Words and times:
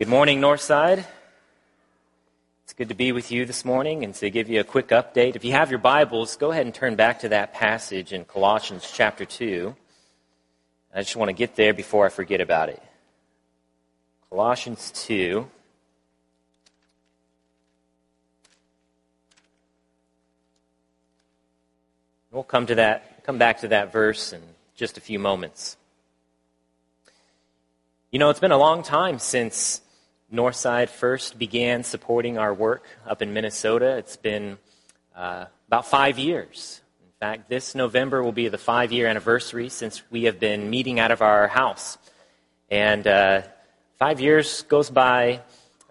Good 0.00 0.08
morning, 0.08 0.40
Northside. 0.40 1.04
It's 2.64 2.72
good 2.72 2.88
to 2.88 2.94
be 2.94 3.12
with 3.12 3.30
you 3.30 3.44
this 3.44 3.66
morning 3.66 4.02
and 4.02 4.14
to 4.14 4.30
give 4.30 4.48
you 4.48 4.58
a 4.58 4.64
quick 4.64 4.88
update. 4.88 5.36
If 5.36 5.44
you 5.44 5.52
have 5.52 5.68
your 5.68 5.78
Bibles, 5.78 6.36
go 6.36 6.50
ahead 6.52 6.64
and 6.64 6.74
turn 6.74 6.96
back 6.96 7.20
to 7.20 7.28
that 7.28 7.52
passage 7.52 8.14
in 8.14 8.24
Colossians 8.24 8.90
chapter 8.90 9.26
2. 9.26 9.76
I 10.94 11.00
just 11.00 11.16
want 11.16 11.28
to 11.28 11.34
get 11.34 11.54
there 11.54 11.74
before 11.74 12.06
I 12.06 12.08
forget 12.08 12.40
about 12.40 12.70
it. 12.70 12.82
Colossians 14.30 14.90
2. 15.04 15.46
We'll 22.32 22.42
come 22.44 22.64
to 22.68 22.76
that, 22.76 23.22
come 23.24 23.36
back 23.36 23.60
to 23.60 23.68
that 23.68 23.92
verse 23.92 24.32
in 24.32 24.40
just 24.74 24.96
a 24.96 25.02
few 25.02 25.18
moments. 25.18 25.76
You 28.10 28.18
know, 28.18 28.30
it's 28.30 28.40
been 28.40 28.50
a 28.50 28.56
long 28.56 28.82
time 28.82 29.18
since 29.18 29.82
Northside 30.32 30.88
first 30.88 31.38
began 31.40 31.82
supporting 31.82 32.38
our 32.38 32.54
work 32.54 32.84
up 33.04 33.20
in 33.20 33.32
Minnesota. 33.32 33.96
It's 33.96 34.16
been 34.16 34.58
uh, 35.16 35.46
about 35.66 35.86
five 35.86 36.20
years. 36.20 36.80
In 37.02 37.12
fact, 37.18 37.48
this 37.50 37.74
November 37.74 38.22
will 38.22 38.30
be 38.30 38.46
the 38.46 38.56
five 38.56 38.92
year 38.92 39.08
anniversary 39.08 39.68
since 39.68 40.02
we 40.08 40.24
have 40.24 40.38
been 40.38 40.70
meeting 40.70 41.00
out 41.00 41.10
of 41.10 41.20
our 41.20 41.48
house. 41.48 41.98
And 42.70 43.04
uh, 43.08 43.42
five 43.98 44.20
years 44.20 44.62
goes 44.62 44.88
by 44.88 45.40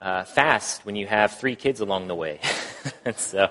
uh, 0.02 0.24
fast 0.24 0.86
when 0.86 0.96
you 0.96 1.06
have 1.06 1.38
three 1.38 1.58
kids 1.58 1.82
along 1.82 2.08
the 2.08 2.16
way. 2.16 2.40
and 3.06 3.18
so 3.18 3.50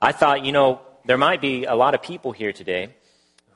I 0.00 0.12
thought, 0.12 0.46
you 0.46 0.52
know, 0.52 0.80
there 1.04 1.18
might 1.18 1.42
be 1.42 1.66
a 1.66 1.74
lot 1.74 1.92
of 1.92 2.00
people 2.00 2.32
here 2.32 2.54
today 2.54 2.94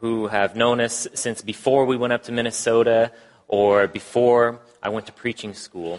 who 0.01 0.27
have 0.27 0.55
known 0.55 0.81
us 0.83 1.09
since 1.15 1.41
before 1.41 1.87
we 1.87 1.97
went 1.97 2.13
up 2.13 2.25
to 2.25 2.33
Minnesota 2.33 3.13
or 3.49 3.89
before 3.89 4.61
I 4.83 4.91
went 4.91 5.07
to 5.07 5.13
preaching 5.13 5.55
school. 5.55 5.99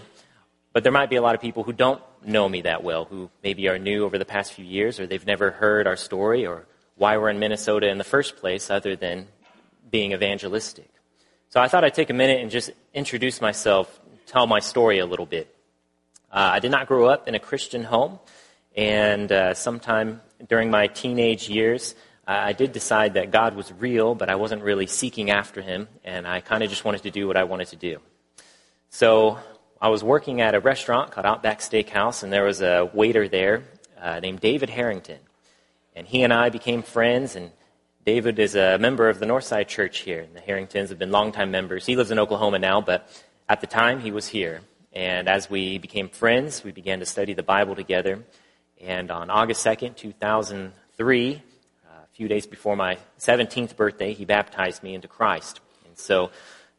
But 0.72 0.84
there 0.84 0.92
might 0.92 1.10
be 1.10 1.16
a 1.16 1.22
lot 1.22 1.36
of 1.36 1.42
people 1.42 1.64
who 1.64 1.74
don't 1.74 2.02
know 2.24 2.48
me 2.48 2.62
that 2.62 2.84
well, 2.84 3.06
who 3.06 3.30
maybe 3.44 3.68
are 3.70 3.80
new 3.80 4.06
over 4.06 4.18
the 4.18 4.26
past 4.26 4.54
few 4.54 4.66
years, 4.66 5.00
or 5.00 5.08
they've 5.08 5.26
never 5.26 5.52
heard 5.52 5.88
our 5.88 5.96
story, 5.96 6.46
or 6.46 6.66
why 6.96 7.18
we're 7.18 7.30
in 7.30 7.40
Minnesota 7.40 7.88
in 7.88 7.98
the 7.98 8.04
first 8.04 8.38
place, 8.38 8.70
other 8.70 8.96
than 8.96 9.28
being 9.90 10.12
evangelistic. 10.12 10.90
So 11.50 11.60
I 11.60 11.68
thought 11.68 11.84
I'd 11.84 11.96
take 11.96 12.12
a 12.12 12.14
minute 12.14 12.42
and 12.42 12.52
just 12.52 12.70
introduce 12.94 13.42
myself, 13.42 14.00
tell 14.28 14.46
my 14.46 14.60
story 14.60 15.00
a 15.00 15.06
little 15.06 15.26
bit. 15.26 15.56
Uh, 16.32 16.52
I 16.54 16.60
did 16.60 16.70
not 16.70 16.86
grow 16.86 17.08
up 17.08 17.28
in 17.28 17.34
a 17.34 17.40
Christian 17.40 17.84
home, 17.84 18.20
and 18.76 19.32
uh, 19.32 19.54
sometime 19.56 20.22
during 20.48 20.70
my 20.70 20.86
teenage 20.88 21.50
years, 21.50 21.96
I 22.28 22.54
did 22.54 22.72
decide 22.72 23.16
that 23.16 23.32
God 23.32 23.56
was 23.56 23.74
real, 23.74 24.14
but 24.14 24.30
I 24.30 24.36
wasn't 24.36 24.62
really 24.62 24.86
seeking 24.86 25.32
after 25.32 25.64
him, 25.64 25.88
and 26.04 26.28
I 26.28 26.42
kind 26.42 26.62
of 26.62 26.70
just 26.70 26.86
wanted 26.86 27.02
to 27.04 27.10
do 27.10 27.26
what 27.26 27.36
I 27.36 27.46
wanted 27.46 27.70
to 27.70 27.76
do. 27.76 27.98
So 28.92 29.40
I 29.82 29.88
was 29.88 30.04
working 30.04 30.42
at 30.42 30.56
a 30.56 30.60
restaurant 30.60 31.12
called 31.12 31.26
Outback 31.26 31.60
Steakhouse, 31.60 32.22
and 32.22 32.34
there 32.34 32.44
was 32.44 32.62
a 32.62 32.92
waiter 32.94 33.30
there 33.30 33.64
uh, 33.98 34.20
named 34.20 34.42
David 34.42 34.70
Harrington. 34.70 35.20
And 35.96 36.06
he 36.06 36.24
and 36.24 36.34
I 36.34 36.50
became 36.50 36.84
friends, 36.84 37.38
and 37.38 37.52
David 38.06 38.40
is 38.40 38.56
a 38.56 38.78
member 38.78 39.08
of 39.08 39.20
the 39.20 39.26
Northside 39.26 39.70
Church 39.70 40.00
here. 40.00 40.20
And 40.20 40.36
the 40.36 40.42
Harringtons 40.42 40.90
have 40.90 41.00
been 41.00 41.12
longtime 41.12 41.50
members. 41.50 41.86
He 41.86 41.96
lives 41.96 42.12
in 42.12 42.20
Oklahoma 42.20 42.60
now, 42.60 42.82
but 42.82 43.10
at 43.48 43.62
the 43.62 43.68
time 43.68 44.02
he 44.02 44.12
was 44.12 44.28
here. 44.28 44.60
And 44.92 45.30
as 45.30 45.50
we 45.50 45.78
became 45.78 46.10
friends, 46.10 46.62
we 46.62 46.74
began 46.74 47.00
to 47.00 47.06
study 47.06 47.34
the 47.34 47.44
Bible 47.44 47.76
together. 47.76 48.26
And 48.82 49.10
on 49.10 49.30
August 49.30 49.66
2nd, 49.66 49.96
2003, 49.96 51.36
uh, 51.36 51.38
a 51.88 52.08
few 52.18 52.28
days 52.28 52.46
before 52.46 52.76
my 52.76 52.98
17th 53.18 53.78
birthday, 53.78 54.12
he 54.12 54.26
baptized 54.26 54.84
me 54.84 54.94
into 54.94 55.08
Christ. 55.08 55.62
And 55.88 55.98
so 55.98 56.32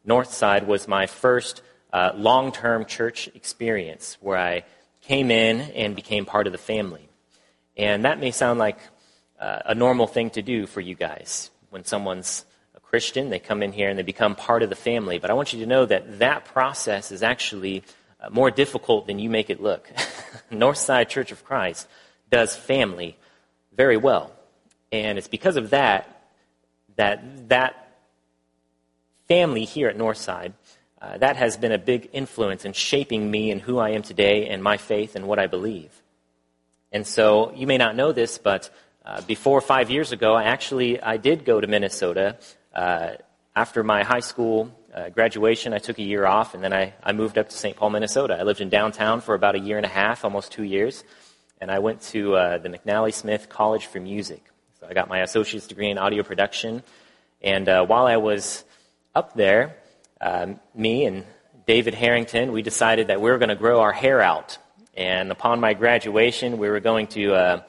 Northside 0.05 0.67
was 0.67 0.87
my 0.87 1.07
first 1.07 1.63
uh, 1.93 2.11
long 2.15 2.51
term 2.51 2.85
church 2.85 3.29
experience 3.35 4.17
where 4.21 4.37
I 4.37 4.63
came 5.01 5.31
in 5.31 5.61
and 5.61 5.95
became 5.95 6.25
part 6.25 6.47
of 6.47 6.53
the 6.53 6.59
family. 6.59 7.09
And 7.77 8.05
that 8.05 8.19
may 8.19 8.31
sound 8.31 8.59
like 8.59 8.77
uh, 9.39 9.59
a 9.65 9.75
normal 9.75 10.07
thing 10.07 10.29
to 10.31 10.41
do 10.41 10.67
for 10.67 10.81
you 10.81 10.95
guys. 10.95 11.49
When 11.69 11.83
someone's 11.85 12.45
a 12.75 12.79
Christian, 12.79 13.29
they 13.29 13.39
come 13.39 13.63
in 13.63 13.71
here 13.71 13.89
and 13.89 13.97
they 13.97 14.03
become 14.03 14.35
part 14.35 14.61
of 14.63 14.69
the 14.69 14.75
family. 14.75 15.17
But 15.17 15.31
I 15.31 15.33
want 15.33 15.53
you 15.53 15.59
to 15.61 15.65
know 15.65 15.85
that 15.85 16.19
that 16.19 16.45
process 16.45 17.11
is 17.11 17.23
actually 17.23 17.83
uh, 18.19 18.29
more 18.29 18.51
difficult 18.51 19.07
than 19.07 19.19
you 19.19 19.29
make 19.29 19.49
it 19.49 19.61
look. 19.61 19.89
Northside 20.51 21.09
Church 21.09 21.31
of 21.31 21.43
Christ 21.43 21.87
does 22.29 22.55
family 22.55 23.17
very 23.75 23.97
well. 23.97 24.31
And 24.91 25.17
it's 25.17 25.27
because 25.27 25.55
of 25.55 25.71
that 25.71 26.07
that 26.97 27.49
that 27.49 27.95
family 29.27 29.63
here 29.63 29.87
at 29.87 29.97
Northside 29.97 30.53
uh, 31.01 31.17
that 31.17 31.35
has 31.35 31.57
been 31.57 31.71
a 31.71 31.79
big 31.79 32.09
influence 32.13 32.63
in 32.63 32.73
shaping 32.73 33.29
me 33.29 33.49
and 33.51 33.59
who 33.59 33.79
I 33.79 33.89
am 33.91 34.03
today 34.03 34.47
and 34.47 34.61
my 34.61 34.77
faith 34.77 35.15
and 35.15 35.27
what 35.27 35.39
I 35.39 35.47
believe. 35.47 35.91
And 36.91 37.07
so 37.07 37.51
you 37.55 37.65
may 37.65 37.77
not 37.77 37.95
know 37.95 38.11
this, 38.11 38.37
but 38.37 38.69
uh, 39.03 39.21
before 39.21 39.61
five 39.61 39.89
years 39.89 40.11
ago, 40.11 40.35
I 40.35 40.43
actually 40.43 41.01
I 41.01 41.17
did 41.17 41.43
go 41.43 41.59
to 41.59 41.65
Minnesota. 41.65 42.37
Uh, 42.73 43.13
after 43.55 43.83
my 43.83 44.03
high 44.03 44.19
school 44.19 44.71
uh, 44.93 45.09
graduation, 45.09 45.73
I 45.73 45.79
took 45.79 45.97
a 45.97 46.03
year 46.03 46.25
off, 46.25 46.53
and 46.53 46.63
then 46.63 46.71
I, 46.71 46.93
I 47.03 47.13
moved 47.13 47.37
up 47.37 47.49
to 47.49 47.57
St. 47.57 47.75
Paul, 47.75 47.89
Minnesota. 47.89 48.37
I 48.39 48.43
lived 48.43 48.61
in 48.61 48.69
downtown 48.69 49.21
for 49.21 49.33
about 49.33 49.55
a 49.55 49.59
year 49.59 49.77
and 49.77 49.85
a 49.85 49.89
half, 49.89 50.23
almost 50.23 50.51
two 50.51 50.63
years, 50.63 51.03
and 51.59 51.71
I 51.71 51.79
went 51.79 52.01
to 52.13 52.35
uh, 52.35 52.57
the 52.59 52.69
McNally 52.69 53.13
Smith 53.13 53.49
College 53.49 53.87
for 53.87 53.99
Music. 53.99 54.43
So 54.79 54.87
I 54.87 54.93
got 54.93 55.09
my 55.09 55.21
associate's 55.21 55.67
degree 55.67 55.89
in 55.89 55.97
audio 55.97 56.21
production, 56.21 56.83
and 57.41 57.67
uh, 57.67 57.85
while 57.85 58.05
I 58.05 58.17
was 58.17 58.63
up 59.15 59.33
there, 59.33 59.77
um, 60.21 60.59
me 60.75 61.05
and 61.05 61.25
David 61.65 61.93
Harrington, 61.93 62.51
we 62.51 62.61
decided 62.61 63.07
that 63.07 63.19
we 63.21 63.31
were 63.31 63.39
going 63.39 63.49
to 63.49 63.55
grow 63.55 63.81
our 63.81 63.91
hair 63.91 64.21
out. 64.21 64.57
And 64.93 65.31
upon 65.31 65.59
my 65.59 65.73
graduation, 65.73 66.57
we 66.57 66.69
were 66.69 66.79
going 66.79 67.07
to 67.07 67.33
uh, 67.33 67.63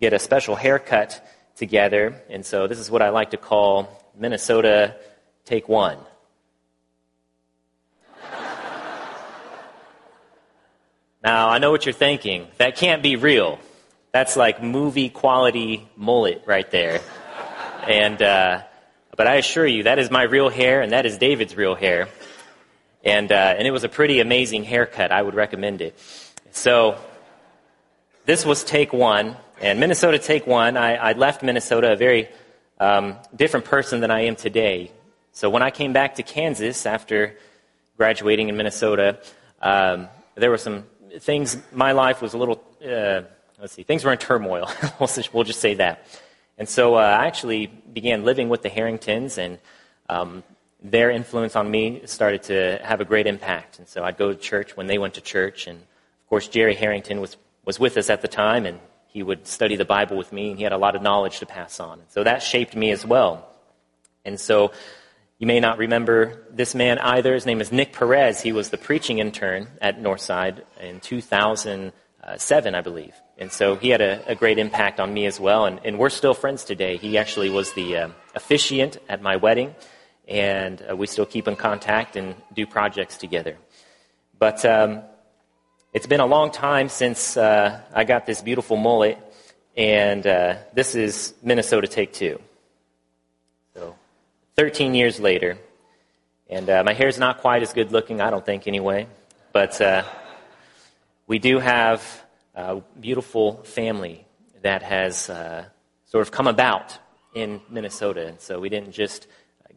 get 0.00 0.12
a 0.12 0.18
special 0.18 0.56
haircut 0.56 1.26
together. 1.56 2.20
And 2.28 2.44
so 2.44 2.66
this 2.66 2.78
is 2.78 2.90
what 2.90 3.02
I 3.02 3.08
like 3.10 3.30
to 3.30 3.36
call 3.36 3.88
Minnesota 4.16 4.96
Take 5.44 5.68
One. 5.68 5.98
now, 11.22 11.48
I 11.48 11.58
know 11.58 11.70
what 11.70 11.86
you're 11.86 11.92
thinking. 11.92 12.48
That 12.58 12.76
can't 12.76 13.02
be 13.02 13.16
real. 13.16 13.58
That's 14.12 14.36
like 14.36 14.62
movie 14.62 15.08
quality 15.08 15.88
mullet 15.96 16.42
right 16.46 16.70
there. 16.70 17.00
And, 17.86 18.20
uh, 18.20 18.62
but 19.16 19.26
I 19.26 19.36
assure 19.36 19.66
you, 19.66 19.84
that 19.84 19.98
is 19.98 20.10
my 20.10 20.22
real 20.22 20.50
hair, 20.50 20.82
and 20.82 20.92
that 20.92 21.06
is 21.06 21.16
David's 21.16 21.56
real 21.56 21.74
hair. 21.74 22.08
And, 23.02 23.32
uh, 23.32 23.54
and 23.56 23.66
it 23.66 23.70
was 23.70 23.82
a 23.82 23.88
pretty 23.88 24.20
amazing 24.20 24.64
haircut. 24.64 25.10
I 25.10 25.22
would 25.22 25.34
recommend 25.34 25.80
it. 25.80 25.98
So, 26.50 26.98
this 28.26 28.44
was 28.44 28.62
take 28.62 28.92
one. 28.92 29.36
And 29.60 29.80
Minnesota 29.80 30.18
take 30.18 30.46
one, 30.46 30.76
I, 30.76 30.96
I 30.96 31.12
left 31.12 31.42
Minnesota 31.42 31.92
a 31.92 31.96
very 31.96 32.28
um, 32.78 33.16
different 33.34 33.64
person 33.64 34.00
than 34.00 34.10
I 34.10 34.22
am 34.22 34.36
today. 34.36 34.90
So, 35.32 35.48
when 35.48 35.62
I 35.62 35.70
came 35.70 35.94
back 35.94 36.16
to 36.16 36.22
Kansas 36.22 36.84
after 36.84 37.36
graduating 37.96 38.50
in 38.50 38.56
Minnesota, 38.56 39.18
um, 39.62 40.08
there 40.34 40.50
were 40.50 40.58
some 40.58 40.84
things, 41.20 41.56
my 41.72 41.92
life 41.92 42.20
was 42.20 42.34
a 42.34 42.38
little, 42.38 42.62
uh, 42.84 43.22
let's 43.58 43.72
see, 43.72 43.82
things 43.82 44.04
were 44.04 44.12
in 44.12 44.18
turmoil. 44.18 44.68
we'll 45.00 45.44
just 45.44 45.60
say 45.60 45.74
that. 45.74 46.06
And 46.58 46.68
so 46.68 46.94
uh, 46.94 46.98
I 46.98 47.26
actually 47.26 47.70
began 47.96 48.26
living 48.26 48.50
with 48.50 48.60
the 48.60 48.68
Harringtons, 48.68 49.38
and 49.38 49.58
um, 50.10 50.44
their 50.82 51.10
influence 51.10 51.56
on 51.56 51.70
me 51.70 52.02
started 52.04 52.42
to 52.42 52.78
have 52.84 53.00
a 53.00 53.06
great 53.06 53.26
impact. 53.26 53.78
And 53.78 53.88
so 53.88 54.04
I'd 54.04 54.18
go 54.18 54.34
to 54.34 54.38
church 54.38 54.76
when 54.76 54.86
they 54.86 54.98
went 54.98 55.14
to 55.14 55.22
church. 55.22 55.66
And 55.66 55.78
of 55.78 56.26
course, 56.28 56.46
Jerry 56.46 56.74
Harrington 56.74 57.22
was, 57.22 57.38
was 57.64 57.80
with 57.80 57.96
us 57.96 58.10
at 58.10 58.20
the 58.20 58.28
time, 58.28 58.66
and 58.66 58.80
he 59.08 59.22
would 59.22 59.46
study 59.46 59.76
the 59.76 59.86
Bible 59.86 60.18
with 60.18 60.30
me, 60.30 60.50
and 60.50 60.58
he 60.58 60.62
had 60.62 60.74
a 60.74 60.76
lot 60.76 60.94
of 60.94 61.00
knowledge 61.00 61.38
to 61.38 61.46
pass 61.46 61.80
on. 61.80 62.00
And 62.00 62.10
so 62.10 62.22
that 62.22 62.42
shaped 62.42 62.76
me 62.76 62.90
as 62.90 63.06
well. 63.06 63.48
And 64.26 64.38
so 64.38 64.72
you 65.38 65.46
may 65.46 65.58
not 65.58 65.78
remember 65.78 66.42
this 66.50 66.74
man 66.74 66.98
either. 66.98 67.32
His 67.32 67.46
name 67.46 67.62
is 67.62 67.72
Nick 67.72 67.94
Perez. 67.94 68.42
He 68.42 68.52
was 68.52 68.68
the 68.68 68.76
preaching 68.76 69.20
intern 69.20 69.68
at 69.80 70.02
Northside 70.02 70.64
in 70.82 71.00
2007, 71.00 72.74
I 72.74 72.80
believe. 72.82 73.14
And 73.38 73.52
so 73.52 73.76
he 73.76 73.90
had 73.90 74.00
a, 74.00 74.26
a, 74.26 74.34
great 74.34 74.58
impact 74.58 74.98
on 74.98 75.12
me 75.12 75.26
as 75.26 75.38
well. 75.38 75.66
And, 75.66 75.78
and, 75.84 75.98
we're 75.98 76.08
still 76.08 76.32
friends 76.32 76.64
today. 76.64 76.96
He 76.96 77.18
actually 77.18 77.50
was 77.50 77.72
the 77.74 77.96
uh, 77.96 78.08
officiant 78.34 78.96
at 79.10 79.20
my 79.20 79.36
wedding, 79.36 79.74
and 80.26 80.82
uh, 80.90 80.96
we 80.96 81.06
still 81.06 81.26
keep 81.26 81.46
in 81.46 81.54
contact 81.54 82.16
and 82.16 82.34
do 82.54 82.66
projects 82.66 83.18
together. 83.18 83.58
But 84.38 84.64
um, 84.64 85.02
it's 85.92 86.06
been 86.06 86.20
a 86.20 86.26
long 86.26 86.50
time 86.50 86.88
since 86.88 87.36
uh, 87.36 87.80
I 87.92 88.04
got 88.04 88.24
this 88.24 88.40
beautiful 88.40 88.78
mullet, 88.78 89.18
and 89.76 90.26
uh, 90.26 90.56
this 90.72 90.94
is 90.94 91.34
Minnesota 91.42 91.88
Take 91.88 92.14
Two. 92.14 92.40
So 93.74 93.96
13 94.56 94.94
years 94.94 95.20
later, 95.20 95.58
and 96.48 96.70
uh, 96.70 96.82
my 96.84 96.94
is 96.94 97.18
not 97.18 97.38
quite 97.38 97.62
as 97.62 97.74
good 97.74 97.92
looking, 97.92 98.22
I 98.22 98.30
don't 98.30 98.46
think, 98.46 98.66
anyway. 98.66 99.08
But 99.52 99.78
uh, 99.80 100.04
we 101.26 101.38
do 101.38 101.58
have 101.58 102.02
uh, 102.56 102.80
beautiful 102.98 103.62
family 103.64 104.26
that 104.62 104.82
has 104.82 105.28
uh, 105.30 105.66
sort 106.06 106.22
of 106.22 106.32
come 106.32 106.46
about 106.46 106.98
in 107.34 107.60
Minnesota. 107.68 108.26
And 108.26 108.40
so 108.40 108.58
we 108.58 108.68
didn't 108.70 108.92
just 108.92 109.26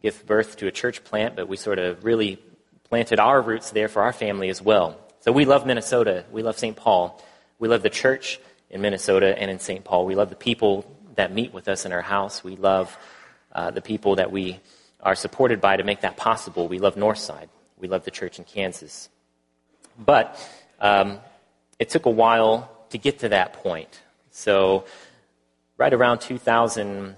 give 0.02 0.24
birth 0.26 0.56
to 0.56 0.66
a 0.66 0.72
church 0.72 1.04
plant, 1.04 1.36
but 1.36 1.46
we 1.46 1.56
sort 1.56 1.78
of 1.78 2.04
really 2.04 2.42
planted 2.84 3.20
our 3.20 3.40
roots 3.40 3.70
there 3.70 3.88
for 3.88 4.02
our 4.02 4.12
family 4.12 4.48
as 4.48 4.62
well. 4.62 4.98
So 5.20 5.30
we 5.30 5.44
love 5.44 5.66
Minnesota. 5.66 6.24
We 6.32 6.42
love 6.42 6.58
St. 6.58 6.74
Paul. 6.74 7.22
We 7.58 7.68
love 7.68 7.82
the 7.82 7.90
church 7.90 8.40
in 8.70 8.80
Minnesota 8.80 9.38
and 9.38 9.50
in 9.50 9.58
St. 9.58 9.84
Paul. 9.84 10.06
We 10.06 10.14
love 10.14 10.30
the 10.30 10.36
people 10.36 10.90
that 11.16 11.32
meet 11.32 11.52
with 11.52 11.68
us 11.68 11.84
in 11.84 11.92
our 11.92 12.00
house. 12.00 12.42
We 12.42 12.56
love 12.56 12.96
uh, 13.52 13.70
the 13.70 13.82
people 13.82 14.16
that 14.16 14.32
we 14.32 14.58
are 15.02 15.14
supported 15.14 15.60
by 15.60 15.76
to 15.76 15.84
make 15.84 16.00
that 16.00 16.16
possible. 16.16 16.66
We 16.68 16.78
love 16.78 16.94
Northside. 16.94 17.48
We 17.78 17.88
love 17.88 18.04
the 18.04 18.10
church 18.10 18.38
in 18.38 18.44
Kansas. 18.44 19.10
But 19.98 20.38
um, 20.80 21.18
it 21.80 21.88
took 21.88 22.06
a 22.06 22.10
while 22.10 22.70
to 22.90 22.98
get 22.98 23.20
to 23.20 23.30
that 23.30 23.54
point. 23.54 24.02
So, 24.30 24.84
right 25.78 25.92
around 25.92 26.18
2009, 26.20 27.16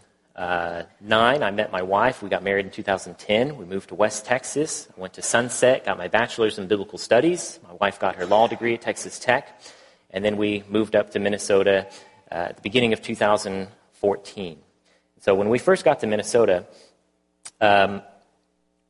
I 1.42 1.50
met 1.50 1.72
my 1.72 1.82
wife. 1.82 2.22
We 2.22 2.28
got 2.28 2.44
married 2.44 2.64
in 2.64 2.70
2010. 2.70 3.56
We 3.56 3.64
moved 3.64 3.88
to 3.88 3.96
West 3.96 4.24
Texas. 4.24 4.86
I 4.96 5.00
went 5.00 5.14
to 5.14 5.22
Sunset, 5.22 5.84
got 5.84 5.98
my 5.98 6.06
bachelor's 6.06 6.58
in 6.60 6.68
biblical 6.68 6.96
studies. 6.96 7.58
My 7.66 7.74
wife 7.74 7.98
got 7.98 8.14
her 8.16 8.24
law 8.24 8.46
degree 8.46 8.74
at 8.74 8.82
Texas 8.82 9.18
Tech. 9.18 9.60
And 10.10 10.24
then 10.24 10.36
we 10.36 10.62
moved 10.68 10.94
up 10.94 11.10
to 11.10 11.18
Minnesota 11.18 11.88
uh, 12.30 12.34
at 12.34 12.56
the 12.56 12.62
beginning 12.62 12.92
of 12.92 13.02
2014. 13.02 14.58
So, 15.18 15.34
when 15.34 15.48
we 15.48 15.58
first 15.58 15.84
got 15.84 15.98
to 16.00 16.06
Minnesota, 16.06 16.66
um, 17.60 18.02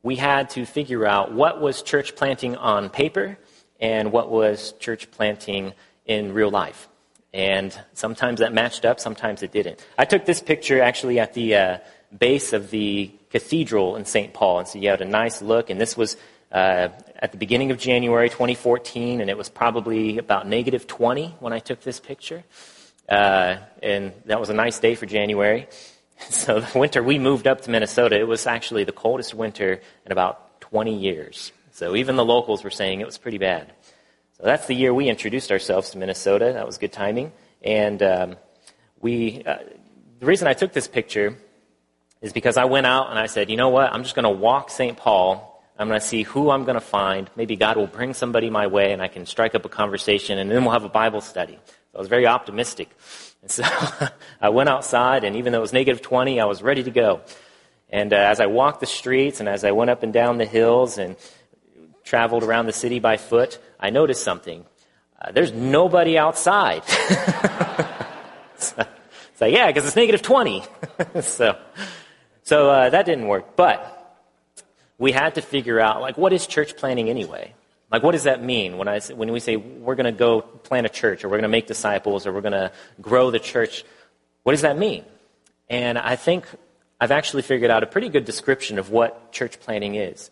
we 0.03 0.17
had 0.17 0.51
to 0.51 0.65
figure 0.65 1.07
out 1.07 1.33
what 1.33 1.59
was 1.59 1.81
church 1.81 2.15
planting 2.15 2.55
on 2.57 2.91
paper 2.91 3.39
and 3.83 4.13
what 4.13 4.31
was 4.31 4.71
church 4.79 5.11
planting 5.11 5.73
in 6.05 6.33
real 6.33 6.49
life. 6.49 6.87
And 7.33 7.77
sometimes 7.93 8.39
that 8.39 8.53
matched 8.53 8.85
up, 8.85 8.99
sometimes 8.99 9.43
it 9.43 9.51
didn't. 9.51 9.85
I 9.97 10.05
took 10.05 10.25
this 10.25 10.39
picture 10.39 10.81
actually 10.81 11.19
at 11.19 11.33
the 11.33 11.55
uh, 11.55 11.77
base 12.17 12.53
of 12.53 12.71
the 12.71 13.11
cathedral 13.29 13.97
in 13.97 14.05
St. 14.05 14.33
Paul, 14.33 14.59
and 14.59 14.67
so 14.67 14.79
you 14.79 14.87
had 14.87 15.01
a 15.01 15.05
nice 15.05 15.41
look. 15.41 15.69
And 15.69 15.81
this 15.81 15.97
was 15.97 16.15
uh, 16.49 16.89
at 17.19 17.31
the 17.33 17.37
beginning 17.37 17.71
of 17.71 17.77
January 17.77 18.29
2014, 18.29 19.19
and 19.19 19.29
it 19.29 19.37
was 19.37 19.49
probably 19.49 20.17
about 20.17 20.47
negative 20.47 20.87
20 20.87 21.35
when 21.39 21.51
I 21.51 21.59
took 21.59 21.81
this 21.81 21.99
picture. 21.99 22.43
Uh, 23.09 23.57
and 23.81 24.13
that 24.27 24.39
was 24.39 24.49
a 24.49 24.53
nice 24.53 24.79
day 24.79 24.95
for 24.95 25.05
January. 25.05 25.67
So 26.29 26.61
the 26.61 26.79
winter 26.79 27.03
we 27.03 27.19
moved 27.19 27.47
up 27.47 27.61
to 27.61 27.71
Minnesota, 27.71 28.17
it 28.17 28.27
was 28.27 28.47
actually 28.47 28.85
the 28.85 28.93
coldest 28.93 29.33
winter 29.33 29.81
in 30.05 30.11
about 30.13 30.61
20 30.61 30.95
years. 30.97 31.51
So 31.73 31.95
even 31.95 32.17
the 32.17 32.23
locals 32.23 32.63
were 32.63 32.69
saying 32.69 33.01
it 33.01 33.05
was 33.05 33.17
pretty 33.17 33.39
bad. 33.39 33.73
So 34.37 34.43
that's 34.43 34.67
the 34.67 34.75
year 34.75 34.93
we 34.93 35.09
introduced 35.09 35.51
ourselves 35.51 35.89
to 35.91 35.97
Minnesota. 35.97 36.51
That 36.53 36.67
was 36.67 36.77
good 36.77 36.93
timing. 36.93 37.31
And 37.63 38.01
um, 38.03 38.35
we, 39.01 39.41
uh, 39.43 39.57
the 40.19 40.25
reason 40.27 40.47
I 40.47 40.53
took 40.53 40.71
this 40.71 40.87
picture 40.87 41.35
is 42.21 42.31
because 42.31 42.57
I 42.57 42.65
went 42.65 42.85
out 42.85 43.09
and 43.09 43.17
I 43.17 43.25
said, 43.25 43.49
you 43.49 43.57
know 43.57 43.69
what? 43.69 43.91
I'm 43.91 44.03
just 44.03 44.13
going 44.13 44.23
to 44.23 44.29
walk 44.29 44.69
St. 44.69 44.95
Paul. 44.95 45.49
I'm 45.75 45.87
going 45.87 45.99
to 45.99 46.05
see 46.05 46.21
who 46.21 46.51
I'm 46.51 46.63
going 46.63 46.75
to 46.75 46.79
find. 46.79 47.27
Maybe 47.35 47.55
God 47.55 47.75
will 47.75 47.87
bring 47.87 48.13
somebody 48.13 48.51
my 48.51 48.67
way 48.67 48.93
and 48.93 49.01
I 49.01 49.07
can 49.07 49.25
strike 49.25 49.55
up 49.55 49.65
a 49.65 49.69
conversation 49.69 50.37
and 50.37 50.51
then 50.51 50.63
we'll 50.63 50.73
have 50.73 50.83
a 50.83 50.89
Bible 50.89 51.21
study. 51.21 51.57
So 51.65 51.97
I 51.97 51.97
was 51.97 52.07
very 52.07 52.27
optimistic. 52.27 52.89
And 53.41 53.49
so 53.49 53.63
I 54.41 54.49
went 54.49 54.69
outside, 54.69 55.23
and 55.23 55.35
even 55.35 55.51
though 55.51 55.59
it 55.59 55.61
was 55.61 55.73
negative 55.73 56.01
20, 56.01 56.39
I 56.39 56.45
was 56.45 56.61
ready 56.61 56.83
to 56.83 56.91
go. 56.91 57.21
And 57.89 58.13
uh, 58.13 58.17
as 58.17 58.39
I 58.39 58.45
walked 58.45 58.79
the 58.79 58.85
streets 58.85 59.39
and 59.39 59.49
as 59.49 59.63
I 59.63 59.71
went 59.71 59.89
up 59.89 60.03
and 60.03 60.13
down 60.13 60.37
the 60.37 60.45
hills 60.45 60.97
and 60.97 61.15
traveled 62.03 62.43
around 62.43 62.65
the 62.65 62.73
city 62.73 62.99
by 62.99 63.17
foot, 63.17 63.59
I 63.79 63.89
noticed 63.89 64.23
something. 64.23 64.65
Uh, 65.21 65.31
there's 65.31 65.53
nobody 65.53 66.17
outside. 66.17 66.83
so, 68.57 68.85
so, 69.35 69.45
yeah, 69.45 69.67
because 69.67 69.85
it's 69.85 69.95
negative 69.95 70.21
20. 70.21 70.63
so 71.21 71.57
so 72.43 72.69
uh, 72.69 72.89
that 72.89 73.05
didn't 73.05 73.27
work. 73.27 73.55
But 73.55 73.89
we 74.97 75.11
had 75.11 75.35
to 75.35 75.41
figure 75.41 75.79
out, 75.79 76.01
like, 76.01 76.17
what 76.17 76.33
is 76.33 76.45
church 76.45 76.77
planting 76.77 77.09
anyway? 77.09 77.53
Like, 77.91 78.03
what 78.03 78.11
does 78.11 78.23
that 78.23 78.43
mean 78.43 78.77
when, 78.77 78.87
I, 78.87 78.99
when 78.99 79.31
we 79.31 79.39
say 79.39 79.55
we're 79.55 79.95
going 79.95 80.11
to 80.11 80.17
go 80.17 80.41
plant 80.41 80.85
a 80.85 80.89
church 80.89 81.23
or 81.23 81.29
we're 81.29 81.37
going 81.37 81.43
to 81.43 81.49
make 81.49 81.67
disciples 81.67 82.25
or 82.25 82.33
we're 82.33 82.41
going 82.41 82.53
to 82.53 82.71
grow 83.01 83.31
the 83.31 83.39
church? 83.39 83.85
What 84.43 84.53
does 84.53 84.61
that 84.61 84.77
mean? 84.77 85.05
And 85.69 85.97
I 85.97 86.15
think 86.15 86.45
I've 86.99 87.11
actually 87.11 87.43
figured 87.43 87.71
out 87.71 87.83
a 87.83 87.87
pretty 87.87 88.09
good 88.09 88.25
description 88.25 88.79
of 88.79 88.89
what 88.89 89.31
church 89.31 89.59
planting 89.59 89.95
is. 89.95 90.31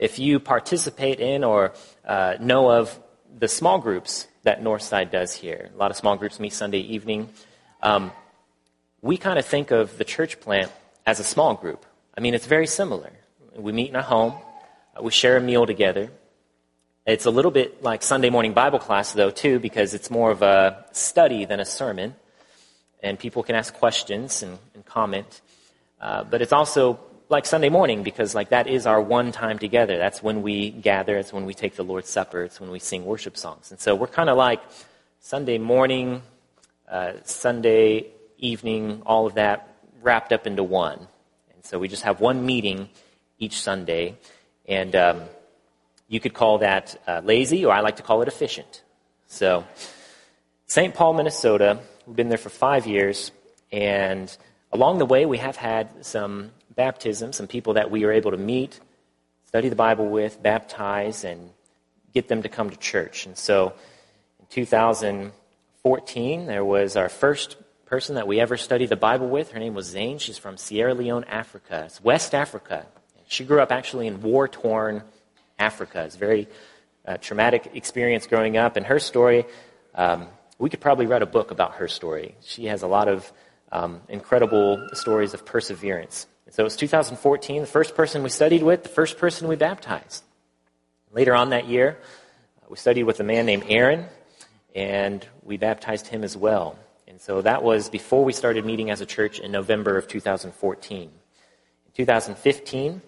If 0.00 0.18
you 0.18 0.40
participate 0.40 1.20
in 1.20 1.44
or 1.44 1.74
uh, 2.06 2.36
know 2.40 2.70
of 2.72 2.98
the 3.38 3.48
small 3.48 3.78
groups 3.78 4.26
that 4.44 4.62
Northside 4.62 5.10
does 5.10 5.34
here, 5.34 5.70
a 5.74 5.76
lot 5.76 5.90
of 5.90 5.96
small 5.98 6.16
groups 6.16 6.40
meet 6.40 6.54
Sunday 6.54 6.80
evening. 6.80 7.28
Um, 7.82 8.10
we 9.02 9.18
kind 9.18 9.38
of 9.38 9.44
think 9.44 9.70
of 9.70 9.98
the 9.98 10.04
church 10.04 10.40
plant 10.40 10.72
as 11.04 11.20
a 11.20 11.24
small 11.24 11.54
group. 11.54 11.84
I 12.16 12.22
mean, 12.22 12.32
it's 12.32 12.46
very 12.46 12.66
similar. 12.66 13.12
We 13.54 13.72
meet 13.72 13.90
in 13.90 13.96
a 13.96 14.02
home, 14.02 14.32
uh, 14.96 15.02
we 15.02 15.10
share 15.10 15.36
a 15.36 15.40
meal 15.40 15.66
together, 15.66 16.10
it's 17.04 17.26
a 17.26 17.30
little 17.30 17.50
bit 17.50 17.82
like 17.82 18.02
Sunday 18.02 18.30
morning 18.30 18.54
Bible 18.54 18.78
class, 18.78 19.12
though, 19.12 19.30
too, 19.30 19.58
because 19.58 19.92
it's 19.92 20.10
more 20.10 20.30
of 20.30 20.40
a 20.40 20.86
study 20.92 21.44
than 21.44 21.60
a 21.60 21.64
sermon. 21.66 22.14
And 23.02 23.18
people 23.18 23.42
can 23.42 23.54
ask 23.54 23.74
questions 23.74 24.42
and, 24.42 24.58
and 24.74 24.84
comment. 24.86 25.42
Uh, 26.00 26.24
but 26.24 26.40
it's 26.40 26.52
also 26.52 27.00
like 27.30 27.46
Sunday 27.46 27.68
morning 27.68 28.02
because, 28.02 28.34
like, 28.34 28.50
that 28.50 28.66
is 28.66 28.86
our 28.86 29.00
one 29.00 29.32
time 29.32 29.58
together. 29.58 29.96
That's 29.96 30.22
when 30.22 30.42
we 30.42 30.70
gather. 30.70 31.16
It's 31.16 31.32
when 31.32 31.46
we 31.46 31.54
take 31.54 31.76
the 31.76 31.84
Lord's 31.84 32.10
Supper. 32.10 32.42
It's 32.42 32.60
when 32.60 32.70
we 32.70 32.78
sing 32.78 33.04
worship 33.04 33.36
songs. 33.36 33.70
And 33.70 33.80
so 33.80 33.94
we're 33.94 34.08
kind 34.08 34.28
of 34.28 34.36
like 34.36 34.60
Sunday 35.20 35.58
morning, 35.58 36.22
uh, 36.90 37.12
Sunday 37.24 38.08
evening, 38.38 39.02
all 39.06 39.26
of 39.26 39.34
that 39.34 39.76
wrapped 40.02 40.32
up 40.32 40.46
into 40.46 40.62
one. 40.64 40.98
And 41.54 41.64
so 41.64 41.78
we 41.78 41.88
just 41.88 42.02
have 42.02 42.20
one 42.20 42.44
meeting 42.44 42.90
each 43.38 43.62
Sunday. 43.62 44.18
And. 44.66 44.94
Um, 44.94 45.22
you 46.10 46.18
could 46.18 46.34
call 46.34 46.58
that 46.58 47.00
uh, 47.06 47.22
lazy, 47.24 47.64
or 47.64 47.72
I 47.72 47.80
like 47.80 47.96
to 47.96 48.02
call 48.02 48.20
it 48.20 48.28
efficient. 48.28 48.82
So, 49.28 49.64
St. 50.66 50.92
Paul, 50.92 51.14
Minnesota, 51.14 51.78
we've 52.04 52.16
been 52.16 52.28
there 52.28 52.36
for 52.36 52.50
five 52.50 52.84
years, 52.84 53.30
and 53.70 54.36
along 54.72 54.98
the 54.98 55.06
way, 55.06 55.24
we 55.24 55.38
have 55.38 55.54
had 55.54 56.04
some 56.04 56.50
baptisms, 56.80 57.36
some 57.36 57.46
people 57.46 57.74
that 57.74 57.90
we 57.90 58.06
were 58.06 58.12
able 58.12 58.30
to 58.30 58.38
meet, 58.38 58.80
study 59.44 59.68
the 59.68 59.76
Bible 59.76 60.08
with, 60.08 60.42
baptize, 60.42 61.24
and 61.24 61.50
get 62.14 62.26
them 62.28 62.40
to 62.40 62.48
come 62.48 62.70
to 62.70 62.76
church. 62.78 63.26
And 63.26 63.36
so, 63.36 63.74
in 64.38 64.46
2014, 64.48 66.46
there 66.46 66.64
was 66.64 66.96
our 66.96 67.10
first 67.10 67.58
person 67.84 68.14
that 68.14 68.26
we 68.26 68.40
ever 68.40 68.56
studied 68.56 68.88
the 68.88 68.96
Bible 68.96 69.28
with. 69.28 69.52
Her 69.52 69.58
name 69.58 69.74
was 69.74 69.88
Zane. 69.88 70.16
She's 70.16 70.38
from 70.38 70.56
Sierra 70.56 70.94
Leone, 70.94 71.24
Africa. 71.24 71.82
It's 71.84 72.02
West 72.02 72.34
Africa. 72.34 72.86
She 73.28 73.44
grew 73.44 73.60
up 73.60 73.72
actually 73.72 74.06
in 74.06 74.22
war 74.22 74.48
torn 74.48 75.02
Africa. 75.58 76.04
It's 76.06 76.16
a 76.16 76.18
very 76.18 76.48
uh, 77.04 77.18
traumatic 77.18 77.72
experience 77.74 78.26
growing 78.26 78.56
up, 78.56 78.76
and 78.76 78.86
her 78.86 79.00
story, 79.00 79.44
um, 79.94 80.28
we 80.58 80.70
could 80.70 80.80
probably 80.80 81.04
write 81.04 81.20
a 81.20 81.26
book 81.26 81.50
about 81.50 81.74
her 81.74 81.88
story. 81.88 82.36
She 82.40 82.64
has 82.72 82.80
a 82.80 82.86
lot 82.86 83.06
of 83.08 83.30
um, 83.70 84.00
incredible 84.08 84.88
stories 84.94 85.34
of 85.34 85.44
perseverance. 85.44 86.26
And 86.50 86.56
so 86.56 86.62
it 86.62 86.64
was 86.64 86.74
2014, 86.74 87.60
the 87.60 87.66
first 87.68 87.94
person 87.94 88.24
we 88.24 88.28
studied 88.28 88.64
with, 88.64 88.82
the 88.82 88.88
first 88.88 89.18
person 89.18 89.46
we 89.46 89.54
baptized. 89.54 90.24
Later 91.12 91.32
on 91.32 91.50
that 91.50 91.68
year, 91.68 91.96
uh, 92.60 92.66
we 92.68 92.76
studied 92.76 93.04
with 93.04 93.20
a 93.20 93.22
man 93.22 93.46
named 93.46 93.66
Aaron, 93.68 94.06
and 94.74 95.24
we 95.44 95.58
baptized 95.58 96.08
him 96.08 96.24
as 96.24 96.36
well. 96.36 96.76
And 97.06 97.20
so 97.20 97.40
that 97.42 97.62
was 97.62 97.88
before 97.88 98.24
we 98.24 98.32
started 98.32 98.64
meeting 98.64 98.90
as 98.90 99.00
a 99.00 99.06
church 99.06 99.38
in 99.38 99.52
November 99.52 99.96
of 99.96 100.08
2014. 100.08 101.02
In 101.02 101.10
2015, 101.94 103.00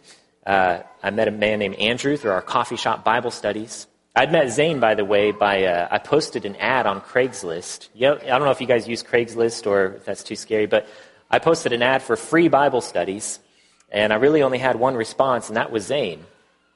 uh, 0.47 0.79
I 1.03 1.11
met 1.11 1.27
a 1.27 1.33
man 1.33 1.59
named 1.59 1.75
Andrew 1.75 2.17
through 2.17 2.31
our 2.31 2.43
coffee 2.43 2.77
shop 2.77 3.03
Bible 3.03 3.33
studies. 3.33 3.89
I'd 4.15 4.31
met 4.31 4.51
Zane, 4.51 4.79
by 4.79 4.95
the 4.95 5.05
way, 5.05 5.33
by 5.33 5.65
uh, 5.65 5.89
I 5.91 5.99
posted 5.99 6.45
an 6.45 6.55
ad 6.57 6.87
on 6.87 7.01
Craigslist. 7.01 7.89
You 7.93 8.11
know, 8.11 8.19
I 8.19 8.27
don't 8.27 8.45
know 8.45 8.53
if 8.53 8.61
you 8.61 8.69
guys 8.69 8.87
use 8.87 9.03
Craigslist 9.03 9.67
or 9.67 9.95
if 9.95 10.05
that's 10.05 10.23
too 10.23 10.37
scary, 10.37 10.67
but 10.67 10.87
I 11.33 11.39
posted 11.39 11.73
an 11.73 11.83
ad 11.83 12.03
for 12.03 12.15
free 12.15 12.49
Bible 12.49 12.83
studies, 12.83 13.41
and 13.91 14.13
I 14.13 14.17
really 14.17 14.43
only 14.43 14.59
had 14.59 14.77
one 14.77 14.95
response, 14.95 15.49
and 15.49 15.57
that 15.57 15.73
was 15.73 15.87
Zane. 15.87 16.27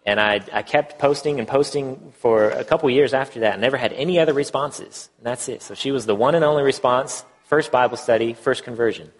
And 0.06 0.18
I, 0.18 0.40
I 0.50 0.62
kept 0.62 0.98
posting 0.98 1.38
and 1.38 1.46
posting 1.46 2.14
for 2.20 2.48
a 2.48 2.64
couple 2.64 2.88
years 2.88 3.12
after 3.12 3.40
that, 3.40 3.52
and 3.52 3.60
never 3.60 3.76
had 3.76 3.92
any 3.92 4.18
other 4.18 4.32
responses. 4.32 5.10
And 5.18 5.26
that's 5.26 5.48
it. 5.50 5.60
So 5.60 5.74
she 5.74 5.90
was 5.90 6.06
the 6.06 6.14
one 6.14 6.34
and 6.34 6.42
only 6.42 6.62
response, 6.62 7.22
first 7.44 7.70
Bible 7.70 7.98
study, 7.98 8.32
first 8.32 8.64
conversion. 8.64 9.12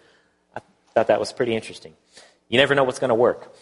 I 0.55 0.61
thought 0.95 1.07
that 1.07 1.19
was 1.19 1.31
pretty 1.31 1.53
interesting. 1.53 1.93
You 2.49 2.57
never 2.57 2.73
know 2.73 2.83
what's 2.83 2.99
going 2.99 3.09
to 3.09 3.15
work. 3.15 3.53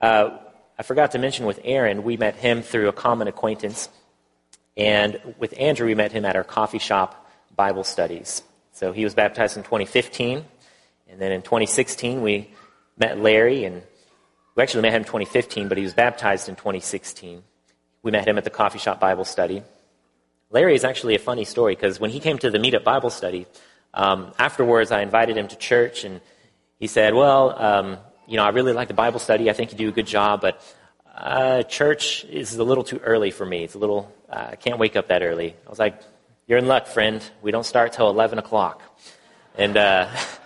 Uh, 0.00 0.38
I 0.78 0.84
forgot 0.84 1.12
to 1.12 1.18
mention 1.18 1.44
with 1.44 1.58
Aaron, 1.64 2.04
we 2.04 2.16
met 2.16 2.36
him 2.36 2.62
through 2.62 2.88
a 2.88 2.92
common 2.92 3.26
acquaintance. 3.26 3.88
And 4.76 5.34
with 5.38 5.58
Andrew, 5.58 5.86
we 5.86 5.96
met 5.96 6.12
him 6.12 6.24
at 6.24 6.36
our 6.36 6.44
coffee 6.44 6.78
shop 6.78 7.28
Bible 7.56 7.82
studies. 7.82 8.42
So 8.72 8.92
he 8.92 9.02
was 9.02 9.14
baptized 9.14 9.56
in 9.56 9.64
2015. 9.64 10.44
And 11.08 11.20
then 11.20 11.32
in 11.32 11.42
2016, 11.42 12.22
we 12.22 12.50
met 12.96 13.18
Larry. 13.18 13.64
And 13.64 13.82
we 14.54 14.62
actually 14.62 14.82
met 14.82 14.92
him 14.92 15.02
in 15.02 15.06
2015, 15.06 15.68
but 15.68 15.78
he 15.78 15.84
was 15.84 15.94
baptized 15.94 16.48
in 16.48 16.56
2016. 16.56 17.42
We 18.02 18.10
met 18.10 18.26
him 18.26 18.38
at 18.38 18.44
the 18.44 18.50
coffee 18.50 18.78
shop 18.78 19.00
Bible 19.00 19.24
study. 19.24 19.62
Larry 20.50 20.74
is 20.74 20.84
actually 20.84 21.16
a 21.16 21.18
funny 21.18 21.44
story 21.44 21.74
because 21.74 21.98
when 21.98 22.10
he 22.10 22.20
came 22.20 22.38
to 22.38 22.50
the 22.50 22.58
meetup 22.58 22.84
Bible 22.84 23.10
study, 23.10 23.46
um, 23.92 24.32
afterwards 24.38 24.92
I 24.92 25.02
invited 25.02 25.36
him 25.36 25.48
to 25.48 25.56
church 25.56 26.04
and 26.04 26.20
he 26.78 26.86
said, 26.86 27.14
Well, 27.14 27.60
um, 27.60 27.98
you 28.26 28.36
know, 28.36 28.44
I 28.44 28.50
really 28.50 28.72
like 28.72 28.88
the 28.88 28.94
Bible 28.94 29.18
study. 29.18 29.50
I 29.50 29.52
think 29.54 29.72
you 29.72 29.78
do 29.78 29.88
a 29.88 29.92
good 29.92 30.06
job, 30.06 30.40
but 30.40 30.62
uh, 31.16 31.62
church 31.64 32.24
is 32.24 32.54
a 32.56 32.64
little 32.64 32.84
too 32.84 32.98
early 32.98 33.30
for 33.30 33.46
me. 33.46 33.64
It's 33.64 33.74
a 33.74 33.78
little, 33.78 34.12
uh, 34.28 34.48
I 34.52 34.56
can't 34.56 34.78
wake 34.78 34.96
up 34.96 35.08
that 35.08 35.22
early. 35.22 35.56
I 35.66 35.70
was 35.70 35.78
like, 35.78 36.00
you're 36.46 36.58
in 36.58 36.68
luck, 36.68 36.86
friend. 36.86 37.22
We 37.42 37.50
don't 37.50 37.64
start 37.64 37.92
till 37.92 38.08
11 38.10 38.38
o'clock. 38.38 38.82
And 39.56 39.76
uh, 39.76 40.08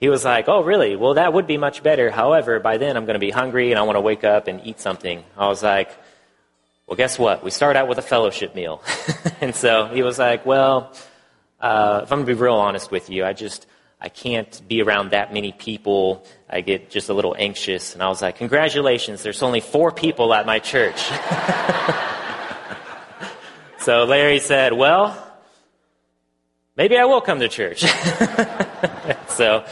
he 0.00 0.08
was 0.08 0.24
like, 0.24 0.48
oh, 0.48 0.62
really? 0.62 0.96
Well, 0.96 1.14
that 1.14 1.32
would 1.32 1.46
be 1.46 1.56
much 1.56 1.82
better. 1.82 2.10
However, 2.10 2.60
by 2.60 2.78
then 2.78 2.96
I'm 2.96 3.04
going 3.04 3.14
to 3.14 3.20
be 3.20 3.30
hungry 3.30 3.70
and 3.70 3.78
I 3.78 3.82
want 3.82 3.96
to 3.96 4.00
wake 4.00 4.24
up 4.24 4.48
and 4.48 4.60
eat 4.66 4.80
something. 4.80 5.22
I 5.36 5.46
was 5.46 5.62
like, 5.62 5.90
well, 6.86 6.96
guess 6.96 7.18
what? 7.18 7.42
We 7.42 7.50
start 7.50 7.76
out 7.76 7.88
with 7.88 7.98
a 7.98 8.02
fellowship 8.02 8.54
meal. 8.54 8.82
and 9.40 9.54
so 9.54 9.86
he 9.86 10.02
was 10.02 10.18
like, 10.18 10.44
well, 10.44 10.92
uh, 11.60 12.00
if 12.02 12.12
I'm 12.12 12.18
going 12.18 12.26
to 12.26 12.34
be 12.34 12.40
real 12.40 12.54
honest 12.54 12.90
with 12.90 13.08
you, 13.08 13.24
I 13.24 13.32
just, 13.32 13.66
I 14.00 14.10
can't 14.10 14.60
be 14.68 14.82
around 14.82 15.12
that 15.12 15.32
many 15.32 15.52
people. 15.52 16.26
I 16.50 16.60
get 16.60 16.90
just 16.90 17.08
a 17.08 17.14
little 17.14 17.34
anxious. 17.38 17.94
And 17.94 18.02
I 18.02 18.08
was 18.08 18.20
like, 18.20 18.36
congratulations, 18.36 19.22
there's 19.22 19.42
only 19.42 19.60
four 19.60 19.92
people 19.92 20.34
at 20.34 20.44
my 20.44 20.58
church. 20.58 21.00
so 23.78 24.04
Larry 24.04 24.40
said, 24.40 24.74
well, 24.74 25.16
maybe 26.76 26.98
I 26.98 27.06
will 27.06 27.22
come 27.22 27.40
to 27.40 27.48
church. 27.48 27.82
so 29.34 29.64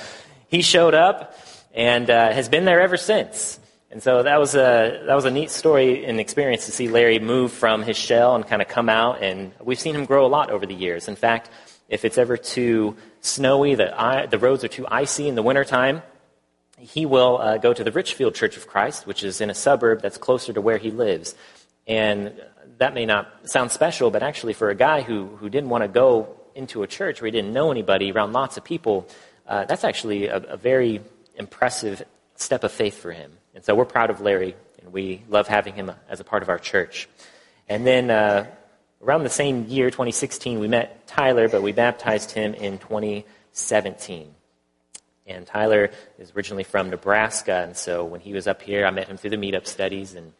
he 0.48 0.62
showed 0.62 0.94
up 0.94 1.34
and 1.74 2.08
uh, 2.10 2.32
has 2.32 2.48
been 2.48 2.64
there 2.64 2.80
ever 2.80 2.96
since. 2.96 3.58
And 3.90 4.02
so 4.02 4.22
that 4.22 4.40
was 4.40 4.54
a 4.54 5.02
that 5.06 5.14
was 5.14 5.26
a 5.26 5.30
neat 5.30 5.50
story 5.50 6.06
and 6.06 6.18
experience 6.18 6.64
to 6.66 6.72
see 6.72 6.88
Larry 6.88 7.18
move 7.18 7.52
from 7.52 7.82
his 7.82 7.96
shell 7.96 8.34
and 8.34 8.46
kind 8.46 8.62
of 8.62 8.68
come 8.68 8.88
out. 8.88 9.22
And 9.22 9.52
we've 9.60 9.78
seen 9.78 9.94
him 9.94 10.06
grow 10.06 10.24
a 10.24 10.28
lot 10.28 10.50
over 10.50 10.64
the 10.64 10.74
years. 10.74 11.08
In 11.08 11.16
fact, 11.16 11.50
if 11.90 12.06
it's 12.06 12.16
ever 12.16 12.38
too 12.38 12.96
snowy, 13.20 13.74
the, 13.74 14.26
the 14.30 14.38
roads 14.38 14.64
are 14.64 14.68
too 14.68 14.86
icy 14.90 15.28
in 15.28 15.34
the 15.34 15.42
wintertime, 15.42 16.00
he 16.78 17.04
will 17.04 17.36
uh, 17.38 17.58
go 17.58 17.74
to 17.74 17.84
the 17.84 17.92
Richfield 17.92 18.34
Church 18.34 18.56
of 18.56 18.66
Christ, 18.66 19.06
which 19.06 19.22
is 19.22 19.42
in 19.42 19.50
a 19.50 19.54
suburb 19.54 20.00
that's 20.00 20.16
closer 20.16 20.54
to 20.54 20.60
where 20.62 20.78
he 20.78 20.90
lives. 20.90 21.34
And 21.86 22.32
that 22.78 22.94
may 22.94 23.04
not 23.04 23.30
sound 23.44 23.70
special, 23.70 24.10
but 24.10 24.22
actually, 24.22 24.54
for 24.54 24.70
a 24.70 24.74
guy 24.74 25.02
who, 25.02 25.26
who 25.36 25.50
didn't 25.50 25.68
want 25.68 25.84
to 25.84 25.88
go 25.88 26.34
into 26.54 26.82
a 26.82 26.86
church 26.86 27.20
where 27.20 27.26
he 27.26 27.30
didn't 27.30 27.52
know 27.52 27.70
anybody 27.70 28.10
around 28.10 28.32
lots 28.32 28.56
of 28.56 28.64
people, 28.64 29.06
uh, 29.46 29.64
that's 29.64 29.84
actually 29.84 30.26
a, 30.26 30.36
a 30.36 30.56
very 30.56 31.00
impressive 31.36 32.02
step 32.36 32.64
of 32.64 32.72
faith 32.72 32.98
for 32.98 33.12
him. 33.12 33.32
And 33.54 33.64
so 33.64 33.74
we're 33.74 33.84
proud 33.84 34.10
of 34.10 34.20
Larry, 34.20 34.54
and 34.80 34.92
we 34.92 35.22
love 35.28 35.48
having 35.48 35.74
him 35.74 35.92
as 36.08 36.20
a 36.20 36.24
part 36.24 36.42
of 36.42 36.48
our 36.48 36.58
church. 36.58 37.08
And 37.68 37.86
then 37.86 38.10
uh, 38.10 38.46
around 39.02 39.24
the 39.24 39.30
same 39.30 39.66
year, 39.66 39.90
2016, 39.90 40.58
we 40.58 40.68
met 40.68 41.06
Tyler, 41.06 41.48
but 41.48 41.62
we 41.62 41.72
baptized 41.72 42.30
him 42.32 42.54
in 42.54 42.78
2017. 42.78 44.34
And 45.26 45.46
Tyler 45.46 45.90
is 46.18 46.32
originally 46.34 46.64
from 46.64 46.90
Nebraska, 46.90 47.62
and 47.62 47.76
so 47.76 48.04
when 48.04 48.20
he 48.20 48.32
was 48.32 48.46
up 48.46 48.62
here, 48.62 48.84
I 48.84 48.90
met 48.90 49.06
him 49.08 49.16
through 49.16 49.30
the 49.30 49.36
meetup 49.36 49.66
studies, 49.66 50.14
and 50.14 50.32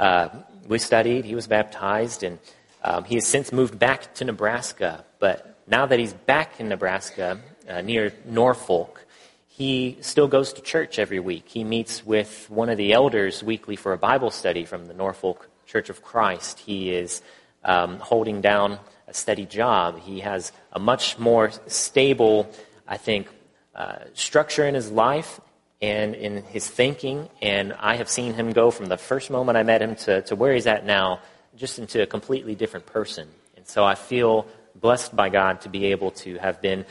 uh, 0.00 0.28
we 0.66 0.78
studied. 0.78 1.24
He 1.24 1.34
was 1.34 1.46
baptized, 1.46 2.24
and 2.24 2.38
um, 2.82 3.04
he 3.04 3.14
has 3.14 3.26
since 3.26 3.52
moved 3.52 3.78
back 3.78 4.14
to 4.14 4.24
Nebraska. 4.24 5.04
But 5.20 5.56
now 5.66 5.86
that 5.86 5.98
he's 5.98 6.12
back 6.12 6.58
in 6.58 6.68
Nebraska, 6.68 7.40
uh, 7.68 7.80
near 7.80 8.12
Norfolk, 8.24 9.04
he 9.48 9.98
still 10.00 10.26
goes 10.26 10.52
to 10.54 10.62
church 10.62 10.98
every 10.98 11.20
week. 11.20 11.44
He 11.46 11.62
meets 11.62 12.04
with 12.04 12.46
one 12.50 12.68
of 12.68 12.76
the 12.76 12.92
elders 12.92 13.42
weekly 13.42 13.76
for 13.76 13.92
a 13.92 13.98
Bible 13.98 14.30
study 14.30 14.64
from 14.64 14.86
the 14.86 14.94
Norfolk 14.94 15.48
Church 15.66 15.90
of 15.90 16.02
Christ. 16.02 16.58
He 16.58 16.90
is 16.90 17.22
um, 17.64 17.98
holding 18.00 18.40
down 18.40 18.78
a 19.06 19.14
steady 19.14 19.46
job. 19.46 20.00
He 20.00 20.20
has 20.20 20.52
a 20.72 20.78
much 20.78 21.18
more 21.18 21.52
stable, 21.68 22.50
I 22.88 22.96
think, 22.96 23.28
uh, 23.74 23.96
structure 24.14 24.66
in 24.66 24.74
his 24.74 24.90
life 24.90 25.40
and 25.80 26.14
in 26.14 26.42
his 26.44 26.68
thinking. 26.68 27.28
And 27.40 27.74
I 27.74 27.96
have 27.96 28.08
seen 28.08 28.34
him 28.34 28.52
go 28.52 28.70
from 28.70 28.86
the 28.86 28.96
first 28.96 29.30
moment 29.30 29.56
I 29.56 29.62
met 29.62 29.82
him 29.82 29.94
to, 29.96 30.22
to 30.22 30.36
where 30.36 30.52
he's 30.54 30.66
at 30.66 30.84
now, 30.84 31.20
just 31.56 31.78
into 31.78 32.02
a 32.02 32.06
completely 32.06 32.54
different 32.54 32.86
person. 32.86 33.28
And 33.56 33.66
so 33.68 33.84
I 33.84 33.94
feel 33.94 34.46
blessed 34.74 35.14
by 35.14 35.28
God 35.28 35.60
to 35.60 35.68
be 35.68 35.86
able 35.86 36.10
to 36.10 36.38
have 36.38 36.60
been 36.60 36.84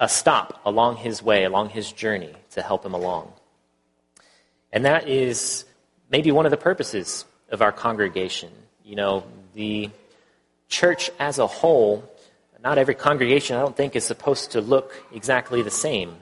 a 0.00 0.08
stop 0.08 0.60
along 0.64 0.96
his 0.96 1.22
way, 1.22 1.44
along 1.44 1.68
his 1.68 1.92
journey 1.92 2.34
to 2.52 2.62
help 2.62 2.84
him 2.84 2.94
along. 2.94 3.30
And 4.72 4.86
that 4.86 5.06
is 5.06 5.66
maybe 6.10 6.32
one 6.32 6.46
of 6.46 6.50
the 6.50 6.56
purposes 6.56 7.26
of 7.50 7.60
our 7.60 7.70
congregation. 7.70 8.50
You 8.82 8.96
know, 8.96 9.24
the 9.54 9.90
church 10.68 11.10
as 11.18 11.38
a 11.38 11.46
whole, 11.46 12.10
not 12.62 12.78
every 12.78 12.94
congregation, 12.94 13.56
I 13.56 13.60
don't 13.60 13.76
think, 13.76 13.94
is 13.94 14.04
supposed 14.04 14.52
to 14.52 14.62
look 14.62 14.94
exactly 15.12 15.60
the 15.62 15.70
same. 15.70 16.16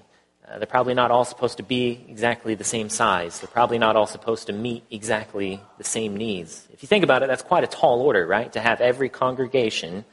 Uh, 0.46 0.58
they're 0.58 0.66
probably 0.66 0.94
not 0.94 1.10
all 1.12 1.24
supposed 1.24 1.58
to 1.58 1.62
be 1.62 2.04
exactly 2.08 2.56
the 2.56 2.64
same 2.64 2.88
size. 2.88 3.38
They're 3.38 3.48
probably 3.48 3.78
not 3.78 3.94
all 3.94 4.06
supposed 4.06 4.48
to 4.48 4.52
meet 4.52 4.82
exactly 4.90 5.60
the 5.76 5.84
same 5.84 6.16
needs. 6.16 6.66
If 6.72 6.82
you 6.82 6.88
think 6.88 7.04
about 7.04 7.22
it, 7.22 7.28
that's 7.28 7.42
quite 7.42 7.64
a 7.64 7.68
tall 7.68 8.00
order, 8.00 8.26
right? 8.26 8.52
To 8.54 8.60
have 8.60 8.80
every 8.80 9.08
congregation 9.08 10.04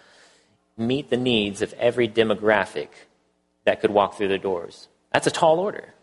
meet 0.77 1.09
the 1.09 1.17
needs 1.17 1.61
of 1.61 1.73
every 1.73 2.07
demographic 2.07 2.89
that 3.65 3.81
could 3.81 3.91
walk 3.91 4.15
through 4.15 4.29
the 4.29 4.37
doors. 4.37 4.87
That's 5.11 5.27
a 5.27 5.31
tall 5.31 5.59
order. 5.59 5.93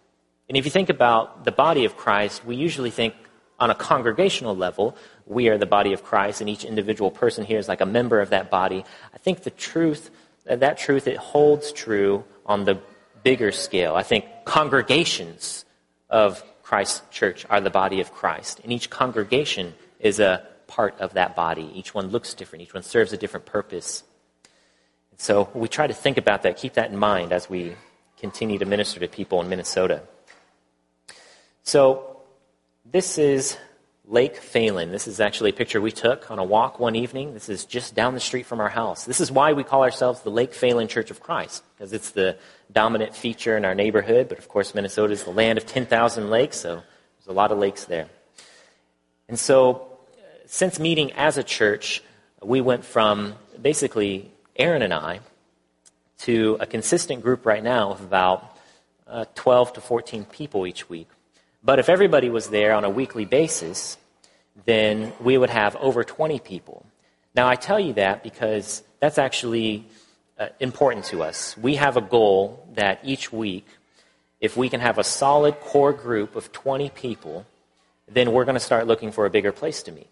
And 0.49 0.57
if 0.57 0.64
you 0.64 0.71
think 0.71 0.90
about 0.90 1.45
the 1.45 1.52
body 1.52 1.85
of 1.85 1.97
Christ, 1.97 2.45
we 2.45 2.57
usually 2.57 2.90
think 2.90 3.14
on 3.59 3.71
a 3.71 3.75
congregational 3.75 4.57
level, 4.57 4.97
we 5.25 5.49
are 5.49 5.57
the 5.57 5.66
body 5.66 5.92
of 5.92 6.02
Christ, 6.02 6.40
and 6.40 6.50
each 6.50 6.64
individual 6.64 7.11
person 7.11 7.45
here 7.45 7.59
is 7.59 7.69
like 7.69 7.81
a 7.81 7.87
member 7.87 8.21
of 8.21 8.31
that 8.31 8.50
body. 8.50 8.85
I 9.14 9.19
think 9.19 9.45
the 9.45 9.50
truth, 9.50 10.11
that 10.45 10.78
truth, 10.78 11.07
it 11.07 11.16
holds 11.16 11.73
true 11.73 12.25
on 12.45 12.64
the 12.64 12.81
bigger 13.23 13.52
scale. 13.52 13.95
I 13.95 14.02
think 14.02 14.25
congregations 14.45 15.64
of 16.11 16.42
Christ's 16.62 17.02
church 17.11 17.47
are 17.49 17.61
the 17.61 17.71
body 17.71 18.00
of 18.00 18.12
Christ, 18.12 18.61
and 18.64 18.73
each 18.73 18.90
congregation 18.90 19.75
is 20.00 20.19
a 20.19 20.45
part 20.66 20.99
of 21.00 21.14
that 21.14 21.37
body. 21.37 21.71
Each 21.75 21.95
one 21.95 22.09
looks 22.09 22.35
different, 22.35 22.62
each 22.64 22.75
one 22.75 22.83
serves 22.83 23.12
a 23.12 23.16
different 23.16 23.47
purpose. 23.47 24.02
So 25.23 25.49
we 25.55 25.69
try 25.69 25.87
to 25.87 25.95
think 25.95 26.19
about 26.19 26.43
that, 26.43 26.57
keep 26.57 26.73
that 26.73 26.91
in 26.91 26.97
mind 26.97 27.33
as 27.33 27.49
we 27.49 27.76
continue 28.19 28.59
to 28.59 28.64
minister 28.64 28.99
to 28.99 29.07
people 29.07 29.41
in 29.41 29.49
Minnesota. 29.49 30.02
So, 31.62 32.17
this 32.85 33.19
is 33.19 33.57
Lake 34.05 34.35
Phalen. 34.43 34.91
This 34.91 35.07
is 35.07 35.21
actually 35.21 35.50
a 35.50 35.52
picture 35.52 35.81
we 35.81 35.93
took 35.93 36.29
on 36.33 36.41
a 36.41 36.45
walk 36.45 36.81
one 36.81 36.97
evening. 36.97 37.35
This 37.35 37.49
is 37.49 37.64
just 37.64 37.95
down 37.95 38.14
the 38.14 38.21
street 38.21 38.47
from 38.47 38.59
our 38.59 38.69
house. 38.69 39.05
This 39.05 39.21
is 39.21 39.31
why 39.31 39.52
we 39.52 39.62
call 39.62 39.85
ourselves 39.85 40.23
the 40.23 40.31
Lake 40.31 40.50
Phalen 40.50 40.88
Church 40.88 41.12
of 41.12 41.21
Christ, 41.21 41.62
because 41.76 41.93
it's 41.93 42.11
the 42.11 42.37
dominant 42.73 43.14
feature 43.14 43.57
in 43.57 43.64
our 43.64 43.76
neighborhood. 43.76 44.29
But 44.29 44.38
of 44.38 44.49
course, 44.49 44.75
Minnesota 44.75 45.12
is 45.12 45.23
the 45.23 45.31
land 45.31 45.57
of 45.57 45.67
10,000 45.67 46.31
lakes, 46.31 46.57
so 46.57 46.83
there's 47.19 47.29
a 47.29 47.33
lot 47.33 47.52
of 47.52 47.59
lakes 47.59 47.85
there. 47.85 48.09
And 49.29 49.38
so, 49.38 49.87
since 50.47 50.81
meeting 50.81 51.12
as 51.12 51.37
a 51.38 51.45
church, 51.45 52.02
we 52.43 52.61
went 52.61 52.85
from 52.85 53.35
basically 53.62 54.32
Aaron 54.57 54.83
and 54.83 54.93
I 54.93 55.21
to 56.21 56.57
a 56.61 56.67
consistent 56.67 57.23
group 57.23 57.47
right 57.47 57.63
now 57.63 57.91
of 57.91 58.01
about 58.01 58.57
uh, 59.07 59.25
12 59.35 59.75
to 59.75 59.81
14 59.81 60.25
people 60.25 60.67
each 60.67 60.89
week. 60.89 61.09
But 61.65 61.79
if 61.79 61.89
everybody 61.89 62.29
was 62.29 62.49
there 62.49 62.75
on 62.75 62.85
a 62.85 62.91
weekly 62.91 63.25
basis, 63.25 63.97
then 64.65 65.13
we 65.21 65.39
would 65.39 65.51
have 65.51 65.77
over 65.77 66.05
20 66.05 66.39
people. 66.41 66.87
Now, 67.35 67.49
I 67.49 67.57
tell 67.57 67.81
you 67.81 67.95
that 67.95 68.23
because 68.23 68.83
that's 69.01 69.19
actually 69.19 69.87
uh, 70.39 70.49
important 70.61 71.07
to 71.07 71.23
us. 71.23 71.57
We 71.57 71.77
have 71.77 71.97
a 71.97 72.01
goal 72.01 72.67
that 72.75 73.01
each 73.05 73.33
week, 73.33 73.67
if 74.41 74.57
we 74.57 74.69
can 74.69 74.81
have 74.81 74.99
a 74.99 75.05
solid 75.05 75.61
core 75.61 75.93
group 75.93 76.37
of 76.37 76.53
20 76.53 76.91
people, 76.91 77.47
then 78.09 78.33
we're 78.33 78.45
going 78.45 78.57
to 78.57 78.61
start 78.61 78.87
looking 78.87 79.13
for 79.13 79.25
a 79.25 79.31
bigger 79.31 79.53
place 79.53 79.83
to 79.85 79.93
meet. 79.93 80.09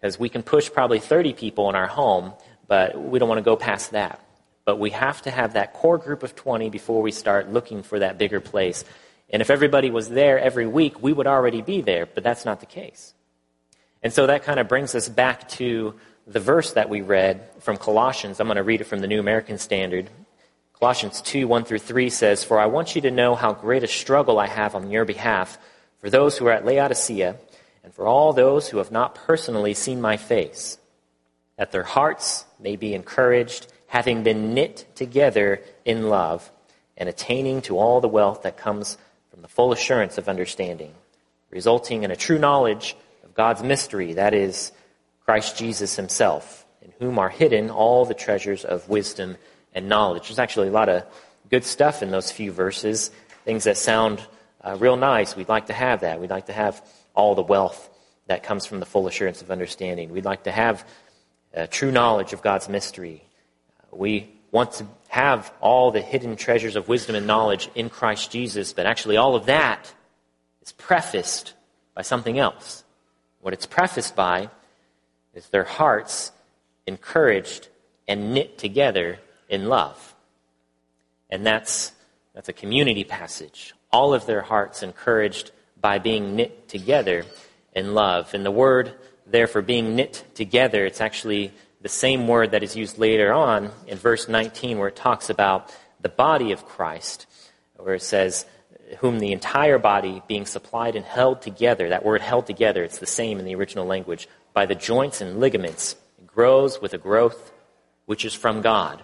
Because 0.00 0.18
we 0.18 0.28
can 0.28 0.42
push 0.42 0.70
probably 0.70 0.98
30 0.98 1.32
people 1.34 1.68
in 1.68 1.76
our 1.76 1.86
home, 1.86 2.32
but 2.72 2.98
we 2.98 3.18
don't 3.18 3.28
want 3.28 3.38
to 3.38 3.44
go 3.44 3.54
past 3.54 3.90
that. 3.90 4.18
But 4.64 4.78
we 4.78 4.88
have 4.92 5.20
to 5.22 5.30
have 5.30 5.52
that 5.52 5.74
core 5.74 5.98
group 5.98 6.22
of 6.22 6.34
20 6.34 6.70
before 6.70 7.02
we 7.02 7.12
start 7.12 7.52
looking 7.52 7.82
for 7.82 7.98
that 7.98 8.16
bigger 8.16 8.40
place. 8.40 8.82
And 9.28 9.42
if 9.42 9.50
everybody 9.50 9.90
was 9.90 10.08
there 10.08 10.38
every 10.38 10.66
week, 10.66 11.02
we 11.02 11.12
would 11.12 11.26
already 11.26 11.60
be 11.60 11.82
there, 11.82 12.06
but 12.06 12.24
that's 12.24 12.46
not 12.46 12.60
the 12.60 12.72
case. 12.80 13.12
And 14.02 14.10
so 14.10 14.26
that 14.26 14.44
kind 14.44 14.58
of 14.58 14.68
brings 14.68 14.94
us 14.94 15.10
back 15.10 15.50
to 15.60 15.92
the 16.26 16.40
verse 16.40 16.72
that 16.72 16.88
we 16.88 17.02
read 17.02 17.46
from 17.60 17.76
Colossians. 17.76 18.40
I'm 18.40 18.46
going 18.46 18.56
to 18.56 18.62
read 18.62 18.80
it 18.80 18.84
from 18.84 19.00
the 19.00 19.06
New 19.06 19.20
American 19.20 19.58
Standard. 19.58 20.08
Colossians 20.72 21.20
2 21.20 21.46
1 21.46 21.64
through 21.64 21.78
3 21.78 22.08
says, 22.08 22.42
For 22.42 22.58
I 22.58 22.64
want 22.64 22.96
you 22.96 23.02
to 23.02 23.10
know 23.10 23.34
how 23.34 23.52
great 23.52 23.84
a 23.84 23.86
struggle 23.86 24.38
I 24.38 24.46
have 24.46 24.74
on 24.74 24.90
your 24.90 25.04
behalf 25.04 25.58
for 25.98 26.08
those 26.08 26.38
who 26.38 26.46
are 26.46 26.52
at 26.52 26.64
Laodicea 26.64 27.36
and 27.84 27.92
for 27.92 28.06
all 28.06 28.32
those 28.32 28.70
who 28.70 28.78
have 28.78 28.90
not 28.90 29.14
personally 29.14 29.74
seen 29.74 30.00
my 30.00 30.16
face, 30.16 30.78
that 31.62 31.70
their 31.70 31.84
hearts 31.84 32.44
may 32.58 32.74
be 32.74 32.92
encouraged, 32.92 33.72
having 33.86 34.24
been 34.24 34.52
knit 34.52 34.84
together 34.96 35.62
in 35.84 36.08
love, 36.08 36.50
and 36.96 37.08
attaining 37.08 37.62
to 37.62 37.78
all 37.78 38.00
the 38.00 38.08
wealth 38.08 38.42
that 38.42 38.56
comes 38.56 38.98
from 39.30 39.42
the 39.42 39.46
full 39.46 39.70
assurance 39.70 40.18
of 40.18 40.28
understanding, 40.28 40.92
resulting 41.50 42.02
in 42.02 42.10
a 42.10 42.16
true 42.16 42.36
knowledge 42.36 42.96
of 43.22 43.32
God's 43.34 43.62
mystery, 43.62 44.14
that 44.14 44.34
is, 44.34 44.72
Christ 45.24 45.56
Jesus 45.56 45.94
himself, 45.94 46.66
in 46.82 46.92
whom 46.98 47.16
are 47.20 47.28
hidden 47.28 47.70
all 47.70 48.04
the 48.06 48.12
treasures 48.12 48.64
of 48.64 48.88
wisdom 48.88 49.36
and 49.72 49.88
knowledge. 49.88 50.26
There's 50.26 50.40
actually 50.40 50.66
a 50.66 50.72
lot 50.72 50.88
of 50.88 51.04
good 51.48 51.62
stuff 51.62 52.02
in 52.02 52.10
those 52.10 52.32
few 52.32 52.50
verses, 52.50 53.12
things 53.44 53.62
that 53.64 53.76
sound 53.76 54.20
uh, 54.62 54.76
real 54.80 54.96
nice. 54.96 55.36
We'd 55.36 55.48
like 55.48 55.66
to 55.66 55.74
have 55.74 56.00
that. 56.00 56.20
We'd 56.20 56.28
like 56.28 56.46
to 56.46 56.52
have 56.52 56.84
all 57.14 57.36
the 57.36 57.42
wealth 57.42 57.88
that 58.26 58.42
comes 58.42 58.66
from 58.66 58.80
the 58.80 58.86
full 58.86 59.06
assurance 59.06 59.42
of 59.42 59.52
understanding. 59.52 60.10
We'd 60.10 60.24
like 60.24 60.42
to 60.42 60.50
have 60.50 60.84
Uh, 61.54 61.66
true 61.66 61.90
knowledge 61.90 62.32
of 62.32 62.42
God's 62.42 62.68
mystery. 62.68 63.22
Uh, 63.80 63.96
we 63.96 64.30
want 64.50 64.72
to 64.72 64.86
have 65.08 65.52
all 65.60 65.90
the 65.90 66.00
hidden 66.00 66.36
treasures 66.36 66.76
of 66.76 66.88
wisdom 66.88 67.14
and 67.14 67.26
knowledge 67.26 67.68
in 67.74 67.90
Christ 67.90 68.30
Jesus, 68.30 68.72
but 68.72 68.86
actually, 68.86 69.16
all 69.16 69.34
of 69.34 69.46
that 69.46 69.92
is 70.62 70.72
prefaced 70.72 71.52
by 71.94 72.02
something 72.02 72.38
else. 72.38 72.84
What 73.40 73.52
it's 73.52 73.66
prefaced 73.66 74.16
by 74.16 74.48
is 75.34 75.48
their 75.48 75.64
hearts 75.64 76.32
encouraged 76.86 77.68
and 78.08 78.32
knit 78.34 78.58
together 78.58 79.18
in 79.48 79.66
love. 79.66 80.14
And 81.30 81.44
that's, 81.44 81.92
that's 82.34 82.48
a 82.48 82.52
community 82.52 83.04
passage. 83.04 83.74
All 83.90 84.14
of 84.14 84.26
their 84.26 84.42
hearts 84.42 84.82
encouraged 84.82 85.50
by 85.80 85.98
being 85.98 86.36
knit 86.36 86.68
together 86.68 87.24
in 87.74 87.94
love. 87.94 88.32
And 88.34 88.44
the 88.44 88.50
word 88.50 88.94
there 89.32 89.46
for 89.46 89.62
being 89.62 89.96
knit 89.96 90.24
together, 90.34 90.86
it's 90.86 91.00
actually 91.00 91.52
the 91.80 91.88
same 91.88 92.28
word 92.28 92.52
that 92.52 92.62
is 92.62 92.76
used 92.76 92.98
later 92.98 93.32
on 93.32 93.70
in 93.86 93.98
verse 93.98 94.28
19 94.28 94.78
where 94.78 94.88
it 94.88 94.96
talks 94.96 95.28
about 95.28 95.74
the 96.00 96.08
body 96.08 96.52
of 96.52 96.64
Christ, 96.64 97.26
where 97.76 97.94
it 97.94 98.02
says, 98.02 98.46
whom 98.98 99.18
the 99.18 99.32
entire 99.32 99.78
body 99.78 100.22
being 100.28 100.46
supplied 100.46 100.96
and 100.96 101.04
held 101.04 101.42
together, 101.42 101.88
that 101.88 102.04
word 102.04 102.20
held 102.20 102.46
together, 102.46 102.84
it's 102.84 102.98
the 102.98 103.06
same 103.06 103.38
in 103.38 103.44
the 103.44 103.54
original 103.54 103.86
language, 103.86 104.28
by 104.52 104.66
the 104.66 104.74
joints 104.74 105.20
and 105.20 105.40
ligaments, 105.40 105.96
grows 106.26 106.80
with 106.80 106.94
a 106.94 106.98
growth 106.98 107.52
which 108.06 108.24
is 108.24 108.34
from 108.34 108.60
God. 108.60 109.02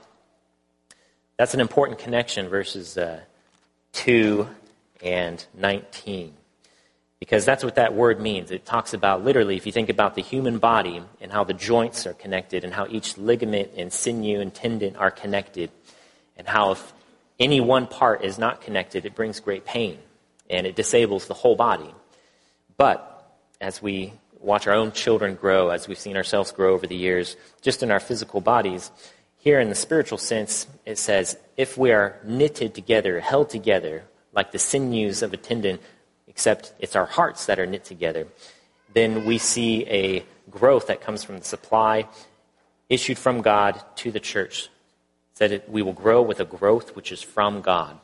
That's 1.37 1.55
an 1.55 1.61
important 1.61 1.99
connection, 1.99 2.49
verses 2.49 2.99
uh, 2.99 3.21
2 3.93 4.47
and 5.03 5.45
19. 5.55 6.35
Because 7.21 7.45
that's 7.45 7.65
what 7.65 7.75
that 7.75 7.95
word 7.95 8.21
means. 8.21 8.51
It 8.51 8.65
talks 8.65 8.95
about 8.95 9.25
literally, 9.25 9.57
if 9.57 9.67
you 9.67 9.73
think 9.73 9.89
about 9.89 10.15
the 10.15 10.23
human 10.23 10.59
body 10.59 11.03
and 11.21 11.33
how 11.33 11.43
the 11.43 11.53
joints 11.53 12.07
are 12.07 12.13
connected 12.13 12.63
and 12.63 12.73
how 12.73 12.87
each 12.89 13.19
ligament 13.19 13.73
and 13.77 13.93
sinew 13.93 14.41
and 14.41 14.55
tendon 14.55 14.95
are 14.97 15.11
connected, 15.11 15.71
and 16.37 16.47
how 16.47 16.71
if 16.71 16.93
any 17.41 17.61
one 17.61 17.87
part 17.87 18.23
is 18.23 18.39
not 18.39 18.61
connected, 18.61 19.05
it 19.05 19.15
brings 19.15 19.41
great 19.41 19.65
pain 19.65 19.99
and 20.49 20.67
it 20.67 20.77
disables 20.77 21.27
the 21.27 21.35
whole 21.35 21.57
body. 21.57 21.93
But 22.77 23.15
as 23.61 23.83
we 23.83 24.13
watch 24.41 24.67
our 24.67 24.75
own 24.75 24.93
children 24.93 25.35
grow, 25.35 25.71
as 25.71 25.89
we've 25.89 25.99
seen 25.99 26.17
ourselves 26.17 26.53
grow 26.53 26.73
over 26.73 26.87
the 26.87 26.97
years, 26.97 27.37
just 27.61 27.83
in 27.83 27.91
our 27.91 28.01
physical 28.01 28.41
bodies, 28.41 28.91
here 29.39 29.61
in 29.61 29.69
the 29.69 29.75
spiritual 29.75 30.19
sense, 30.19 30.67
it 30.87 30.99
says, 30.99 31.37
if 31.57 31.77
we 31.77 31.91
are 31.93 32.19
knitted 32.25 32.75
together, 32.75 33.21
held 33.21 33.51
together, 33.51 34.05
like 34.33 34.53
the 34.53 34.59
sinews 34.59 35.23
of 35.23 35.33
a 35.33 35.37
tendon, 35.37 35.79
except 36.39 36.73
it's 36.79 36.95
our 36.95 37.07
hearts 37.07 37.47
that 37.47 37.59
are 37.59 37.67
knit 37.67 37.83
together, 37.83 38.25
then 38.95 39.25
we 39.25 39.39
see 39.39 39.85
a 39.89 40.25
growth 40.49 40.87
that 40.87 41.01
comes 41.01 41.25
from 41.25 41.37
the 41.37 41.45
supply 41.45 42.07
issued 42.89 43.19
from 43.19 43.43
God 43.43 43.83
to 43.97 44.13
the 44.13 44.21
church. 44.21 44.69
That 45.39 45.69
we 45.69 45.83
will 45.83 45.93
grow 45.93 46.23
with 46.23 46.39
a 46.39 46.45
growth 46.45 46.95
which 46.95 47.11
is 47.11 47.21
from 47.21 47.61
God. 47.61 47.99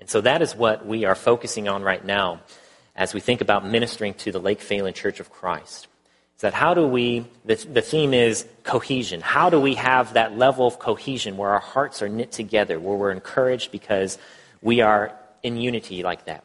And 0.00 0.08
so 0.08 0.22
that 0.22 0.40
is 0.40 0.56
what 0.56 0.86
we 0.86 1.04
are 1.04 1.14
focusing 1.14 1.68
on 1.68 1.82
right 1.82 2.02
now 2.02 2.40
as 2.96 3.12
we 3.12 3.20
think 3.20 3.42
about 3.42 3.66
ministering 3.66 4.14
to 4.24 4.32
the 4.32 4.40
Lake 4.40 4.60
Phalen 4.60 4.94
Church 4.94 5.20
of 5.20 5.30
Christ. 5.30 5.86
Is 6.36 6.40
that 6.40 6.54
how 6.54 6.72
do 6.72 6.86
we, 6.86 7.26
the, 7.44 7.56
the 7.56 7.82
theme 7.82 8.14
is 8.14 8.46
cohesion. 8.62 9.20
How 9.20 9.50
do 9.50 9.60
we 9.60 9.74
have 9.74 10.14
that 10.14 10.38
level 10.38 10.66
of 10.66 10.78
cohesion 10.78 11.36
where 11.36 11.50
our 11.50 11.60
hearts 11.60 12.00
are 12.00 12.08
knit 12.08 12.32
together, 12.32 12.80
where 12.80 12.96
we're 12.96 13.12
encouraged 13.12 13.70
because 13.70 14.16
we 14.62 14.80
are 14.80 15.12
in 15.42 15.58
unity 15.58 16.02
like 16.02 16.24
that? 16.24 16.42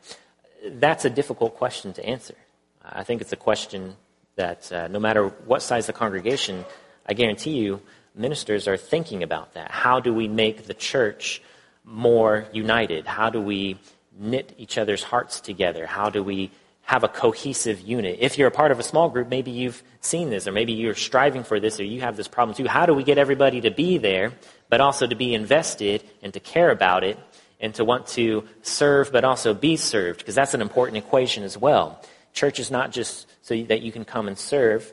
That's 0.64 1.06
a 1.06 1.10
difficult 1.10 1.56
question 1.56 1.94
to 1.94 2.06
answer. 2.06 2.36
I 2.84 3.04
think 3.04 3.22
it's 3.22 3.34
a 3.34 3.38
question 3.38 3.96
that 4.36 4.72
uh, 4.72 4.88
no 4.88 5.00
matter 5.00 5.28
what 5.28 5.62
size 5.62 5.88
the 5.88 5.94
congregation, 5.94 6.66
I 7.06 7.14
guarantee 7.14 7.58
you, 7.58 7.82
ministers 8.16 8.68
are 8.68 8.78
thinking 8.78 9.24
about 9.24 9.54
that. 9.54 9.72
How 9.72 10.00
do 10.00 10.14
we 10.14 10.28
make 10.28 10.66
the 10.66 10.74
church 10.74 11.42
more 11.84 12.46
united? 12.52 13.06
How 13.06 13.30
do 13.30 13.42
we 13.42 13.78
knit 14.18 14.54
each 14.58 14.78
other's 14.78 15.04
hearts 15.04 15.40
together? 15.40 15.86
How 15.86 16.10
do 16.10 16.24
we 16.24 16.52
have 16.84 17.04
a 17.04 17.08
cohesive 17.08 17.82
unit? 17.82 18.18
If 18.20 18.38
you're 18.38 18.48
a 18.48 18.52
part 18.52 18.72
of 18.72 18.80
a 18.80 18.84
small 18.84 19.10
group, 19.10 19.30
maybe 19.30 19.52
you've 19.52 19.82
seen 20.02 20.30
this, 20.30 20.48
or 20.48 20.52
maybe 20.52 20.74
you're 20.74 20.96
striving 20.96 21.44
for 21.44 21.60
this, 21.60 21.80
or 21.80 21.84
you 21.84 22.02
have 22.02 22.18
this 22.18 22.28
problem 22.28 22.56
too. 22.56 22.68
How 22.68 22.86
do 22.86 22.94
we 22.94 23.04
get 23.04 23.18
everybody 23.18 23.62
to 23.62 23.72
be 23.72 23.98
there, 23.98 24.34
but 24.70 24.82
also 24.82 25.08
to 25.08 25.16
be 25.16 25.34
invested 25.34 26.04
and 26.22 26.34
to 26.34 26.40
care 26.40 26.70
about 26.70 27.04
it 27.04 27.18
and 27.60 27.74
to 27.76 27.86
want 27.86 28.08
to 28.08 28.44
serve 28.62 29.12
but 29.12 29.24
also 29.24 29.54
be 29.54 29.78
served, 29.78 30.20
because 30.20 30.36
that's 30.36 30.54
an 30.54 30.62
important 30.62 30.98
equation 30.98 31.44
as 31.44 31.58
well. 31.58 32.02
Church 32.34 32.60
is 32.60 32.72
not 32.72 32.92
just 32.92 33.28
so 33.42 33.62
that 33.64 33.82
you 33.82 33.92
can 33.92 34.06
come 34.06 34.28
and 34.28 34.38
serve, 34.38 34.92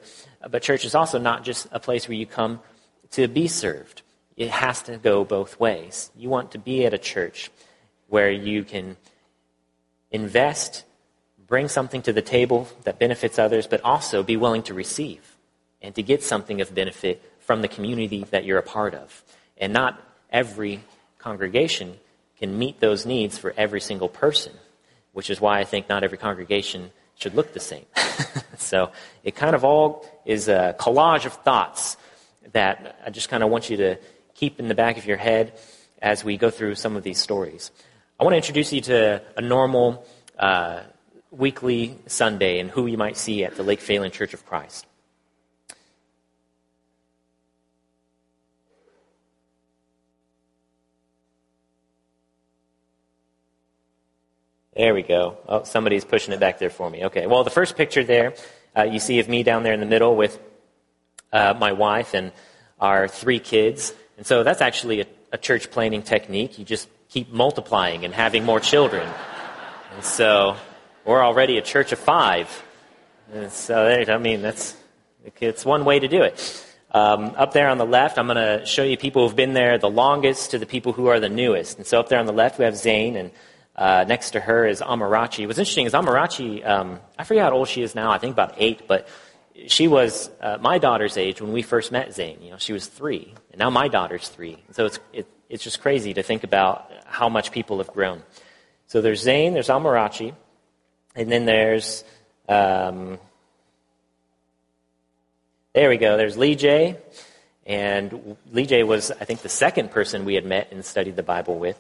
but 0.51 0.63
church 0.63 0.85
is 0.85 0.95
also 0.95 1.19
not 1.19 1.45
just 1.45 1.67
a 1.73 1.81
place 1.81 2.09
where 2.09 2.17
you 2.17 2.27
come 2.27 2.61
to 3.13 3.29
be 3.29 3.49
served. 3.49 4.03
It 4.37 4.51
has 4.51 4.83
to 4.83 4.97
go 4.97 5.25
both 5.25 5.59
ways. 5.61 6.11
You 6.17 6.29
want 6.29 6.53
to 6.53 6.59
be 6.59 6.87
at 6.87 6.95
a 6.95 6.99
church 6.99 7.51
where 8.09 8.31
you 8.31 8.65
can 8.65 8.97
invest, 10.11 10.85
bring 11.47 11.69
something 11.69 12.03
to 12.03 12.13
the 12.13 12.23
table 12.23 12.69
that 12.85 12.99
benefits 12.99 13.39
others, 13.39 13.67
but 13.67 13.81
also 13.83 14.23
be 14.23 14.37
willing 14.37 14.63
to 14.65 14.75
receive 14.75 15.37
and 15.83 15.95
to 15.95 16.03
get 16.03 16.23
something 16.23 16.61
of 16.61 16.75
benefit 16.75 17.23
from 17.39 17.63
the 17.63 17.69
community 17.69 18.25
that 18.31 18.45
you're 18.45 18.59
a 18.59 18.63
part 18.63 18.95
of. 18.95 19.25
And 19.57 19.73
not 19.73 20.01
every 20.31 20.81
congregation 21.19 21.99
can 22.41 22.59
meet 22.59 22.81
those 22.81 23.07
needs 23.07 23.39
for 23.39 23.55
every 23.57 23.81
single 23.81 24.09
person, 24.09 24.53
which 25.13 25.31
is 25.31 25.41
why 25.41 25.61
I 25.61 25.65
think 25.65 25.89
not 25.89 26.03
every 26.03 26.19
congregation 26.19 26.91
should 27.15 27.35
look 27.35 27.53
the 27.53 27.61
same. 27.61 27.85
so 28.59 28.91
it 29.23 29.37
kind 29.37 29.55
of 29.55 29.65
all 29.65 30.07
is 30.25 30.49
a 30.49 30.75
collage 30.79 31.27
of 31.27 31.35
thoughts 31.35 31.97
that 32.53 32.99
I 33.07 33.11
just 33.11 33.29
kind 33.29 33.43
of 33.43 33.51
want 33.51 33.71
you 33.71 33.77
to 33.77 33.97
keep 34.35 34.59
in 34.59 34.69
the 34.69 34.75
back 34.75 34.97
of 34.97 35.05
your 35.07 35.19
head 35.19 35.53
as 36.01 36.25
we 36.25 36.39
go 36.39 36.51
through 36.51 36.75
some 36.75 36.97
of 36.97 37.03
these 37.03 37.19
stories. 37.19 37.71
I 38.19 38.25
want 38.25 38.33
to 38.33 38.39
introduce 38.39 38.73
you 38.73 38.81
to 38.83 39.23
a 39.37 39.43
normal 39.43 40.07
uh, 40.39 40.81
weekly 41.31 41.99
Sunday 42.07 42.59
and 42.59 42.71
who 42.71 42.87
you 42.87 42.97
might 42.97 43.17
see 43.17 43.45
at 43.45 43.57
the 43.57 43.63
Lake 43.63 43.81
Phalen 43.81 44.13
Church 44.13 44.33
of 44.33 44.47
Christ. 44.47 44.87
There 54.81 54.95
we 54.95 55.03
go. 55.03 55.37
Oh, 55.47 55.63
somebody's 55.65 56.07
pushing 56.07 56.33
it 56.33 56.41
back 56.41 56.59
there 56.59 56.71
for 56.71 56.89
me. 56.89 57.05
Okay. 57.05 57.27
Well, 57.27 57.45
the 57.45 57.51
first 57.51 57.77
picture 57.77 58.03
there, 58.03 58.33
uh, 58.75 58.85
you 58.85 58.99
see 58.99 59.19
of 59.19 59.29
me 59.29 59.43
down 59.43 59.63
there 59.63 59.75
in 59.75 59.81
the 59.81 59.85
middle 59.85 60.17
with 60.17 60.41
uh, 61.35 61.53
my 61.53 61.73
wife 61.73 62.15
and 62.15 62.33
our 62.81 63.07
three 63.07 63.41
kids. 63.41 63.93
And 64.17 64.27
so 64.27 64.43
that's 64.43 64.63
actually 64.63 65.03
a, 65.03 65.07
a, 65.33 65.37
church 65.37 65.71
planting 65.71 66.03
technique. 66.03 66.59
You 66.59 66.65
just 66.65 66.89
keep 67.11 67.31
multiplying 67.31 68.07
and 68.07 68.15
having 68.15 68.47
more 68.47 68.59
children. 68.59 69.07
And 69.97 70.03
so 70.03 70.57
we're 71.05 71.23
already 71.23 71.59
a 71.59 71.63
church 71.63 71.93
of 71.93 71.99
five. 71.99 72.49
And 73.35 73.53
so, 73.53 73.87
I 73.87 74.17
mean, 74.17 74.41
that's 74.41 74.79
it's 75.43 75.63
one 75.63 75.85
way 75.85 76.01
to 76.01 76.09
do 76.09 76.23
it. 76.23 76.67
Um, 76.91 77.35
up 77.37 77.53
there 77.53 77.69
on 77.69 77.77
the 77.77 77.85
left, 77.85 78.17
I'm 78.17 78.29
going 78.29 78.61
to 78.61 78.65
show 78.65 78.83
you 78.83 78.97
people 78.97 79.27
who've 79.27 79.37
been 79.37 79.53
there 79.53 79.77
the 79.77 79.91
longest 79.91 80.53
to 80.53 80.59
the 80.59 80.65
people 80.65 80.95
who 80.95 81.09
are 81.09 81.21
the 81.21 81.29
newest. 81.29 81.77
And 81.77 81.87
so 81.87 82.01
up 82.01 82.09
there 82.09 82.19
on 82.19 82.25
the 82.25 82.33
left, 82.33 82.59
we 82.59 82.65
have 82.65 82.79
Zane, 82.79 83.17
and 83.17 83.31
uh, 83.81 84.05
next 84.07 84.33
to 84.33 84.41
her 84.41 84.67
is 84.67 84.83
Amarachi. 84.83 85.47
What's 85.47 85.59
interesting 85.59 85.87
is 85.87 85.95
Amarachi, 85.95 86.65
um, 86.65 87.01
I 87.19 87.25
forget 87.25 87.45
how 87.45 87.53
old 87.53 87.67
she 87.67 87.83
is 87.83 87.95
now, 87.95 88.13
I 88.13 88.19
think 88.19 88.35
about 88.35 88.55
eight, 88.59 88.87
but 88.87 89.09
she 89.69 89.89
was 89.89 90.31
uh, 90.43 90.59
my 90.61 90.77
daughter's 90.77 91.17
age 91.17 91.41
when 91.41 91.53
we 91.53 91.63
first 91.63 91.91
met 91.91 92.13
Zane. 92.15 92.43
You 92.43 92.51
know, 92.51 92.59
she 92.59 92.75
was 92.75 92.87
three, 92.87 93.35
and 93.51 93.59
now 93.59 93.71
my 93.71 93.89
daughter's 93.89 94.29
three. 94.29 94.59
So 94.73 94.85
it's, 94.85 95.01
it, 95.15 95.27
it's 95.49 95.65
just 95.65 95.81
crazy 95.81 96.13
to 96.13 96.23
think 96.23 96.45
about 96.45 96.93
how 97.07 97.31
much 97.31 97.53
people 97.53 97.79
have 97.79 97.89
grown. 97.89 98.23
So 98.87 99.01
there's 99.01 99.23
Zane, 99.23 99.55
there's 99.55 99.69
Amarachi, 99.69 100.35
and 101.17 101.33
then 101.33 101.47
there's, 101.47 102.05
um, 102.51 103.19
there 105.73 105.89
we 105.89 105.97
go, 105.97 106.19
there's 106.19 106.37
Lee 106.37 106.55
J. 106.55 106.99
And 107.65 108.37
Lee 108.53 108.67
J 108.67 108.83
was, 108.83 109.11
I 109.11 109.25
think, 109.25 109.41
the 109.41 109.49
second 109.49 109.91
person 109.91 110.27
we 110.27 110.35
had 110.35 110.45
met 110.45 110.71
and 110.71 110.85
studied 110.85 111.17
the 111.17 111.23
Bible 111.23 111.59
with. 111.59 111.79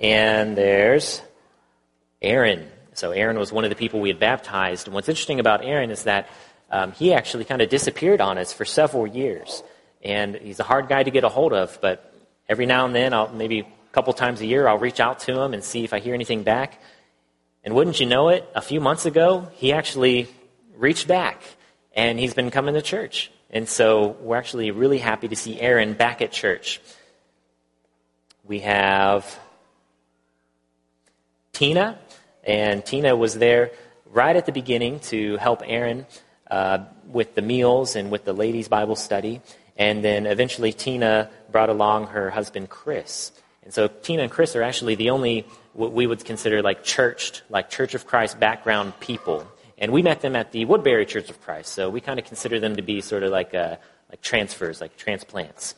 And 0.00 0.56
there's 0.56 1.20
Aaron. 2.22 2.66
So 2.94 3.12
Aaron 3.12 3.38
was 3.38 3.52
one 3.52 3.64
of 3.64 3.70
the 3.70 3.76
people 3.76 4.00
we 4.00 4.08
had 4.08 4.18
baptized. 4.18 4.86
And 4.86 4.94
what's 4.94 5.08
interesting 5.08 5.40
about 5.40 5.62
Aaron 5.62 5.90
is 5.90 6.04
that 6.04 6.28
um, 6.70 6.92
he 6.92 7.12
actually 7.12 7.44
kind 7.44 7.60
of 7.60 7.68
disappeared 7.68 8.20
on 8.20 8.38
us 8.38 8.52
for 8.52 8.64
several 8.64 9.06
years. 9.06 9.62
And 10.02 10.36
he's 10.36 10.58
a 10.58 10.64
hard 10.64 10.88
guy 10.88 11.02
to 11.02 11.10
get 11.10 11.24
a 11.24 11.28
hold 11.28 11.52
of, 11.52 11.78
but 11.82 12.14
every 12.48 12.64
now 12.64 12.86
and 12.86 12.94
then, 12.94 13.12
I'll, 13.12 13.28
maybe 13.28 13.60
a 13.60 13.66
couple 13.92 14.14
times 14.14 14.40
a 14.40 14.46
year, 14.46 14.66
I'll 14.66 14.78
reach 14.78 15.00
out 15.00 15.20
to 15.20 15.38
him 15.38 15.52
and 15.52 15.62
see 15.62 15.84
if 15.84 15.92
I 15.92 15.98
hear 15.98 16.14
anything 16.14 16.44
back. 16.44 16.80
And 17.62 17.74
wouldn't 17.74 18.00
you 18.00 18.06
know 18.06 18.30
it, 18.30 18.48
a 18.54 18.62
few 18.62 18.80
months 18.80 19.04
ago, 19.04 19.48
he 19.52 19.72
actually 19.72 20.28
reached 20.76 21.06
back 21.06 21.42
and 21.94 22.18
he's 22.18 22.32
been 22.32 22.50
coming 22.50 22.72
to 22.74 22.80
church. 22.80 23.30
And 23.50 23.68
so 23.68 24.16
we're 24.20 24.36
actually 24.36 24.70
really 24.70 24.98
happy 24.98 25.28
to 25.28 25.36
see 25.36 25.60
Aaron 25.60 25.92
back 25.92 26.22
at 26.22 26.32
church. 26.32 26.80
We 28.44 28.60
have 28.60 29.38
Tina, 31.60 31.98
and 32.42 32.82
Tina 32.82 33.14
was 33.14 33.34
there 33.34 33.72
right 34.06 34.34
at 34.34 34.46
the 34.46 34.52
beginning 34.52 34.98
to 35.00 35.36
help 35.36 35.60
Aaron 35.62 36.06
uh, 36.50 36.86
with 37.06 37.34
the 37.34 37.42
meals 37.42 37.96
and 37.96 38.10
with 38.10 38.24
the 38.24 38.32
ladies' 38.32 38.66
Bible 38.66 38.96
study. 38.96 39.42
And 39.76 40.02
then 40.02 40.24
eventually 40.24 40.72
Tina 40.72 41.28
brought 41.52 41.68
along 41.68 42.06
her 42.06 42.30
husband 42.30 42.70
Chris. 42.70 43.30
And 43.62 43.74
so 43.74 43.88
Tina 43.88 44.22
and 44.22 44.32
Chris 44.32 44.56
are 44.56 44.62
actually 44.62 44.94
the 44.94 45.10
only 45.10 45.44
what 45.74 45.92
we 45.92 46.06
would 46.06 46.24
consider 46.24 46.62
like 46.62 46.82
churched, 46.82 47.42
like 47.50 47.68
Church 47.68 47.92
of 47.94 48.06
Christ 48.06 48.40
background 48.40 48.98
people. 48.98 49.46
And 49.76 49.92
we 49.92 50.00
met 50.00 50.22
them 50.22 50.36
at 50.36 50.52
the 50.52 50.64
Woodbury 50.64 51.04
Church 51.04 51.28
of 51.28 51.42
Christ. 51.42 51.74
So 51.74 51.90
we 51.90 52.00
kind 52.00 52.18
of 52.18 52.24
consider 52.24 52.58
them 52.58 52.76
to 52.76 52.82
be 52.82 53.02
sort 53.02 53.22
of 53.22 53.32
like, 53.32 53.54
uh, 53.54 53.76
like 54.08 54.22
transfers, 54.22 54.80
like 54.80 54.96
transplants. 54.96 55.74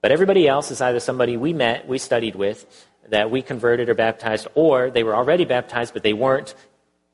But 0.00 0.10
everybody 0.10 0.48
else 0.48 0.70
is 0.70 0.80
either 0.80 1.00
somebody 1.00 1.36
we 1.36 1.52
met, 1.52 1.86
we 1.86 1.98
studied 1.98 2.34
with, 2.34 2.88
that 3.08 3.30
we 3.30 3.42
converted 3.42 3.88
or 3.88 3.94
baptized, 3.94 4.46
or 4.54 4.90
they 4.90 5.02
were 5.02 5.14
already 5.14 5.44
baptized, 5.44 5.92
but 5.92 6.02
they 6.02 6.12
weren't 6.12 6.54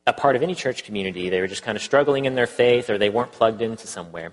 a 0.07 0.12
part 0.12 0.37
of 0.37 0.42
any 0.42 0.55
church 0.55 0.85
community. 0.85 1.29
They 1.29 1.40
were 1.40 1.46
just 1.46 1.62
kind 1.62 1.77
of 1.77 1.83
struggling 1.83 2.24
in 2.24 2.35
their 2.35 2.46
faith, 2.46 2.88
or 2.90 2.98
they 2.98 3.11
weren't 3.11 3.33
plugged 3.33 3.62
into 3.62 3.87
somewhere. 3.87 4.33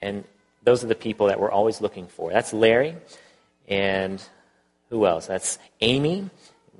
And 0.00 0.24
those 0.62 0.82
are 0.82 0.88
the 0.88 0.94
people 0.94 1.28
that 1.28 1.38
we're 1.38 1.50
always 1.50 1.80
looking 1.80 2.06
for. 2.06 2.32
That's 2.32 2.52
Larry. 2.52 2.96
And 3.68 4.22
who 4.90 5.06
else? 5.06 5.26
That's 5.26 5.58
Amy. 5.80 6.30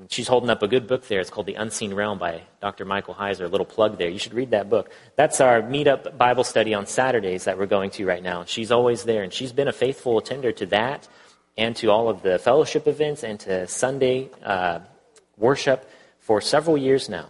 She's 0.08 0.26
holding 0.26 0.50
up 0.50 0.62
a 0.62 0.68
good 0.68 0.88
book 0.88 1.06
there. 1.06 1.20
It's 1.20 1.30
called 1.30 1.46
The 1.46 1.54
Unseen 1.54 1.94
Realm 1.94 2.18
by 2.18 2.42
Dr. 2.60 2.84
Michael 2.84 3.14
Heiser. 3.14 3.44
A 3.44 3.48
little 3.48 3.66
plug 3.66 3.98
there. 3.98 4.08
You 4.08 4.18
should 4.18 4.34
read 4.34 4.50
that 4.50 4.68
book. 4.68 4.90
That's 5.16 5.40
our 5.40 5.62
meetup 5.62 6.18
Bible 6.18 6.42
study 6.42 6.74
on 6.74 6.86
Saturdays 6.86 7.44
that 7.44 7.58
we're 7.58 7.66
going 7.66 7.90
to 7.90 8.06
right 8.06 8.22
now. 8.22 8.44
She's 8.44 8.72
always 8.72 9.04
there, 9.04 9.22
and 9.22 9.32
she's 9.32 9.52
been 9.52 9.68
a 9.68 9.72
faithful 9.72 10.18
attender 10.18 10.50
to 10.52 10.66
that 10.66 11.06
and 11.56 11.76
to 11.76 11.90
all 11.90 12.08
of 12.08 12.22
the 12.22 12.38
fellowship 12.38 12.86
events 12.86 13.22
and 13.22 13.38
to 13.40 13.66
Sunday 13.66 14.30
uh, 14.42 14.80
worship 15.36 15.88
for 16.18 16.40
several 16.40 16.76
years 16.76 17.08
now. 17.08 17.28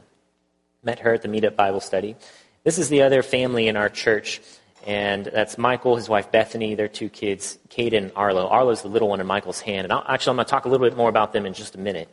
Met 0.82 1.00
her 1.00 1.14
at 1.14 1.22
the 1.22 1.28
meetup 1.28 1.56
Bible 1.56 1.80
study. 1.80 2.16
This 2.62 2.78
is 2.78 2.88
the 2.88 3.02
other 3.02 3.22
family 3.22 3.68
in 3.68 3.76
our 3.76 3.88
church, 3.88 4.40
and 4.86 5.26
that's 5.26 5.58
Michael, 5.58 5.96
his 5.96 6.08
wife 6.08 6.30
Bethany, 6.30 6.74
their 6.74 6.88
two 6.88 7.08
kids, 7.08 7.58
Kate 7.68 7.92
and 7.92 8.12
Arlo. 8.16 8.48
Arlo's 8.48 8.82
the 8.82 8.88
little 8.88 9.08
one 9.08 9.20
in 9.20 9.26
Michael's 9.26 9.60
hand, 9.60 9.84
and 9.84 9.92
I'll, 9.92 10.04
actually 10.06 10.30
I'm 10.30 10.36
going 10.36 10.46
to 10.46 10.50
talk 10.50 10.64
a 10.64 10.68
little 10.68 10.86
bit 10.86 10.96
more 10.96 11.08
about 11.08 11.32
them 11.32 11.46
in 11.46 11.54
just 11.54 11.74
a 11.74 11.78
minute. 11.78 12.08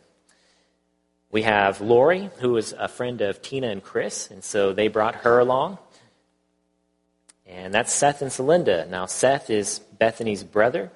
We 1.31 1.43
have 1.43 1.79
Lori, 1.79 2.29
who 2.39 2.57
is 2.57 2.73
a 2.77 2.89
friend 2.89 3.21
of 3.21 3.41
Tina 3.41 3.69
and 3.69 3.81
Chris, 3.81 4.29
and 4.29 4.43
so 4.43 4.73
they 4.73 4.89
brought 4.89 5.15
her 5.15 5.39
along. 5.39 5.77
And 7.45 7.73
that's 7.73 7.93
Seth 7.93 8.21
and 8.21 8.31
Celinda. 8.31 8.89
Now, 8.89 9.05
Seth 9.05 9.49
is 9.49 9.79
Bethany's 9.79 10.43
brother, 10.43 10.91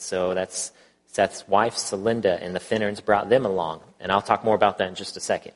so 0.00 0.34
that's 0.34 0.72
Seth's 1.06 1.46
wife, 1.48 1.74
Celinda, 1.74 2.40
and 2.40 2.54
the 2.54 2.60
Finnerns 2.60 3.00
brought 3.00 3.28
them 3.28 3.44
along. 3.44 3.80
And 3.98 4.12
I'll 4.12 4.22
talk 4.22 4.44
more 4.44 4.54
about 4.54 4.78
that 4.78 4.88
in 4.88 4.94
just 4.94 5.16
a 5.16 5.20
second. 5.20 5.52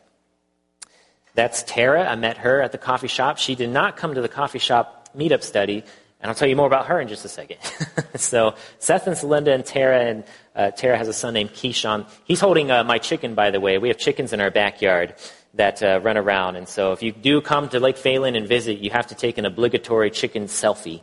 That's 1.35 1.63
Tara. 1.63 2.09
I 2.09 2.17
met 2.17 2.39
her 2.39 2.61
at 2.61 2.73
the 2.73 2.79
coffee 2.79 3.09
shop. 3.09 3.39
She 3.39 3.55
did 3.55 3.71
not 3.71 3.97
come 3.97 4.15
to 4.15 4.21
the 4.21 4.29
coffee 4.29 4.59
shop 4.59 5.09
meetup 5.17 5.43
study, 5.43 5.85
and 6.21 6.31
I'll 6.31 6.35
tell 6.35 6.49
you 6.49 6.57
more 6.57 6.67
about 6.67 6.87
her 6.87 7.01
in 7.01 7.09
just 7.09 7.25
a 7.25 7.29
second. 7.29 7.59
so 8.17 8.55
Seth 8.79 9.07
and 9.07 9.17
Celinda 9.17 9.55
and 9.55 9.65
Tara, 9.65 10.01
and 10.01 10.25
uh, 10.55 10.71
Tara 10.71 10.97
has 10.97 11.09
a 11.09 11.13
son 11.13 11.35
named 11.35 11.51
Keyshawn. 11.51 12.07
He's 12.25 12.41
holding 12.41 12.71
uh, 12.71 12.85
my 12.85 12.99
chicken, 12.99 13.35
by 13.35 13.51
the 13.51 13.61
way. 13.61 13.79
We 13.79 13.89
have 13.89 13.99
chickens 13.99 14.33
in 14.33 14.41
our 14.41 14.51
backyard 14.51 15.15
that 15.55 15.83
uh, 15.83 16.01
run 16.03 16.17
around. 16.17 16.57
And 16.57 16.69
so 16.69 16.93
if 16.93 17.03
you 17.03 17.13
do 17.13 17.41
come 17.41 17.69
to 17.69 17.81
Lake 17.81 17.97
Phalen 17.97 18.37
and 18.37 18.47
visit, 18.49 18.79
you 18.79 18.91
have 18.91 19.09
to 19.09 19.15
take 19.15 19.39
an 19.39 19.47
obligatory 19.47 20.11
chicken 20.11 20.45
selfie. 20.45 21.03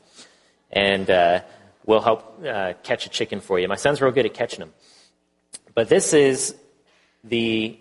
And 0.72 1.10
uh, 1.82 1.86
we'll 1.86 2.02
help 2.02 2.46
uh, 2.46 2.74
catch 2.84 3.06
a 3.06 3.10
chicken 3.10 3.42
for 3.42 3.60
you. 3.60 3.68
My 3.68 3.76
son's 3.76 4.02
real 4.02 4.12
good 4.12 4.26
at 4.26 4.34
catching 4.34 4.60
them. 4.60 4.74
But 5.74 5.90
this 5.90 6.14
is 6.14 6.56
the 7.24 7.78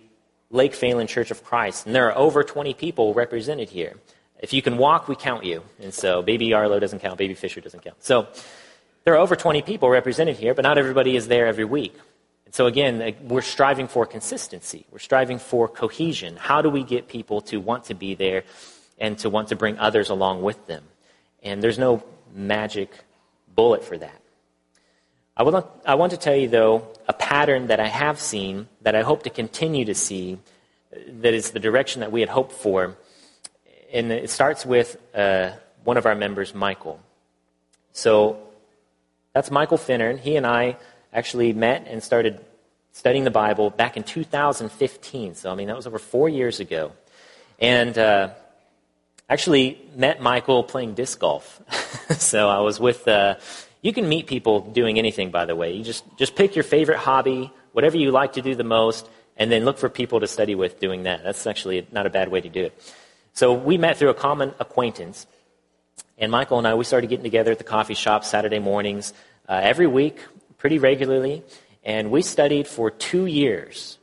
Lake 0.51 0.73
Phalen 0.73 1.09
Church 1.09 1.31
of 1.31 1.45
Christ. 1.45 1.87
And 1.87 1.95
there 1.95 2.09
are 2.09 2.17
over 2.17 2.43
20 2.43 2.75
people 2.75 3.15
represented 3.15 3.71
here. 3.71 3.97
If 4.41 4.53
you 4.53 4.63
can 4.63 4.79
walk, 4.79 5.09
we 5.09 5.17
count 5.17 5.45
you. 5.45 5.63
And 5.81 5.93
so 5.93 6.23
baby 6.23 6.53
Arlo 6.53 6.81
doesn't 6.81 7.01
count, 7.01 7.19
baby 7.19 7.35
Fisher 7.35 7.61
doesn't 7.61 7.85
count. 7.85 8.03
So 8.03 8.29
there 9.05 9.15
are 9.15 9.19
over 9.19 9.37
20 9.37 9.63
people 9.63 9.91
represented 9.91 10.37
here, 10.37 10.55
but 10.55 10.63
not 10.63 10.79
everybody 10.79 11.17
is 11.17 11.29
there 11.29 11.47
every 11.47 11.65
week. 11.65 11.95
And 12.47 12.55
so 12.55 12.67
again, 12.67 13.15
we're 13.23 13.43
striving 13.43 13.87
for 13.87 14.07
consistency. 14.07 14.87
We're 14.91 14.99
striving 14.99 15.39
for 15.39 15.69
cohesion. 15.69 16.37
How 16.37 16.63
do 16.63 16.71
we 16.71 16.83
get 16.83 17.07
people 17.09 17.43
to 17.43 17.59
want 17.59 17.85
to 17.85 17.95
be 17.95 18.15
there 18.15 18.45
and 18.99 19.19
to 19.19 19.31
want 19.31 19.49
to 19.49 19.57
bring 19.57 19.79
others 19.79 20.11
along 20.11 20.43
with 20.43 20.67
them? 20.67 20.85
And 21.43 21.63
there's 21.63 21.79
no 21.79 22.03
magic 22.35 22.91
bullet 23.61 23.83
for 23.85 23.97
that. 24.07 24.21
I, 25.37 25.43
would, 25.43 25.55
I 25.87 25.95
want 26.01 26.11
to 26.17 26.21
tell 26.27 26.37
you, 26.37 26.49
though, 26.49 26.75
a 27.07 27.13
pattern 27.13 27.63
that 27.69 27.81
I 27.81 27.89
have 28.03 28.19
seen 28.19 28.55
that 28.83 28.95
I 28.95 29.03
hope 29.03 29.21
to 29.29 29.31
continue 29.31 29.85
to 29.93 29.95
see 29.95 30.39
that 31.23 31.35
is 31.35 31.51
the 31.57 31.61
direction 31.69 32.01
that 32.01 32.13
we 32.13 32.21
had 32.25 32.31
hoped 32.39 32.53
for 32.53 32.97
and 33.93 34.13
it 34.13 34.31
starts 34.31 34.65
with 34.65 34.97
uh, 35.15 35.51
one 35.85 35.97
of 35.97 36.07
our 36.07 36.15
members, 36.15 36.55
Michael. 36.55 37.01
So 37.93 38.39
that's 39.35 39.51
Michael 39.51 39.79
Finnern. 39.79 40.19
He 40.19 40.37
and 40.37 40.47
I 40.47 40.77
actually 41.13 41.53
met 41.53 41.87
and 41.89 42.03
started 42.03 42.41
studying 42.93 43.25
the 43.25 43.31
Bible 43.31 43.71
back 43.71 43.97
in 43.97 44.03
2015. 44.03 45.35
So, 45.35 45.51
I 45.51 45.55
mean, 45.55 45.69
that 45.69 45.77
was 45.77 45.87
over 45.87 45.99
four 45.99 46.29
years 46.29 46.61
ago. 46.61 46.93
And 47.59 47.97
uh, 47.99 48.31
actually 49.29 49.81
met 49.97 50.23
Michael 50.23 50.63
playing 50.63 50.95
disc 50.95 51.19
golf. 51.19 51.61
so 52.31 52.49
I 52.49 52.61
was 52.61 52.79
with, 52.79 53.09
uh, 53.09 53.37
you 53.83 53.93
can 53.93 54.09
meet 54.09 54.27
people 54.27 54.61
doing 54.61 54.99
anything, 54.99 55.31
by 55.31 55.47
the 55.47 55.57
way. 55.57 55.73
You 55.73 55.83
just, 55.83 56.05
just 56.17 56.37
pick 56.37 56.55
your 56.55 56.65
favorite 56.65 56.99
hobby, 56.99 57.51
whatever 57.73 57.97
you 57.97 58.11
like 58.11 58.35
to 58.35 58.43
do 58.43 58.55
the 58.55 58.65
most, 58.65 59.09
and 59.37 59.51
then 59.51 59.65
look 59.65 59.79
for 59.79 59.89
people 59.89 60.21
to 60.21 60.27
study 60.27 60.55
with 60.55 60.81
doing 60.81 61.05
that. 61.05 61.25
That's 61.25 61.47
actually 61.47 61.87
not 61.91 62.07
a 62.07 62.11
bad 62.11 62.29
way 62.29 62.41
to 62.41 62.49
do 62.49 62.65
it. 62.65 62.95
So 63.33 63.55
we 63.55 63.79
met 63.79 63.97
through 63.97 64.11
a 64.11 64.15
common 64.15 64.55
acquaintance. 64.61 65.27
And 66.19 66.31
Michael 66.31 66.59
and 66.59 66.67
I, 66.67 66.75
we 66.75 66.85
started 66.85 67.07
getting 67.09 67.25
together 67.25 67.53
at 67.53 67.59
the 67.59 67.65
coffee 67.65 67.95
shop 67.95 68.25
Saturday 68.25 68.59
mornings 68.59 69.15
uh, 69.49 69.61
every 69.63 69.87
week, 69.87 70.19
pretty 70.59 70.79
regularly. 70.79 71.43
And 71.83 72.11
we 72.11 72.21
studied 72.21 72.69
for 72.69 72.91
two 72.91 73.25
years. 73.25 73.97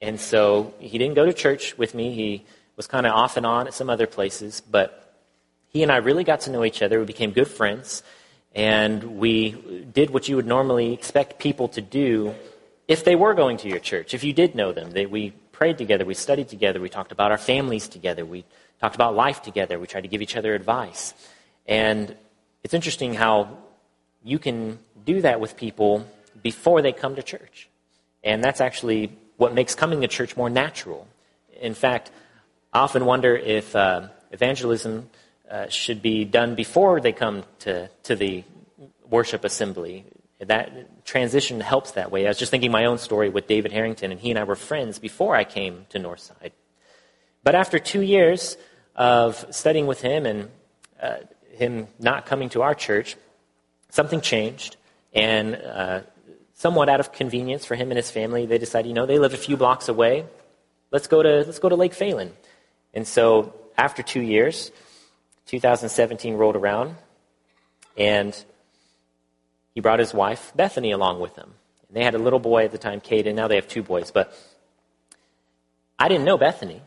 And 0.00 0.20
so 0.20 0.74
he 0.78 0.96
didn't 0.98 1.14
go 1.14 1.26
to 1.26 1.32
church 1.32 1.76
with 1.76 1.92
me. 1.92 2.14
He 2.14 2.44
was 2.76 2.86
kind 2.86 3.04
of 3.04 3.12
off 3.12 3.36
and 3.36 3.44
on 3.44 3.66
at 3.66 3.74
some 3.74 3.90
other 3.90 4.06
places. 4.06 4.60
But 4.60 5.07
he 5.78 5.84
and 5.84 5.92
I 5.92 5.98
really 5.98 6.24
got 6.24 6.40
to 6.40 6.50
know 6.50 6.64
each 6.64 6.82
other. 6.82 6.98
We 6.98 7.04
became 7.04 7.30
good 7.30 7.46
friends. 7.46 8.02
And 8.52 9.20
we 9.20 9.52
did 9.98 10.10
what 10.10 10.28
you 10.28 10.34
would 10.34 10.46
normally 10.56 10.92
expect 10.92 11.38
people 11.38 11.68
to 11.68 11.80
do 11.80 12.34
if 12.88 13.04
they 13.04 13.14
were 13.14 13.32
going 13.32 13.58
to 13.58 13.68
your 13.68 13.78
church, 13.78 14.12
if 14.12 14.24
you 14.24 14.32
did 14.32 14.56
know 14.56 14.72
them. 14.72 14.90
They, 14.90 15.06
we 15.06 15.30
prayed 15.52 15.78
together, 15.78 16.04
we 16.04 16.14
studied 16.14 16.48
together, 16.48 16.80
we 16.80 16.88
talked 16.88 17.12
about 17.12 17.30
our 17.30 17.38
families 17.38 17.86
together, 17.86 18.24
we 18.24 18.44
talked 18.80 18.96
about 18.96 19.14
life 19.14 19.40
together, 19.40 19.78
we 19.78 19.86
tried 19.86 20.00
to 20.00 20.08
give 20.08 20.20
each 20.20 20.36
other 20.36 20.52
advice. 20.52 21.14
And 21.68 22.16
it's 22.64 22.74
interesting 22.74 23.14
how 23.14 23.58
you 24.24 24.40
can 24.40 24.80
do 25.04 25.20
that 25.20 25.38
with 25.38 25.56
people 25.56 26.04
before 26.42 26.82
they 26.82 26.92
come 26.92 27.14
to 27.14 27.22
church. 27.22 27.68
And 28.24 28.42
that's 28.42 28.60
actually 28.60 29.12
what 29.36 29.54
makes 29.54 29.76
coming 29.76 30.00
to 30.00 30.08
church 30.08 30.36
more 30.36 30.50
natural. 30.50 31.06
In 31.60 31.74
fact, 31.74 32.10
I 32.72 32.80
often 32.80 33.04
wonder 33.04 33.36
if 33.36 33.76
uh, 33.76 34.08
evangelism 34.32 35.10
uh, 35.50 35.68
should 35.68 36.02
be 36.02 36.24
done 36.24 36.54
before 36.54 37.00
they 37.00 37.12
come 37.12 37.44
to, 37.60 37.88
to 38.04 38.16
the 38.16 38.44
worship 39.08 39.44
assembly 39.44 40.04
that 40.40 41.04
transition 41.04 41.60
helps 41.60 41.92
that 41.92 42.10
way. 42.12 42.24
I 42.24 42.28
was 42.28 42.38
just 42.38 42.50
thinking 42.50 42.70
my 42.70 42.84
own 42.84 42.98
story 42.98 43.28
with 43.28 43.46
David 43.46 43.72
Harrington, 43.72 44.12
and 44.12 44.20
he 44.20 44.30
and 44.30 44.38
I 44.38 44.44
were 44.44 44.56
friends 44.56 44.98
before 44.98 45.34
I 45.34 45.44
came 45.44 45.86
to 45.90 45.98
Northside. 45.98 46.52
But 47.42 47.54
after 47.54 47.78
two 47.78 48.02
years 48.02 48.56
of 48.94 49.44
studying 49.50 49.86
with 49.86 50.00
him 50.00 50.26
and 50.26 50.50
uh, 51.02 51.16
him 51.52 51.88
not 51.98 52.26
coming 52.26 52.48
to 52.50 52.62
our 52.62 52.74
church, 52.74 53.16
something 53.90 54.20
changed, 54.20 54.76
and 55.12 55.56
uh, 55.56 56.00
somewhat 56.54 56.88
out 56.88 57.00
of 57.00 57.10
convenience 57.12 57.64
for 57.64 57.74
him 57.74 57.90
and 57.90 57.96
his 57.96 58.10
family, 58.10 58.46
they 58.46 58.58
decided, 58.58 58.88
you 58.88 58.94
know, 58.94 59.06
they 59.06 59.18
live 59.18 59.34
a 59.34 59.38
few 59.38 59.56
blocks 59.56 59.88
away. 59.88 60.24
Let's 60.92 61.08
go 61.08 61.22
to 61.22 61.42
let's 61.44 61.58
go 61.58 61.68
to 61.68 61.76
Lake 61.76 61.94
Phalen. 61.94 62.30
And 62.94 63.06
so 63.06 63.54
after 63.76 64.02
two 64.02 64.20
years, 64.20 64.70
2017 65.48 66.34
rolled 66.34 66.56
around, 66.56 66.94
and 67.96 68.32
he 69.74 69.80
brought 69.80 69.98
his 69.98 70.12
wife, 70.12 70.52
Bethany, 70.54 70.92
along 70.92 71.20
with 71.20 71.36
him. 71.36 71.54
And 71.88 71.96
they 71.96 72.04
had 72.04 72.14
a 72.14 72.18
little 72.18 72.38
boy 72.38 72.64
at 72.64 72.70
the 72.70 72.78
time, 72.78 73.00
Caden. 73.00 73.34
Now 73.34 73.48
they 73.48 73.56
have 73.56 73.66
two 73.66 73.82
boys. 73.82 74.10
But 74.10 74.32
I 75.98 76.08
didn't 76.08 76.24
know 76.24 76.36
Bethany, 76.36 76.82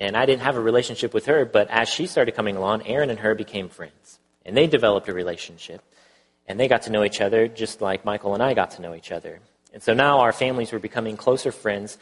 and 0.00 0.16
I 0.16 0.26
didn't 0.26 0.42
have 0.42 0.56
a 0.56 0.60
relationship 0.60 1.12
with 1.12 1.26
her. 1.26 1.44
But 1.44 1.68
as 1.70 1.88
she 1.88 2.06
started 2.06 2.34
coming 2.34 2.56
along, 2.56 2.86
Aaron 2.86 3.10
and 3.10 3.18
her 3.20 3.34
became 3.34 3.68
friends. 3.68 4.18
And 4.44 4.56
they 4.56 4.66
developed 4.66 5.08
a 5.08 5.14
relationship. 5.14 5.82
And 6.48 6.58
they 6.58 6.68
got 6.68 6.82
to 6.82 6.90
know 6.90 7.04
each 7.04 7.20
other 7.20 7.48
just 7.48 7.80
like 7.80 8.04
Michael 8.04 8.34
and 8.34 8.42
I 8.42 8.54
got 8.54 8.72
to 8.72 8.82
know 8.82 8.94
each 8.94 9.12
other. 9.12 9.40
And 9.74 9.82
so 9.82 9.92
now 9.92 10.20
our 10.20 10.32
families 10.32 10.72
were 10.72 10.78
becoming 10.78 11.16
closer 11.16 11.52
friends. 11.52 11.98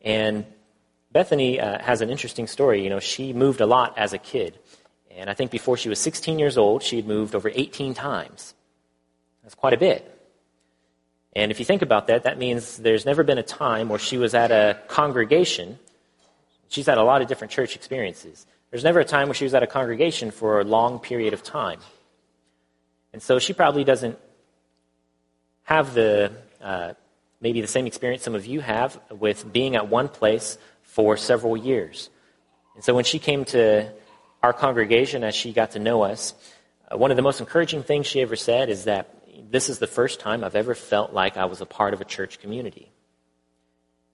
And 0.00 0.46
Bethany 1.12 1.60
uh, 1.60 1.82
has 1.82 2.00
an 2.00 2.08
interesting 2.08 2.46
story. 2.46 2.84
You 2.84 2.90
know, 2.90 3.00
she 3.00 3.32
moved 3.32 3.60
a 3.60 3.66
lot 3.66 3.98
as 3.98 4.12
a 4.12 4.18
kid. 4.18 4.58
And 5.18 5.28
I 5.28 5.34
think 5.34 5.50
before 5.50 5.76
she 5.76 5.88
was 5.88 5.98
16 5.98 6.38
years 6.38 6.56
old, 6.56 6.82
she 6.82 6.96
had 6.96 7.06
moved 7.06 7.34
over 7.34 7.50
18 7.52 7.92
times. 7.92 8.54
That's 9.42 9.56
quite 9.56 9.72
a 9.72 9.76
bit. 9.76 10.14
And 11.34 11.50
if 11.50 11.58
you 11.58 11.64
think 11.64 11.82
about 11.82 12.06
that, 12.06 12.22
that 12.22 12.38
means 12.38 12.76
there's 12.76 13.04
never 13.04 13.24
been 13.24 13.38
a 13.38 13.42
time 13.42 13.88
where 13.88 13.98
she 13.98 14.16
was 14.16 14.32
at 14.34 14.52
a 14.52 14.78
congregation. 14.86 15.78
She's 16.68 16.86
had 16.86 16.98
a 16.98 17.02
lot 17.02 17.20
of 17.20 17.26
different 17.26 17.50
church 17.50 17.74
experiences. 17.74 18.46
There's 18.70 18.84
never 18.84 19.00
a 19.00 19.04
time 19.04 19.26
where 19.28 19.34
she 19.34 19.44
was 19.44 19.54
at 19.54 19.62
a 19.62 19.66
congregation 19.66 20.30
for 20.30 20.60
a 20.60 20.64
long 20.64 21.00
period 21.00 21.34
of 21.34 21.42
time. 21.42 21.80
And 23.12 23.20
so 23.20 23.38
she 23.38 23.52
probably 23.52 23.84
doesn't 23.84 24.18
have 25.64 25.94
the 25.94 26.32
uh, 26.60 26.92
maybe 27.40 27.60
the 27.60 27.66
same 27.66 27.86
experience 27.86 28.22
some 28.22 28.34
of 28.34 28.46
you 28.46 28.60
have 28.60 29.00
with 29.10 29.52
being 29.52 29.74
at 29.74 29.88
one 29.88 30.08
place 30.08 30.58
for 30.82 31.16
several 31.16 31.56
years. 31.56 32.08
And 32.74 32.84
so 32.84 32.94
when 32.94 33.04
she 33.04 33.18
came 33.18 33.44
to 33.46 33.92
our 34.42 34.52
congregation 34.52 35.24
as 35.24 35.34
she 35.34 35.52
got 35.52 35.72
to 35.72 35.78
know 35.78 36.02
us, 36.02 36.34
uh, 36.90 36.96
one 36.96 37.10
of 37.10 37.16
the 37.16 37.22
most 37.22 37.40
encouraging 37.40 37.82
things 37.82 38.06
she 38.06 38.20
ever 38.20 38.36
said 38.36 38.68
is 38.68 38.84
that 38.84 39.14
this 39.50 39.68
is 39.68 39.78
the 39.78 39.86
first 39.86 40.20
time 40.20 40.44
I've 40.44 40.56
ever 40.56 40.74
felt 40.74 41.12
like 41.12 41.36
I 41.36 41.46
was 41.46 41.60
a 41.60 41.66
part 41.66 41.94
of 41.94 42.00
a 42.00 42.04
church 42.04 42.40
community. 42.40 42.90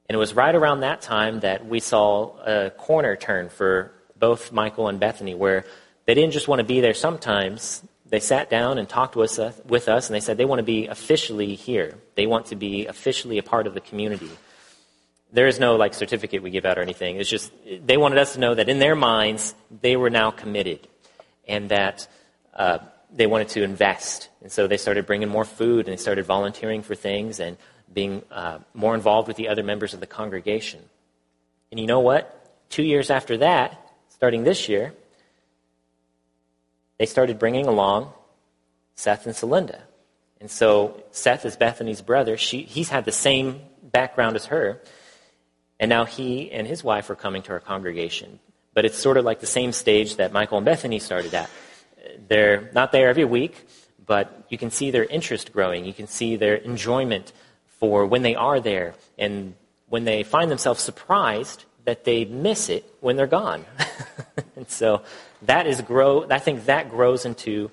And 0.09 0.15
it 0.15 0.19
was 0.19 0.35
right 0.35 0.55
around 0.55 0.81
that 0.81 1.01
time 1.01 1.41
that 1.41 1.67
we 1.67 1.81
saw 1.81 2.37
a 2.45 2.71
corner 2.71 3.17
turn 3.17 3.49
for 3.49 3.93
both 4.17 4.53
Michael 4.53 4.89
and 4.89 5.01
Bethany, 5.01 5.35
where 5.35 5.65
they 6.05 6.15
didn't 6.15 6.33
just 6.33 6.47
want 6.47 6.61
to 6.61 6.65
be 6.65 6.81
there 6.81 6.95
sometimes. 6.95 7.83
They 8.07 8.21
sat 8.21 8.51
down 8.51 8.79
and 8.79 8.89
talked 8.89 9.17
with 9.17 9.39
us, 9.39 9.61
with 9.67 9.89
us, 9.89 10.09
and 10.09 10.15
they 10.15 10.21
said 10.21 10.37
they 10.37 10.45
want 10.45 10.59
to 10.59 10.65
be 10.65 10.87
officially 10.87 11.55
here. 11.55 11.95
They 12.15 12.27
want 12.27 12.47
to 12.47 12.57
be 12.57 12.87
officially 12.87 13.39
a 13.39 13.43
part 13.43 13.67
of 13.67 13.75
the 13.75 13.81
community. 13.81 14.31
There 15.35 15.49
is 15.49 15.59
no 15.59 15.77
like 15.77 15.94
certificate 15.94 16.42
we 16.42 16.51
give 16.51 16.64
out 16.64 16.79
or 16.79 16.83
anything. 16.83 17.16
It's 17.16 17.29
just 17.29 17.53
they 17.85 17.97
wanted 17.97 18.18
us 18.18 18.35
to 18.35 18.40
know 18.40 18.55
that 18.55 18.68
in 18.68 18.79
their 18.79 18.94
minds 18.94 19.55
they 19.83 19.97
were 19.97 20.11
now 20.11 20.31
committed, 20.31 20.88
and 21.47 21.68
that 21.70 22.09
uh, 22.55 22.79
they 23.12 23.27
wanted 23.27 23.49
to 23.51 23.62
invest. 23.62 24.29
And 24.42 24.51
so 24.51 24.66
they 24.66 24.77
started 24.77 25.07
bringing 25.07 25.29
more 25.29 25.44
food 25.44 25.87
and 25.87 25.92
they 25.92 26.01
started 26.01 26.25
volunteering 26.25 26.83
for 26.83 26.94
things 26.94 27.40
and 27.40 27.57
being 27.92 28.23
uh, 28.31 28.59
more 28.75 28.94
involved 28.94 29.29
with 29.29 29.37
the 29.37 29.49
other 29.49 29.62
members 29.62 29.94
of 29.94 30.01
the 30.01 30.07
congregation. 30.07 30.81
And 31.70 31.81
you 31.81 31.87
know 31.87 32.01
what? 32.01 32.25
Two 32.70 32.83
years 32.83 33.11
after 33.11 33.38
that, 33.38 33.81
starting 34.11 34.44
this 34.44 34.68
year, 34.68 34.94
they 36.99 37.07
started 37.07 37.38
bringing 37.38 37.66
along 37.66 38.12
Seth 38.97 39.27
and 39.27 39.35
Celinda. 39.35 39.81
And 40.40 40.51
so 40.51 41.03
Seth 41.11 41.44
is 41.44 41.57
Bethany's 41.57 42.03
brother. 42.03 42.37
She, 42.37 42.62
he's 42.62 42.88
had 42.88 43.05
the 43.05 43.12
same 43.12 43.61
background 43.83 44.37
as 44.37 44.47
her. 44.47 44.81
And 45.81 45.89
now 45.89 46.05
he 46.05 46.51
and 46.53 46.67
his 46.67 46.85
wife 46.85 47.11
are 47.11 47.17
coming 47.17 47.43
to 47.43 47.53
our 47.53 47.61
congregation. 47.61 48.39
But 48.75 48.85
it's 48.85 48.99
sort 48.99 49.17
of 49.17 49.25
like 49.25 49.41
the 49.41 49.47
same 49.47 49.73
stage 49.73 50.17
that 50.17 50.33
Michael 50.33 50.59
and 50.59 50.65
Bethany 50.65 50.99
started 50.99 51.35
at. 51.35 51.51
They're 52.29 52.71
not 52.75 52.93
there 52.93 53.09
every 53.09 53.25
week, 53.25 53.67
but 54.05 54.47
you 54.49 54.59
can 54.59 54.71
see 54.71 54.91
their 54.91 55.05
interest 55.05 55.53
growing. 55.53 55.85
You 55.85 55.93
can 55.93 56.07
see 56.07 56.37
their 56.37 56.55
enjoyment 56.55 57.33
for 57.79 58.07
when 58.07 58.23
they 58.23 58.35
are 58.35 58.61
there 58.61 58.95
and 59.19 59.55
when 59.89 60.05
they 60.05 60.23
find 60.23 60.51
themselves 60.51 60.81
surprised 60.81 61.65
that 61.85 62.05
they 62.05 62.25
miss 62.25 62.69
it 62.69 62.85
when 63.01 63.17
they're 63.17 63.27
gone. 63.27 63.65
and 64.57 64.69
so 64.69 65.03
that 65.43 65.67
is 65.67 65.81
grow 65.83 66.27
I 66.31 66.39
think 66.39 66.67
that 66.67 66.91
grows 66.91 67.25
into 67.25 67.71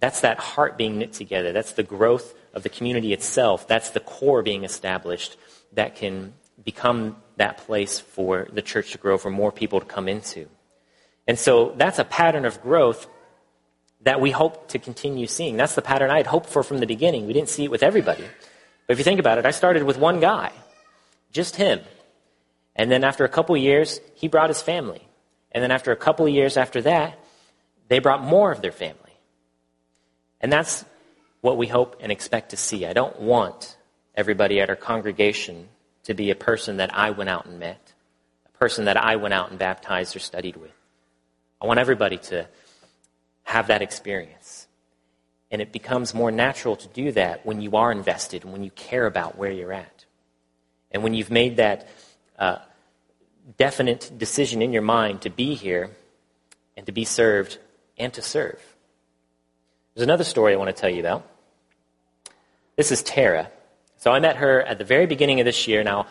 that's 0.00 0.20
that 0.20 0.38
heart 0.38 0.76
being 0.76 0.98
knit 0.98 1.12
together. 1.14 1.52
That's 1.52 1.72
the 1.72 1.82
growth 1.82 2.34
of 2.52 2.62
the 2.62 2.68
community 2.68 3.12
itself. 3.12 3.66
That's 3.66 3.90
the 3.90 4.00
core 4.00 4.42
being 4.42 4.64
established 4.64 5.36
that 5.72 5.96
can 5.96 6.34
become 6.62 7.16
that 7.36 7.58
place 7.58 8.00
for 8.00 8.48
the 8.52 8.62
church 8.62 8.92
to 8.92 8.98
grow, 8.98 9.18
for 9.18 9.30
more 9.30 9.52
people 9.52 9.80
to 9.80 9.86
come 9.86 10.08
into. 10.08 10.48
And 11.26 11.38
so 11.38 11.74
that's 11.76 11.98
a 11.98 12.04
pattern 12.04 12.44
of 12.44 12.62
growth 12.62 13.06
that 14.02 14.20
we 14.20 14.30
hope 14.30 14.68
to 14.68 14.78
continue 14.78 15.26
seeing. 15.26 15.56
That's 15.56 15.74
the 15.74 15.82
pattern 15.82 16.10
I 16.10 16.18
had 16.18 16.26
hoped 16.26 16.48
for 16.48 16.62
from 16.62 16.78
the 16.78 16.86
beginning. 16.86 17.26
We 17.26 17.32
didn't 17.32 17.48
see 17.48 17.64
it 17.64 17.70
with 17.70 17.82
everybody. 17.82 18.24
But 18.86 18.92
if 18.92 18.98
you 18.98 19.04
think 19.04 19.20
about 19.20 19.38
it, 19.38 19.46
I 19.46 19.50
started 19.50 19.82
with 19.82 19.96
one 19.96 20.20
guy, 20.20 20.52
just 21.32 21.56
him. 21.56 21.80
And 22.76 22.90
then 22.90 23.02
after 23.02 23.24
a 23.24 23.28
couple 23.28 23.56
years, 23.56 24.00
he 24.14 24.28
brought 24.28 24.50
his 24.50 24.60
family. 24.60 25.06
And 25.52 25.62
then 25.62 25.70
after 25.70 25.92
a 25.92 25.96
couple 25.96 26.28
years 26.28 26.56
after 26.56 26.82
that, 26.82 27.18
they 27.88 27.98
brought 27.98 28.22
more 28.22 28.52
of 28.52 28.60
their 28.60 28.72
family. 28.72 28.98
And 30.40 30.52
that's 30.52 30.84
what 31.40 31.56
we 31.56 31.66
hope 31.66 31.96
and 32.00 32.12
expect 32.12 32.50
to 32.50 32.56
see. 32.56 32.84
I 32.84 32.92
don't 32.92 33.20
want 33.20 33.76
everybody 34.14 34.60
at 34.60 34.68
our 34.68 34.76
congregation 34.76 35.68
to 36.04 36.14
be 36.14 36.30
a 36.30 36.34
person 36.34 36.78
that 36.78 36.94
I 36.94 37.10
went 37.10 37.30
out 37.30 37.46
and 37.46 37.58
met, 37.58 37.92
a 38.46 38.58
person 38.58 38.84
that 38.86 38.96
I 38.96 39.16
went 39.16 39.34
out 39.34 39.50
and 39.50 39.58
baptized 39.58 40.14
or 40.14 40.20
studied 40.20 40.56
with. 40.56 40.72
I 41.60 41.66
want 41.66 41.80
everybody 41.80 42.18
to 42.18 42.46
have 43.44 43.68
that 43.68 43.82
experience. 43.82 44.66
And 45.50 45.62
it 45.62 45.72
becomes 45.72 46.14
more 46.14 46.30
natural 46.30 46.76
to 46.76 46.88
do 46.88 47.12
that 47.12 47.46
when 47.46 47.60
you 47.60 47.76
are 47.76 47.92
invested 47.92 48.42
and 48.42 48.52
when 48.52 48.64
you 48.64 48.70
care 48.70 49.06
about 49.06 49.38
where 49.38 49.50
you're 49.50 49.72
at. 49.72 50.04
And 50.90 51.02
when 51.02 51.14
you've 51.14 51.30
made 51.30 51.56
that 51.56 51.88
uh, 52.38 52.58
definite 53.56 54.10
decision 54.16 54.62
in 54.62 54.72
your 54.72 54.82
mind 54.82 55.22
to 55.22 55.30
be 55.30 55.54
here 55.54 55.90
and 56.76 56.86
to 56.86 56.92
be 56.92 57.04
served 57.04 57.58
and 57.98 58.12
to 58.14 58.22
serve. 58.22 58.60
There's 59.94 60.04
another 60.04 60.24
story 60.24 60.52
I 60.52 60.56
want 60.56 60.74
to 60.74 60.80
tell 60.80 60.90
you 60.90 61.00
about. 61.00 61.28
This 62.76 62.90
is 62.90 63.02
Tara. 63.02 63.50
So 64.04 64.12
I 64.12 64.20
met 64.20 64.36
her 64.36 64.60
at 64.60 64.76
the 64.76 64.84
very 64.84 65.06
beginning 65.06 65.40
of 65.40 65.46
this 65.46 65.66
year. 65.66 65.82
Now, 65.82 66.08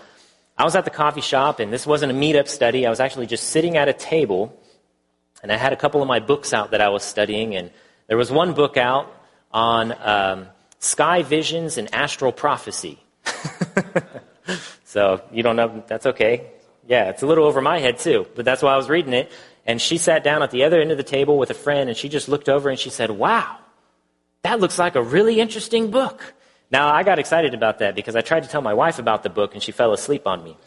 I 0.58 0.64
was 0.64 0.76
at 0.76 0.84
the 0.84 0.90
coffee 0.90 1.22
shop, 1.22 1.60
and 1.60 1.72
this 1.72 1.86
wasn't 1.86 2.12
a 2.12 2.16
meetup 2.16 2.48
study. 2.48 2.88
I 2.88 2.90
was 2.90 3.00
actually 3.00 3.28
just 3.28 3.52
sitting 3.52 3.78
at 3.78 3.88
a 3.88 3.94
table 3.94 4.60
and 5.44 5.52
I 5.52 5.58
had 5.58 5.74
a 5.74 5.76
couple 5.76 6.02
of 6.02 6.08
my 6.08 6.20
books 6.20 6.54
out 6.54 6.72
that 6.72 6.82
I 6.82 6.90
was 6.90 7.04
studying, 7.04 7.56
and 7.56 7.70
there 8.08 8.18
was 8.18 8.32
one 8.32 8.54
book 8.54 8.78
out 8.78 9.16
on 9.52 9.94
um, 10.02 10.48
sky 10.80 11.22
visions 11.22 11.78
and 11.78 11.94
astral 11.94 12.32
prophecy. 12.32 12.98
so 14.86 15.22
you 15.32 15.44
don't 15.44 15.56
know, 15.56 15.84
that's 15.86 16.08
okay. 16.08 16.48
Yeah, 16.88 17.10
it's 17.12 17.22
a 17.22 17.28
little 17.28 17.46
over 17.46 17.62
my 17.62 17.78
head 17.78 18.00
too, 18.00 18.26
but 18.34 18.44
that's 18.44 18.64
why 18.64 18.74
I 18.74 18.78
was 18.78 18.90
reading 18.90 19.14
it. 19.14 19.32
And 19.68 19.80
she 19.80 20.00
sat 20.00 20.24
down 20.24 20.42
at 20.42 20.50
the 20.50 20.64
other 20.64 20.82
end 20.82 20.90
of 20.90 20.98
the 20.98 21.04
table 21.04 21.38
with 21.38 21.52
a 21.52 21.54
friend, 21.54 21.90
and 21.90 21.96
she 21.96 22.10
just 22.10 22.28
looked 22.28 22.50
over 22.50 22.72
and 22.72 22.80
she 22.80 22.90
said, 22.90 23.12
Wow, 23.12 23.60
that 24.42 24.60
looks 24.60 24.80
like 24.80 24.96
a 24.96 25.04
really 25.04 25.40
interesting 25.40 25.92
book. 25.92 26.34
Now, 26.74 26.92
I 26.92 27.04
got 27.04 27.20
excited 27.20 27.54
about 27.54 27.78
that 27.80 27.94
because 27.94 28.16
I 28.16 28.22
tried 28.22 28.42
to 28.42 28.50
tell 28.50 28.64
my 28.64 28.74
wife 28.74 28.98
about 28.98 29.22
the 29.22 29.30
book, 29.30 29.54
and 29.54 29.62
she 29.62 29.72
fell 29.72 29.94
asleep 29.94 30.26
on 30.26 30.44
me. 30.44 30.58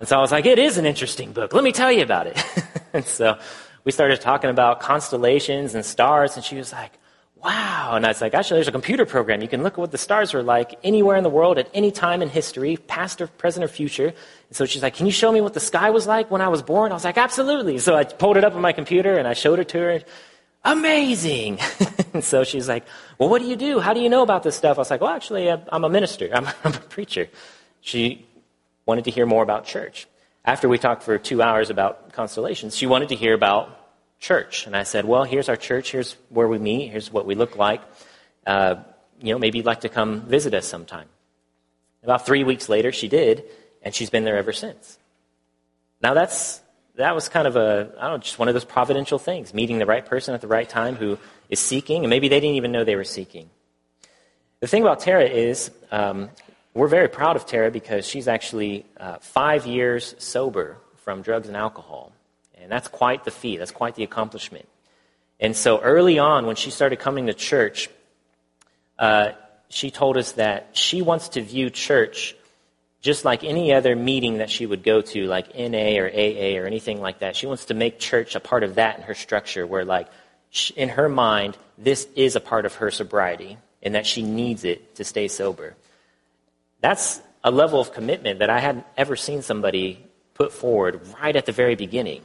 And 0.00 0.08
so 0.08 0.16
I 0.16 0.22
was 0.22 0.32
like, 0.32 0.46
it 0.46 0.58
is 0.58 0.78
an 0.78 0.86
interesting 0.86 1.32
book. 1.32 1.52
Let 1.52 1.62
me 1.62 1.70
tell 1.70 1.92
you 1.92 2.02
about 2.02 2.26
it. 2.26 2.42
and 2.94 3.04
so 3.04 3.38
we 3.84 3.92
started 3.92 4.22
talking 4.22 4.48
about 4.48 4.80
constellations 4.80 5.74
and 5.74 5.84
stars, 5.84 6.34
and 6.36 6.42
she 6.42 6.56
was 6.56 6.72
like, 6.72 6.92
wow. 7.44 7.92
And 7.92 8.06
I 8.06 8.08
was 8.08 8.22
like, 8.22 8.32
actually, 8.32 8.56
there's 8.56 8.68
a 8.68 8.72
computer 8.72 9.04
program. 9.04 9.42
You 9.42 9.48
can 9.48 9.62
look 9.62 9.74
at 9.74 9.78
what 9.78 9.90
the 9.90 9.98
stars 9.98 10.32
are 10.32 10.42
like 10.42 10.78
anywhere 10.82 11.18
in 11.18 11.24
the 11.24 11.30
world 11.30 11.58
at 11.58 11.68
any 11.74 11.92
time 11.92 12.22
in 12.22 12.30
history, 12.30 12.78
past 12.78 13.20
or 13.20 13.26
present 13.26 13.62
or 13.62 13.68
future. 13.68 14.06
And 14.06 14.56
so 14.56 14.64
she's 14.64 14.82
like, 14.82 14.94
can 14.94 15.04
you 15.04 15.12
show 15.12 15.30
me 15.30 15.42
what 15.42 15.52
the 15.52 15.60
sky 15.60 15.90
was 15.90 16.06
like 16.06 16.30
when 16.30 16.40
I 16.40 16.48
was 16.48 16.62
born? 16.62 16.90
I 16.90 16.94
was 16.94 17.04
like, 17.04 17.18
absolutely. 17.18 17.76
So 17.80 17.94
I 17.94 18.04
pulled 18.04 18.38
it 18.38 18.44
up 18.44 18.54
on 18.54 18.62
my 18.62 18.72
computer 18.72 19.18
and 19.18 19.28
I 19.28 19.34
showed 19.34 19.58
it 19.58 19.68
to 19.68 19.78
her. 19.78 20.00
Amazing. 20.64 21.58
so 22.20 22.44
she's 22.44 22.68
like, 22.68 22.84
well, 23.18 23.28
what 23.28 23.42
do 23.42 23.48
you 23.48 23.56
do? 23.56 23.80
How 23.80 23.94
do 23.94 24.00
you 24.00 24.08
know 24.08 24.22
about 24.22 24.42
this 24.42 24.56
stuff? 24.56 24.78
I 24.78 24.80
was 24.80 24.90
like, 24.90 25.00
well, 25.00 25.10
actually, 25.10 25.50
I'm 25.50 25.84
a 25.84 25.88
minister. 25.88 26.28
I'm, 26.32 26.46
I'm 26.64 26.74
a 26.74 26.78
preacher. 26.78 27.28
She 27.80 28.26
wanted 28.86 29.04
to 29.04 29.10
hear 29.10 29.26
more 29.26 29.42
about 29.42 29.64
church. 29.64 30.06
After 30.44 30.68
we 30.68 30.78
talked 30.78 31.02
for 31.02 31.18
two 31.18 31.42
hours 31.42 31.70
about 31.70 32.12
constellations, 32.12 32.76
she 32.76 32.86
wanted 32.86 33.08
to 33.10 33.16
hear 33.16 33.34
about 33.34 33.78
church. 34.20 34.66
And 34.66 34.76
I 34.76 34.84
said, 34.84 35.04
Well, 35.04 35.24
here's 35.24 35.48
our 35.48 35.56
church. 35.56 35.92
Here's 35.92 36.16
where 36.30 36.48
we 36.48 36.58
meet. 36.58 36.90
Here's 36.90 37.12
what 37.12 37.26
we 37.26 37.34
look 37.34 37.56
like. 37.56 37.82
Uh, 38.46 38.76
you 39.20 39.32
know, 39.32 39.38
maybe 39.38 39.58
you'd 39.58 39.66
like 39.66 39.82
to 39.82 39.88
come 39.88 40.22
visit 40.22 40.54
us 40.54 40.66
sometime. 40.66 41.08
About 42.02 42.26
three 42.26 42.42
weeks 42.42 42.68
later, 42.68 42.90
she 42.90 43.08
did, 43.08 43.44
and 43.82 43.94
she's 43.94 44.10
been 44.10 44.24
there 44.24 44.36
ever 44.36 44.52
since. 44.52 44.98
Now, 46.00 46.14
that's, 46.14 46.60
that 46.96 47.14
was 47.14 47.28
kind 47.28 47.46
of 47.46 47.56
a, 47.56 47.92
I 47.98 48.02
don't 48.02 48.12
know, 48.12 48.18
just 48.18 48.38
one 48.38 48.48
of 48.48 48.54
those 48.54 48.64
providential 48.64 49.18
things, 49.18 49.54
meeting 49.54 49.78
the 49.78 49.86
right 49.86 50.04
person 50.04 50.34
at 50.34 50.40
the 50.40 50.48
right 50.48 50.68
time 50.68 50.96
who 50.96 51.18
is 51.48 51.58
seeking, 51.58 52.04
and 52.04 52.10
maybe 52.10 52.28
they 52.28 52.40
didn't 52.40 52.56
even 52.56 52.72
know 52.72 52.84
they 52.84 52.96
were 52.96 53.04
seeking. 53.04 53.48
The 54.60 54.66
thing 54.66 54.82
about 54.82 55.00
Tara 55.00 55.24
is, 55.24 55.70
um, 55.90 56.30
we're 56.74 56.88
very 56.88 57.08
proud 57.08 57.36
of 57.36 57.46
Tara 57.46 57.70
because 57.70 58.06
she's 58.06 58.28
actually 58.28 58.86
uh, 58.98 59.18
five 59.20 59.66
years 59.66 60.14
sober 60.18 60.78
from 60.98 61.22
drugs 61.22 61.48
and 61.48 61.56
alcohol. 61.56 62.12
And 62.60 62.70
that's 62.70 62.88
quite 62.88 63.24
the 63.24 63.30
feat, 63.30 63.58
that's 63.58 63.72
quite 63.72 63.96
the 63.96 64.04
accomplishment. 64.04 64.68
And 65.40 65.56
so 65.56 65.80
early 65.80 66.18
on, 66.18 66.46
when 66.46 66.56
she 66.56 66.70
started 66.70 67.00
coming 67.00 67.26
to 67.26 67.34
church, 67.34 67.88
uh, 68.98 69.32
she 69.68 69.90
told 69.90 70.16
us 70.16 70.32
that 70.32 70.68
she 70.72 71.02
wants 71.02 71.30
to 71.30 71.42
view 71.42 71.70
church 71.70 72.36
just 73.02 73.24
like 73.24 73.42
any 73.42 73.74
other 73.74 73.94
meeting 73.96 74.38
that 74.38 74.48
she 74.48 74.64
would 74.64 74.82
go 74.84 75.02
to, 75.02 75.26
like 75.26 75.54
NA 75.56 75.98
or 75.98 76.08
AA 76.08 76.56
or 76.56 76.66
anything 76.66 77.00
like 77.00 77.18
that. 77.18 77.36
She 77.36 77.46
wants 77.46 77.66
to 77.66 77.74
make 77.74 77.98
church 77.98 78.36
a 78.36 78.40
part 78.40 78.62
of 78.62 78.76
that 78.76 78.96
in 78.96 79.02
her 79.04 79.14
structure, 79.14 79.66
where, 79.66 79.84
like, 79.84 80.08
in 80.76 80.88
her 80.88 81.08
mind, 81.08 81.58
this 81.76 82.06
is 82.14 82.36
a 82.36 82.40
part 82.40 82.64
of 82.64 82.76
her 82.76 82.90
sobriety 82.90 83.58
and 83.82 83.96
that 83.96 84.06
she 84.06 84.22
needs 84.22 84.64
it 84.64 84.94
to 84.94 85.04
stay 85.04 85.26
sober. 85.26 85.74
That's 86.80 87.20
a 87.42 87.50
level 87.50 87.80
of 87.80 87.92
commitment 87.92 88.38
that 88.38 88.50
I 88.50 88.60
hadn't 88.60 88.86
ever 88.96 89.16
seen 89.16 89.42
somebody 89.42 90.04
put 90.34 90.52
forward 90.52 91.00
right 91.20 91.34
at 91.34 91.46
the 91.46 91.52
very 91.52 91.74
beginning. 91.74 92.22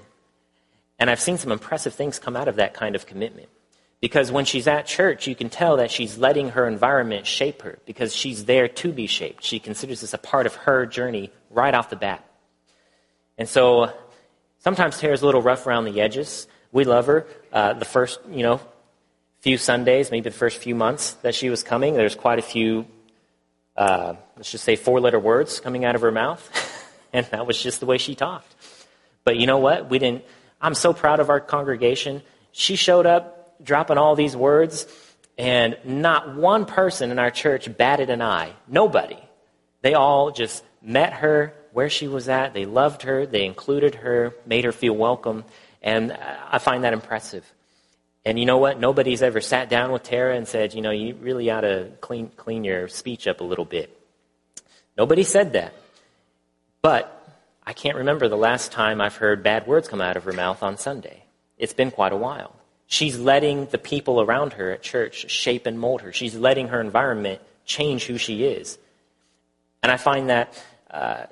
And 0.99 1.09
I've 1.09 1.19
seen 1.19 1.37
some 1.37 1.51
impressive 1.51 1.95
things 1.95 2.19
come 2.19 2.35
out 2.35 2.47
of 2.47 2.57
that 2.57 2.75
kind 2.75 2.95
of 2.95 3.07
commitment. 3.07 3.49
Because 3.99 4.31
when 4.31 4.45
she's 4.45 4.67
at 4.67 4.85
church, 4.85 5.27
you 5.27 5.35
can 5.35 5.49
tell 5.49 5.77
that 5.77 5.89
she's 5.89 6.17
letting 6.17 6.49
her 6.49 6.67
environment 6.67 7.25
shape 7.25 7.63
her 7.63 7.79
because 7.85 8.15
she's 8.15 8.45
there 8.45 8.67
to 8.67 8.91
be 8.91 9.07
shaped. 9.07 9.43
She 9.43 9.59
considers 9.59 10.01
this 10.01 10.13
a 10.13 10.19
part 10.19 10.45
of 10.45 10.53
her 10.55 10.85
journey 10.85 11.31
right 11.49 11.73
off 11.73 11.89
the 11.89 11.95
bat. 11.95 12.23
And 13.39 13.49
so 13.49 13.91
Sometimes 14.59 14.99
Tara's 14.99 15.21
a 15.21 15.25
little 15.25 15.41
rough 15.41 15.65
around 15.67 15.85
the 15.85 16.01
edges. 16.01 16.45
We 16.71 16.83
love 16.83 17.05
her. 17.05 17.25
Uh, 17.53 17.73
the 17.73 17.85
first, 17.85 18.19
you 18.29 18.43
know, 18.43 18.59
few 19.39 19.57
Sundays, 19.57 20.11
maybe 20.11 20.29
the 20.29 20.35
first 20.35 20.57
few 20.57 20.75
months 20.75 21.13
that 21.21 21.35
she 21.35 21.49
was 21.49 21.63
coming, 21.63 21.93
there's 21.93 22.15
quite 22.15 22.39
a 22.39 22.41
few, 22.41 22.85
uh, 23.77 24.15
let's 24.35 24.51
just 24.51 24.63
say, 24.63 24.75
four 24.75 24.99
letter 24.99 25.19
words 25.19 25.59
coming 25.59 25.85
out 25.85 25.95
of 25.95 26.01
her 26.01 26.11
mouth. 26.11 26.43
and 27.13 27.25
that 27.27 27.45
was 27.45 27.61
just 27.61 27.79
the 27.79 27.85
way 27.85 27.97
she 27.97 28.15
talked. 28.15 28.53
But 29.23 29.37
you 29.37 29.45
know 29.45 29.59
what? 29.59 29.89
We 29.89 29.99
didn't, 29.99 30.25
I'm 30.59 30.73
so 30.73 30.91
proud 30.91 31.19
of 31.19 31.29
our 31.29 31.39
congregation. 31.39 32.21
She 32.51 32.75
showed 32.75 33.05
up 33.05 33.36
dropping 33.63 33.97
all 33.97 34.15
these 34.15 34.35
words, 34.35 34.87
and 35.37 35.77
not 35.83 36.35
one 36.35 36.65
person 36.65 37.11
in 37.11 37.19
our 37.19 37.31
church 37.31 37.75
batted 37.77 38.09
an 38.09 38.21
eye. 38.21 38.53
Nobody. 38.67 39.19
They 39.81 39.93
all 39.93 40.31
just 40.31 40.63
met 40.81 41.13
her 41.13 41.53
where 41.73 41.89
she 41.89 42.07
was 42.07 42.27
at. 42.27 42.53
They 42.53 42.65
loved 42.65 43.03
her. 43.03 43.25
They 43.25 43.45
included 43.45 43.95
her, 43.95 44.33
made 44.45 44.65
her 44.65 44.71
feel 44.71 44.93
welcome. 44.93 45.45
And 45.81 46.11
I 46.11 46.57
find 46.57 46.83
that 46.83 46.93
impressive. 46.93 47.45
And 48.25 48.39
you 48.39 48.45
know 48.45 48.57
what? 48.57 48.79
Nobody's 48.79 49.21
ever 49.21 49.39
sat 49.39 49.69
down 49.69 49.91
with 49.91 50.03
Tara 50.03 50.35
and 50.35 50.47
said, 50.47 50.73
you 50.73 50.81
know, 50.81 50.91
you 50.91 51.15
really 51.15 51.49
ought 51.49 51.61
to 51.61 51.91
clean, 52.01 52.29
clean 52.35 52.63
your 52.63 52.87
speech 52.87 53.27
up 53.27 53.39
a 53.39 53.43
little 53.43 53.63
bit. 53.63 53.95
Nobody 54.97 55.23
said 55.23 55.53
that. 55.53 55.73
But 56.81 57.13
I 57.65 57.73
can't 57.73 57.95
remember 57.95 58.27
the 58.27 58.35
last 58.35 58.71
time 58.71 58.99
I've 58.99 59.15
heard 59.15 59.43
bad 59.43 59.67
words 59.67 59.87
come 59.87 60.01
out 60.01 60.17
of 60.17 60.23
her 60.25 60.33
mouth 60.33 60.63
on 60.63 60.77
Sunday. 60.77 61.23
It's 61.57 61.73
been 61.73 61.91
quite 61.91 62.11
a 62.11 62.17
while. 62.17 62.56
She's 62.87 63.19
letting 63.19 63.65
the 63.67 63.77
people 63.77 64.21
around 64.21 64.53
her 64.53 64.71
at 64.71 64.81
church 64.81 65.29
shape 65.29 65.65
and 65.65 65.77
mold 65.77 66.01
her. 66.01 66.13
She's 66.13 66.35
letting 66.35 66.69
her 66.69 66.79
environment 66.79 67.41
change 67.65 68.05
who 68.05 68.17
she 68.17 68.45
is. 68.45 68.77
And 69.83 69.91
I 69.91 69.97
find 69.97 70.29
that, 70.29 70.65
uh, 70.89 71.25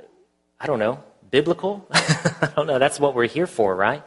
I 0.60 0.68
don't 0.68 0.80
know, 0.80 1.02
biblical? 1.32 1.88
I 1.92 2.52
don't 2.56 2.68
know. 2.68 2.78
That's 2.78 3.00
what 3.00 3.16
we're 3.16 3.28
here 3.28 3.48
for, 3.48 3.74
right? 3.76 4.04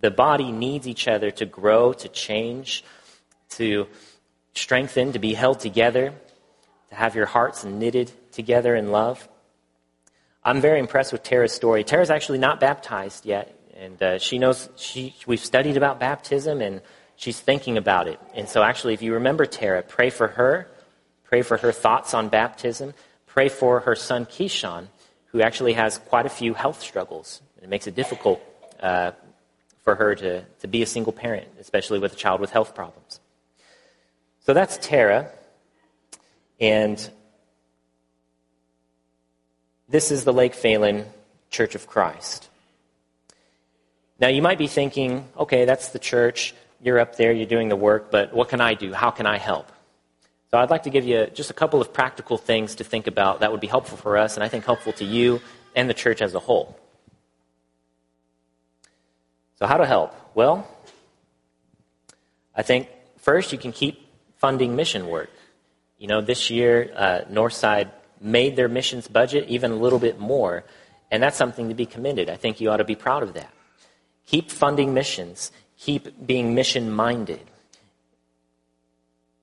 The 0.00 0.10
body 0.10 0.50
needs 0.50 0.88
each 0.88 1.06
other 1.06 1.30
to 1.32 1.46
grow, 1.46 1.92
to 1.92 2.08
change, 2.08 2.82
to 3.50 3.86
strengthen, 4.54 5.12
to 5.12 5.18
be 5.18 5.34
held 5.34 5.60
together, 5.60 6.14
to 6.88 6.94
have 6.94 7.14
your 7.14 7.26
hearts 7.26 7.64
knitted 7.64 8.10
together 8.32 8.74
in 8.74 8.90
love. 8.90 9.28
I'm 10.42 10.60
very 10.60 10.78
impressed 10.78 11.12
with 11.12 11.22
Tara's 11.22 11.52
story. 11.52 11.84
Tara's 11.84 12.10
actually 12.10 12.38
not 12.38 12.60
baptized 12.60 13.26
yet, 13.26 13.54
and 13.78 14.02
uh, 14.02 14.18
she 14.18 14.38
knows 14.38 14.68
she 14.76 15.14
we've 15.26 15.40
studied 15.40 15.76
about 15.76 16.00
baptism 16.00 16.60
and 16.60 16.80
she's 17.16 17.38
thinking 17.38 17.76
about 17.76 18.08
it. 18.08 18.18
And 18.34 18.48
so, 18.48 18.62
actually, 18.62 18.94
if 18.94 19.02
you 19.02 19.14
remember 19.14 19.46
Tara, 19.46 19.82
pray 19.82 20.10
for 20.10 20.28
her, 20.28 20.68
pray 21.24 21.42
for 21.42 21.56
her 21.58 21.72
thoughts 21.72 22.14
on 22.14 22.28
baptism, 22.28 22.94
pray 23.26 23.48
for 23.48 23.80
her 23.80 23.94
son 23.94 24.26
Keyshawn, 24.26 24.88
who 25.26 25.40
actually 25.40 25.74
has 25.74 25.98
quite 25.98 26.26
a 26.26 26.30
few 26.30 26.54
health 26.54 26.80
struggles. 26.80 27.42
It 27.62 27.68
makes 27.68 27.86
it 27.86 27.94
difficult 27.94 28.40
uh, 28.80 29.12
for 29.82 29.94
her 29.94 30.14
to, 30.14 30.42
to 30.60 30.66
be 30.68 30.82
a 30.82 30.86
single 30.86 31.12
parent, 31.12 31.46
especially 31.60 31.98
with 31.98 32.12
a 32.12 32.16
child 32.16 32.40
with 32.40 32.50
health 32.50 32.74
problems. 32.74 33.20
So 34.40 34.54
that's 34.54 34.78
Tara. 34.78 35.30
And 36.60 37.10
this 39.88 40.10
is 40.10 40.24
the 40.24 40.32
Lake 40.32 40.54
Phalen 40.54 41.04
Church 41.50 41.74
of 41.74 41.86
Christ. 41.86 42.48
Now, 44.18 44.28
you 44.28 44.40
might 44.42 44.58
be 44.58 44.66
thinking, 44.66 45.28
okay, 45.36 45.64
that's 45.64 45.90
the 45.90 45.98
church. 45.98 46.54
You're 46.82 46.98
up 46.98 47.16
there, 47.16 47.32
you're 47.32 47.46
doing 47.46 47.68
the 47.68 47.76
work, 47.76 48.10
but 48.10 48.32
what 48.32 48.48
can 48.48 48.60
I 48.60 48.74
do? 48.74 48.92
How 48.92 49.10
can 49.10 49.26
I 49.26 49.38
help? 49.38 49.70
So, 50.50 50.58
I'd 50.58 50.70
like 50.70 50.84
to 50.84 50.90
give 50.90 51.04
you 51.04 51.26
just 51.26 51.50
a 51.50 51.54
couple 51.54 51.80
of 51.80 51.92
practical 51.92 52.38
things 52.38 52.76
to 52.76 52.84
think 52.84 53.06
about 53.06 53.40
that 53.40 53.52
would 53.52 53.60
be 53.60 53.66
helpful 53.66 53.98
for 53.98 54.16
us, 54.16 54.36
and 54.36 54.44
I 54.44 54.48
think 54.48 54.64
helpful 54.64 54.92
to 54.94 55.04
you 55.04 55.40
and 55.74 55.90
the 55.90 55.94
church 55.94 56.22
as 56.22 56.34
a 56.34 56.40
whole. 56.40 56.78
So, 59.58 59.66
how 59.66 59.76
to 59.76 59.86
help? 59.86 60.14
Well, 60.34 60.68
I 62.54 62.62
think 62.62 62.88
first 63.18 63.52
you 63.52 63.58
can 63.58 63.72
keep 63.72 64.06
funding 64.38 64.76
mission 64.76 65.08
work. 65.08 65.30
You 65.98 66.08
know, 66.08 66.20
this 66.20 66.50
year, 66.50 66.92
uh, 66.94 67.20
Northside 67.30 67.90
made 68.20 68.56
their 68.56 68.68
missions 68.68 69.08
budget 69.08 69.48
even 69.48 69.72
a 69.72 69.76
little 69.76 69.98
bit 69.98 70.18
more. 70.18 70.64
And 71.10 71.22
that's 71.22 71.36
something 71.36 71.68
to 71.68 71.74
be 71.74 71.86
commended. 71.86 72.28
I 72.28 72.36
think 72.36 72.60
you 72.60 72.70
ought 72.70 72.78
to 72.78 72.84
be 72.84 72.96
proud 72.96 73.22
of 73.22 73.34
that. 73.34 73.52
Keep 74.26 74.50
funding 74.50 74.92
missions. 74.94 75.52
Keep 75.78 76.26
being 76.26 76.54
mission 76.54 76.90
minded. 76.90 77.40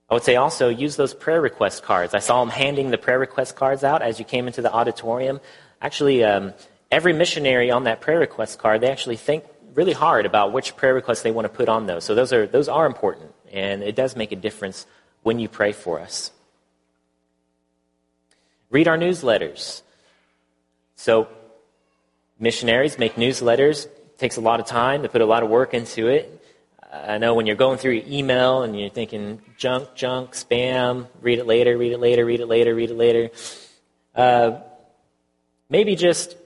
I 0.09 0.13
would 0.13 0.23
say 0.23 0.35
also 0.35 0.69
use 0.69 0.95
those 0.95 1.13
prayer 1.13 1.41
request 1.41 1.83
cards. 1.83 2.13
I 2.13 2.19
saw 2.19 2.39
them 2.41 2.49
handing 2.49 2.91
the 2.91 2.97
prayer 2.97 3.17
request 3.17 3.55
cards 3.55 3.83
out 3.83 4.01
as 4.01 4.19
you 4.19 4.25
came 4.25 4.47
into 4.47 4.61
the 4.61 4.71
auditorium. 4.71 5.39
Actually, 5.81 6.23
um, 6.23 6.53
every 6.91 7.13
missionary 7.13 7.71
on 7.71 7.85
that 7.85 8.01
prayer 8.01 8.19
request 8.19 8.59
card, 8.59 8.81
they 8.81 8.91
actually 8.91 9.15
think 9.15 9.43
really 9.73 9.93
hard 9.93 10.25
about 10.25 10.51
which 10.51 10.75
prayer 10.75 10.93
requests 10.93 11.23
they 11.23 11.31
want 11.31 11.45
to 11.45 11.49
put 11.49 11.67
on 11.67 11.87
those. 11.87 12.03
So 12.03 12.13
those 12.13 12.31
are, 12.31 12.45
those 12.45 12.67
are 12.67 12.85
important, 12.85 13.33
and 13.51 13.81
it 13.81 13.95
does 13.95 14.15
make 14.15 14.31
a 14.31 14.35
difference 14.35 14.85
when 15.23 15.39
you 15.39 15.47
pray 15.47 15.71
for 15.71 15.99
us. 15.99 16.31
Read 18.69 18.87
our 18.87 18.97
newsletters. 18.97 19.81
So, 20.95 21.27
missionaries 22.39 22.99
make 22.99 23.15
newsletters. 23.15 23.87
Takes 24.17 24.37
a 24.37 24.41
lot 24.41 24.59
of 24.59 24.65
time. 24.65 25.03
to 25.03 25.09
put 25.09 25.21
a 25.21 25.25
lot 25.25 25.43
of 25.43 25.49
work 25.49 25.73
into 25.73 26.07
it. 26.07 26.39
I 26.93 27.17
know 27.17 27.33
when 27.33 27.47
you're 27.47 27.55
going 27.55 27.79
through 27.79 27.93
your 27.93 28.05
email 28.07 28.61
and 28.61 28.79
you're 28.79 28.89
thinking 28.89 29.41
junk, 29.57 29.95
junk, 29.95 30.33
spam, 30.33 31.07
read 31.21 31.39
it 31.39 31.47
later, 31.47 31.75
read 31.75 31.91
it 31.91 31.99
later, 31.99 32.23
read 32.23 32.39
it 32.39 32.45
later, 32.47 32.75
read 32.75 32.91
it 32.91 32.95
later. 32.95 33.31
Uh, 34.15 34.59
maybe 35.69 35.95
just 35.95 36.37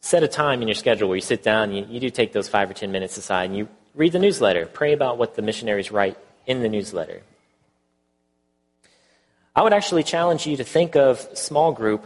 set 0.00 0.24
a 0.24 0.28
time 0.28 0.62
in 0.62 0.68
your 0.68 0.74
schedule 0.74 1.08
where 1.08 1.14
you 1.14 1.22
sit 1.22 1.44
down, 1.44 1.72
you, 1.72 1.86
you 1.88 2.00
do 2.00 2.10
take 2.10 2.32
those 2.32 2.48
five 2.48 2.68
or 2.68 2.74
ten 2.74 2.90
minutes 2.90 3.16
aside, 3.16 3.44
and 3.44 3.56
you 3.56 3.68
read 3.94 4.10
the 4.10 4.18
newsletter. 4.18 4.66
Pray 4.66 4.92
about 4.92 5.16
what 5.16 5.36
the 5.36 5.42
missionaries 5.42 5.92
write 5.92 6.18
in 6.44 6.60
the 6.60 6.68
newsletter. 6.68 7.22
I 9.54 9.62
would 9.62 9.72
actually 9.72 10.02
challenge 10.02 10.44
you 10.44 10.56
to 10.56 10.64
think 10.64 10.96
of 10.96 11.20
small 11.34 11.70
group 11.70 12.04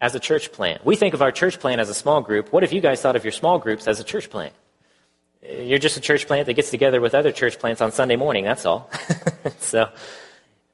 as 0.00 0.14
a 0.14 0.20
church 0.20 0.52
plant. 0.52 0.84
We 0.84 0.96
think 0.96 1.14
of 1.14 1.22
our 1.22 1.32
church 1.32 1.58
plant 1.58 1.80
as 1.80 1.88
a 1.88 1.94
small 1.94 2.20
group. 2.20 2.52
What 2.52 2.64
if 2.64 2.72
you 2.72 2.80
guys 2.80 3.00
thought 3.00 3.16
of 3.16 3.24
your 3.24 3.32
small 3.32 3.58
groups 3.58 3.88
as 3.88 4.00
a 4.00 4.04
church 4.04 4.30
plant? 4.30 4.52
You're 5.42 5.78
just 5.78 5.96
a 5.96 6.00
church 6.00 6.26
plant 6.26 6.46
that 6.46 6.54
gets 6.54 6.70
together 6.70 7.00
with 7.00 7.14
other 7.14 7.32
church 7.32 7.58
plants 7.58 7.80
on 7.80 7.92
Sunday 7.92 8.16
morning, 8.16 8.44
that's 8.44 8.66
all. 8.66 8.90
so, 9.58 9.88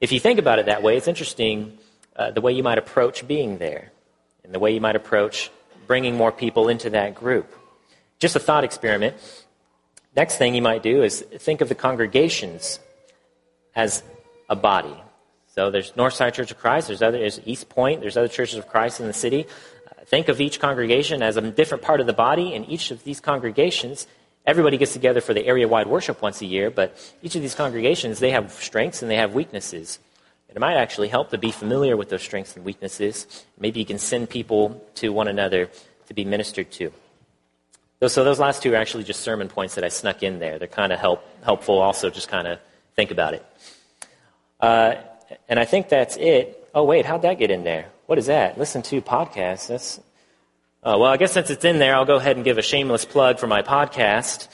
if 0.00 0.12
you 0.12 0.18
think 0.18 0.38
about 0.38 0.58
it 0.58 0.66
that 0.66 0.82
way, 0.82 0.96
it's 0.96 1.08
interesting 1.08 1.78
uh, 2.16 2.30
the 2.30 2.40
way 2.40 2.52
you 2.52 2.62
might 2.62 2.78
approach 2.78 3.26
being 3.26 3.58
there 3.58 3.92
and 4.44 4.52
the 4.52 4.58
way 4.58 4.72
you 4.72 4.80
might 4.80 4.96
approach 4.96 5.50
bringing 5.86 6.16
more 6.16 6.32
people 6.32 6.68
into 6.68 6.90
that 6.90 7.14
group. 7.14 7.54
Just 8.18 8.34
a 8.34 8.40
thought 8.40 8.64
experiment. 8.64 9.16
Next 10.16 10.36
thing 10.36 10.54
you 10.54 10.62
might 10.62 10.82
do 10.82 11.02
is 11.02 11.20
think 11.20 11.60
of 11.60 11.68
the 11.68 11.74
congregations 11.74 12.80
as 13.74 14.02
a 14.48 14.56
body. 14.56 14.94
So 15.54 15.70
there's 15.70 15.92
Northside 15.92 16.32
Church 16.32 16.50
of 16.50 16.58
Christ, 16.58 16.88
there's 16.88 17.02
other 17.02 17.18
there's 17.18 17.38
East 17.44 17.68
Point, 17.68 18.00
there's 18.00 18.16
other 18.16 18.28
churches 18.28 18.56
of 18.56 18.68
Christ 18.68 19.00
in 19.00 19.06
the 19.06 19.12
city. 19.12 19.46
Uh, 19.86 20.02
think 20.06 20.28
of 20.28 20.40
each 20.40 20.58
congregation 20.58 21.22
as 21.22 21.36
a 21.36 21.42
different 21.42 21.84
part 21.84 22.00
of 22.00 22.06
the 22.06 22.14
body, 22.14 22.54
and 22.54 22.66
each 22.70 22.90
of 22.90 23.04
these 23.04 23.20
congregations, 23.20 24.06
everybody 24.46 24.78
gets 24.78 24.94
together 24.94 25.20
for 25.20 25.34
the 25.34 25.44
area-wide 25.44 25.88
worship 25.88 26.22
once 26.22 26.40
a 26.40 26.46
year, 26.46 26.70
but 26.70 26.96
each 27.22 27.36
of 27.36 27.42
these 27.42 27.54
congregations, 27.54 28.18
they 28.18 28.30
have 28.30 28.50
strengths 28.52 29.02
and 29.02 29.10
they 29.10 29.16
have 29.16 29.34
weaknesses. 29.34 29.98
It 30.48 30.58
might 30.58 30.76
actually 30.76 31.08
help 31.08 31.28
to 31.30 31.38
be 31.38 31.50
familiar 31.50 31.98
with 31.98 32.08
those 32.08 32.22
strengths 32.22 32.56
and 32.56 32.64
weaknesses. 32.64 33.44
Maybe 33.58 33.78
you 33.78 33.86
can 33.86 33.98
send 33.98 34.30
people 34.30 34.82
to 34.96 35.10
one 35.10 35.28
another 35.28 35.68
to 36.06 36.14
be 36.14 36.24
ministered 36.24 36.70
to. 36.72 36.92
So 38.06 38.24
those 38.24 38.38
last 38.38 38.62
two 38.62 38.72
are 38.72 38.76
actually 38.76 39.04
just 39.04 39.20
sermon 39.20 39.48
points 39.48 39.74
that 39.74 39.84
I 39.84 39.88
snuck 39.88 40.22
in 40.22 40.38
there. 40.38 40.58
They're 40.58 40.66
kind 40.66 40.92
of 40.92 40.98
help, 40.98 41.22
helpful 41.44 41.78
also, 41.78 42.08
just 42.08 42.28
kind 42.28 42.48
of 42.48 42.58
think 42.96 43.10
about 43.10 43.34
it. 43.34 43.46
Uh, 44.58 44.94
and 45.48 45.58
I 45.58 45.64
think 45.64 45.88
that's 45.88 46.16
it. 46.16 46.68
Oh, 46.74 46.84
wait, 46.84 47.06
how'd 47.06 47.22
that 47.22 47.38
get 47.38 47.50
in 47.50 47.64
there? 47.64 47.86
What 48.06 48.18
is 48.18 48.26
that? 48.26 48.58
Listen 48.58 48.82
to 48.82 49.00
podcasts. 49.02 49.68
That's. 49.68 50.00
Oh, 50.84 50.98
well, 50.98 51.12
I 51.12 51.16
guess 51.16 51.32
since 51.32 51.48
it's 51.50 51.64
in 51.64 51.78
there, 51.78 51.94
I'll 51.94 52.04
go 52.04 52.16
ahead 52.16 52.34
and 52.36 52.44
give 52.44 52.58
a 52.58 52.62
shameless 52.62 53.04
plug 53.04 53.38
for 53.38 53.46
my 53.46 53.62
podcast. 53.62 54.48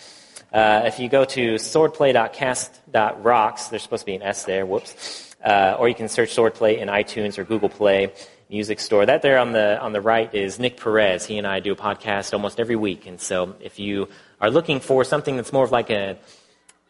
Uh, 0.53 0.83
if 0.85 0.99
you 0.99 1.09
go 1.09 1.24
to 1.24 1.55
swordplay.cast.rocks, 1.55 3.68
there's 3.68 3.83
supposed 3.83 4.03
to 4.03 4.07
be 4.07 4.14
an 4.14 4.20
S 4.22 4.45
there, 4.45 4.66
whoops. 4.66 5.35
Uh, 5.45 5.76
or 5.79 5.89
you 5.89 5.95
can 5.95 6.09
search 6.09 6.35
Swordplay 6.35 6.79
in 6.79 6.89
iTunes 6.89 7.39
or 7.39 7.45
Google 7.45 7.68
Play 7.68 8.12
Music 8.51 8.81
Store. 8.81 9.07
That 9.07 9.22
there 9.22 9.39
on 9.39 9.53
the, 9.53 9.81
on 9.81 9.93
the 9.93 10.01
right 10.01 10.35
is 10.35 10.59
Nick 10.59 10.79
Perez. 10.79 11.26
He 11.26 11.39
and 11.39 11.47
I 11.47 11.61
do 11.61 11.72
a 11.72 11.76
podcast 11.76 12.33
almost 12.33 12.59
every 12.59 12.76
week. 12.76 13.07
And 13.07 13.20
so 13.20 13.55
if 13.61 13.79
you 13.79 14.09
are 14.41 14.51
looking 14.51 14.81
for 14.81 15.05
something 15.05 15.37
that's 15.37 15.53
more 15.53 15.64
of 15.64 15.70
like 15.70 15.91
a 15.91 16.18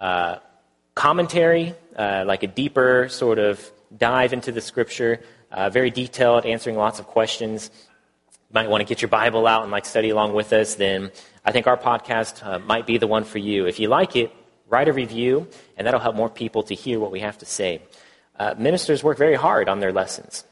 uh, 0.00 0.36
commentary, 0.94 1.74
uh, 1.96 2.24
like 2.26 2.42
a 2.42 2.46
deeper 2.46 3.08
sort 3.10 3.38
of 3.38 3.70
dive 3.96 4.32
into 4.32 4.52
the 4.52 4.60
scripture, 4.60 5.20
uh, 5.50 5.70
very 5.70 5.90
detailed, 5.90 6.44
answering 6.44 6.76
lots 6.76 6.98
of 6.98 7.06
questions. 7.06 7.70
You 8.30 8.54
might 8.54 8.68
want 8.68 8.80
to 8.80 8.86
get 8.86 9.02
your 9.02 9.08
Bible 9.08 9.46
out 9.46 9.62
and 9.62 9.70
like 9.70 9.86
study 9.86 10.10
along 10.10 10.34
with 10.34 10.52
us, 10.52 10.74
then 10.74 11.10
I 11.44 11.52
think 11.52 11.66
our 11.66 11.76
podcast 11.76 12.44
uh, 12.44 12.58
might 12.58 12.86
be 12.86 12.98
the 12.98 13.06
one 13.06 13.24
for 13.24 13.38
you. 13.38 13.66
If 13.66 13.80
you 13.80 13.88
like 13.88 14.16
it, 14.16 14.32
write 14.68 14.88
a 14.88 14.92
review, 14.92 15.48
and 15.76 15.86
that'll 15.86 16.00
help 16.00 16.14
more 16.14 16.28
people 16.28 16.62
to 16.64 16.74
hear 16.74 17.00
what 17.00 17.10
we 17.10 17.20
have 17.20 17.38
to 17.38 17.46
say. 17.46 17.82
Uh, 18.38 18.54
ministers 18.58 19.02
work 19.02 19.18
very 19.18 19.34
hard 19.34 19.68
on 19.68 19.80
their 19.80 19.92
lessons. 19.92 20.44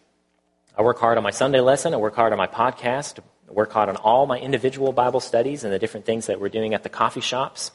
I 0.77 0.83
work 0.83 0.99
hard 0.99 1.17
on 1.17 1.25
my 1.25 1.31
Sunday 1.31 1.61
lesson. 1.61 1.95
I 1.95 1.99
work 1.99 2.15
hard 2.15 2.33
on 2.33 2.39
my 2.39 2.47
podcast. 2.47 3.21
work 3.49 3.73
hard 3.73 3.89
on 3.89 3.97
all 3.97 4.27
my 4.27 4.39
individual 4.39 4.93
Bible 4.93 5.21
studies 5.21 5.65
and 5.65 5.73
the 5.73 5.79
different 5.79 6.05
things 6.05 6.27
that 6.27 6.41
we're 6.41 6.49
doing 6.49 6.75
at 6.75 6.83
the 6.83 6.89
coffee 6.89 7.21
shops. 7.21 7.71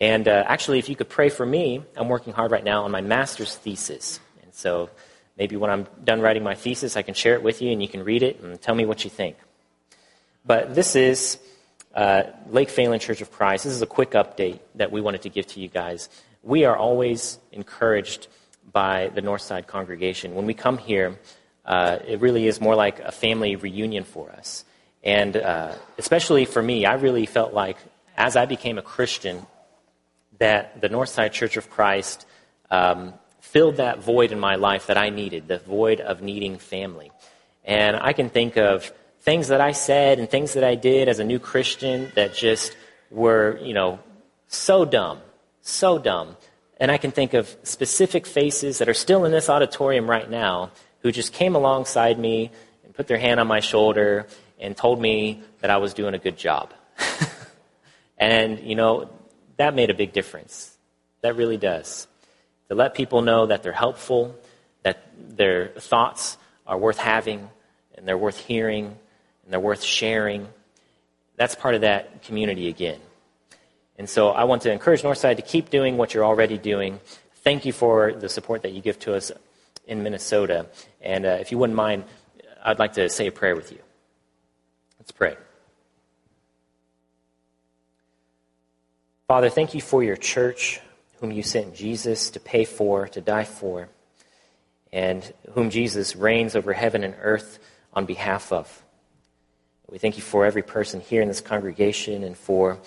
And 0.00 0.26
uh, 0.26 0.44
actually, 0.46 0.78
if 0.78 0.88
you 0.88 0.96
could 0.96 1.10
pray 1.10 1.28
for 1.28 1.44
me, 1.44 1.82
I'm 1.96 2.08
working 2.08 2.32
hard 2.32 2.50
right 2.50 2.64
now 2.64 2.84
on 2.84 2.90
my 2.90 3.02
master's 3.02 3.54
thesis. 3.54 4.18
So 4.60 4.90
maybe 5.36 5.56
when 5.56 5.70
I'm 5.70 5.86
done 6.04 6.20
writing 6.20 6.42
my 6.42 6.54
thesis, 6.54 6.96
I 6.96 7.02
can 7.02 7.14
share 7.14 7.34
it 7.34 7.42
with 7.42 7.62
you 7.62 7.72
and 7.72 7.80
you 7.82 7.88
can 7.88 8.04
read 8.04 8.22
it 8.22 8.40
and 8.40 8.60
tell 8.60 8.74
me 8.74 8.84
what 8.84 9.04
you 9.04 9.10
think. 9.10 9.36
But 10.44 10.74
this 10.74 10.96
is 10.96 11.38
uh, 11.94 12.22
Lake 12.48 12.68
Phalen 12.68 13.00
Church 13.00 13.20
of 13.20 13.32
Christ. 13.32 13.64
This 13.64 13.72
is 13.72 13.82
a 13.82 13.86
quick 13.86 14.12
update 14.12 14.60
that 14.74 14.92
we 14.92 15.00
wanted 15.00 15.22
to 15.22 15.28
give 15.28 15.46
to 15.48 15.60
you 15.60 15.68
guys. 15.68 16.08
We 16.42 16.64
are 16.64 16.76
always 16.76 17.38
encouraged 17.52 18.28
by 18.72 19.10
the 19.14 19.22
Northside 19.22 19.66
congregation. 19.66 20.34
When 20.34 20.46
we 20.46 20.54
come 20.54 20.78
here, 20.78 21.18
uh, 21.64 21.98
it 22.06 22.20
really 22.20 22.46
is 22.46 22.60
more 22.60 22.74
like 22.74 23.00
a 23.00 23.12
family 23.12 23.56
reunion 23.56 24.04
for 24.04 24.30
us. 24.30 24.64
And 25.02 25.36
uh, 25.36 25.72
especially 25.98 26.44
for 26.44 26.62
me, 26.62 26.84
I 26.84 26.94
really 26.94 27.26
felt 27.26 27.52
like 27.52 27.78
as 28.16 28.36
I 28.36 28.46
became 28.46 28.78
a 28.78 28.82
Christian, 28.82 29.46
that 30.38 30.80
the 30.80 30.88
Northside 30.88 31.32
Church 31.32 31.56
of 31.56 31.70
Christ 31.70 32.26
um, 32.70 33.14
filled 33.40 33.76
that 33.76 33.98
void 33.98 34.32
in 34.32 34.40
my 34.40 34.56
life 34.56 34.86
that 34.86 34.96
I 34.96 35.10
needed, 35.10 35.48
the 35.48 35.58
void 35.58 36.00
of 36.00 36.22
needing 36.22 36.58
family. 36.58 37.10
And 37.64 37.96
I 37.96 38.12
can 38.12 38.30
think 38.30 38.56
of 38.56 38.92
things 39.20 39.48
that 39.48 39.60
I 39.60 39.72
said 39.72 40.18
and 40.18 40.28
things 40.28 40.54
that 40.54 40.64
I 40.64 40.74
did 40.74 41.08
as 41.08 41.18
a 41.18 41.24
new 41.24 41.38
Christian 41.38 42.10
that 42.14 42.34
just 42.34 42.76
were, 43.10 43.58
you 43.62 43.74
know, 43.74 43.98
so 44.48 44.84
dumb, 44.84 45.20
so 45.60 45.98
dumb. 45.98 46.36
And 46.78 46.90
I 46.90 46.96
can 46.96 47.10
think 47.10 47.34
of 47.34 47.54
specific 47.62 48.26
faces 48.26 48.78
that 48.78 48.88
are 48.88 48.94
still 48.94 49.24
in 49.24 49.32
this 49.32 49.50
auditorium 49.50 50.08
right 50.08 50.28
now 50.28 50.70
who 51.00 51.12
just 51.12 51.32
came 51.32 51.54
alongside 51.54 52.18
me 52.18 52.50
and 52.84 52.94
put 52.94 53.06
their 53.06 53.18
hand 53.18 53.40
on 53.40 53.46
my 53.46 53.60
shoulder 53.60 54.26
and 54.58 54.76
told 54.76 55.00
me 55.00 55.42
that 55.60 55.70
I 55.70 55.76
was 55.78 55.94
doing 55.94 56.14
a 56.14 56.18
good 56.18 56.36
job. 56.36 56.72
and, 58.18 58.58
you 58.60 58.74
know, 58.74 59.10
that 59.56 59.74
made 59.74 59.90
a 59.90 59.94
big 59.94 60.12
difference. 60.12 60.76
That 61.20 61.36
really 61.36 61.58
does. 61.58 62.06
To 62.70 62.76
let 62.76 62.94
people 62.94 63.20
know 63.20 63.46
that 63.46 63.64
they're 63.64 63.72
helpful, 63.72 64.36
that 64.84 65.02
their 65.18 65.68
thoughts 65.68 66.38
are 66.68 66.78
worth 66.78 66.98
having, 66.98 67.50
and 67.96 68.06
they're 68.06 68.16
worth 68.16 68.38
hearing, 68.38 68.86
and 68.86 69.52
they're 69.52 69.58
worth 69.58 69.82
sharing. 69.82 70.46
That's 71.34 71.56
part 71.56 71.74
of 71.74 71.80
that 71.80 72.22
community 72.22 72.68
again. 72.68 73.00
And 73.98 74.08
so 74.08 74.30
I 74.30 74.44
want 74.44 74.62
to 74.62 74.72
encourage 74.72 75.02
Northside 75.02 75.36
to 75.36 75.42
keep 75.42 75.68
doing 75.68 75.96
what 75.96 76.14
you're 76.14 76.24
already 76.24 76.58
doing. 76.58 77.00
Thank 77.42 77.66
you 77.66 77.72
for 77.72 78.12
the 78.12 78.28
support 78.28 78.62
that 78.62 78.72
you 78.72 78.80
give 78.80 79.00
to 79.00 79.14
us 79.14 79.32
in 79.88 80.04
Minnesota. 80.04 80.66
And 81.02 81.26
uh, 81.26 81.38
if 81.40 81.50
you 81.50 81.58
wouldn't 81.58 81.76
mind, 81.76 82.04
I'd 82.64 82.78
like 82.78 82.92
to 82.92 83.08
say 83.08 83.26
a 83.26 83.32
prayer 83.32 83.56
with 83.56 83.72
you. 83.72 83.80
Let's 85.00 85.10
pray. 85.10 85.36
Father, 89.26 89.50
thank 89.50 89.74
you 89.74 89.80
for 89.80 90.04
your 90.04 90.16
church, 90.16 90.80
whom 91.20 91.30
you 91.30 91.42
sent 91.42 91.74
Jesus 91.74 92.30
to 92.30 92.40
pay 92.40 92.64
for, 92.64 93.06
to 93.08 93.20
die 93.20 93.44
for, 93.44 93.88
and 94.92 95.32
whom 95.52 95.70
Jesus 95.70 96.16
reigns 96.16 96.56
over 96.56 96.72
heaven 96.72 97.04
and 97.04 97.14
earth 97.20 97.58
on 97.92 98.06
behalf 98.06 98.52
of. 98.52 98.82
We 99.88 99.98
thank 99.98 100.16
you 100.16 100.22
for 100.22 100.46
every 100.46 100.62
person 100.62 101.00
here 101.00 101.20
in 101.20 101.28
this 101.28 101.40
congregation 101.40 102.22
and 102.22 102.36
for 102.36 102.78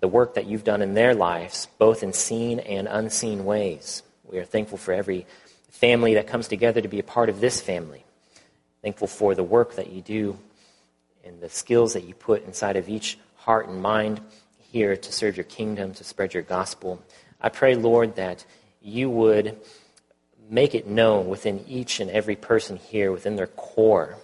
the 0.00 0.08
work 0.08 0.34
that 0.34 0.46
you've 0.46 0.64
done 0.64 0.82
in 0.82 0.94
their 0.94 1.14
lives, 1.14 1.68
both 1.78 2.02
in 2.02 2.12
seen 2.12 2.58
and 2.60 2.86
unseen 2.88 3.44
ways. 3.44 4.02
We 4.24 4.38
are 4.38 4.44
thankful 4.44 4.78
for 4.78 4.92
every 4.92 5.26
family 5.70 6.14
that 6.14 6.26
comes 6.26 6.48
together 6.48 6.80
to 6.80 6.88
be 6.88 6.98
a 6.98 7.04
part 7.04 7.28
of 7.28 7.40
this 7.40 7.60
family. 7.60 8.04
Thankful 8.82 9.08
for 9.08 9.34
the 9.34 9.42
work 9.42 9.76
that 9.76 9.90
you 9.90 10.02
do 10.02 10.38
and 11.24 11.40
the 11.40 11.48
skills 11.48 11.94
that 11.94 12.04
you 12.04 12.14
put 12.14 12.44
inside 12.44 12.76
of 12.76 12.88
each 12.88 13.18
heart 13.36 13.68
and 13.68 13.80
mind 13.80 14.20
here 14.58 14.96
to 14.96 15.12
serve 15.12 15.36
your 15.36 15.44
kingdom, 15.44 15.94
to 15.94 16.04
spread 16.04 16.34
your 16.34 16.42
gospel. 16.42 17.02
I 17.40 17.50
pray, 17.50 17.76
Lord, 17.76 18.16
that 18.16 18.44
you 18.82 19.08
would 19.10 19.58
make 20.50 20.74
it 20.74 20.88
known 20.88 21.28
within 21.28 21.64
each 21.68 22.00
and 22.00 22.10
every 22.10 22.34
person 22.34 22.76
here, 22.76 23.12
within 23.12 23.36
their 23.36 23.46
core, 23.46 24.16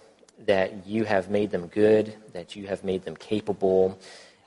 that 0.47 0.87
you 0.87 1.05
have 1.05 1.31
made 1.31 1.53
them 1.53 1.69
good, 1.69 2.15
that 2.33 2.57
you 2.57 2.67
have 2.67 2.83
made 2.83 3.05
them 3.05 3.15
capable, 3.15 3.99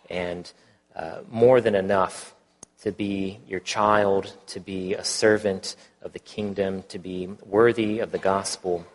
and 0.09 0.51
uh, 0.95 1.20
more 1.30 1.61
than 1.61 1.76
enough 1.76 2.34
to 2.82 2.91
be 2.91 3.39
your 3.47 3.61
child, 3.61 4.36
to 4.47 4.59
be 4.59 4.93
a 4.95 5.03
servant 5.03 5.76
of 6.01 6.11
the 6.11 6.20
kingdom, 6.20 6.84
to 6.89 6.99
be 6.99 7.28
worthy 7.45 7.99
of 7.99 8.11
the 8.11 8.18
gospel, 8.18 8.86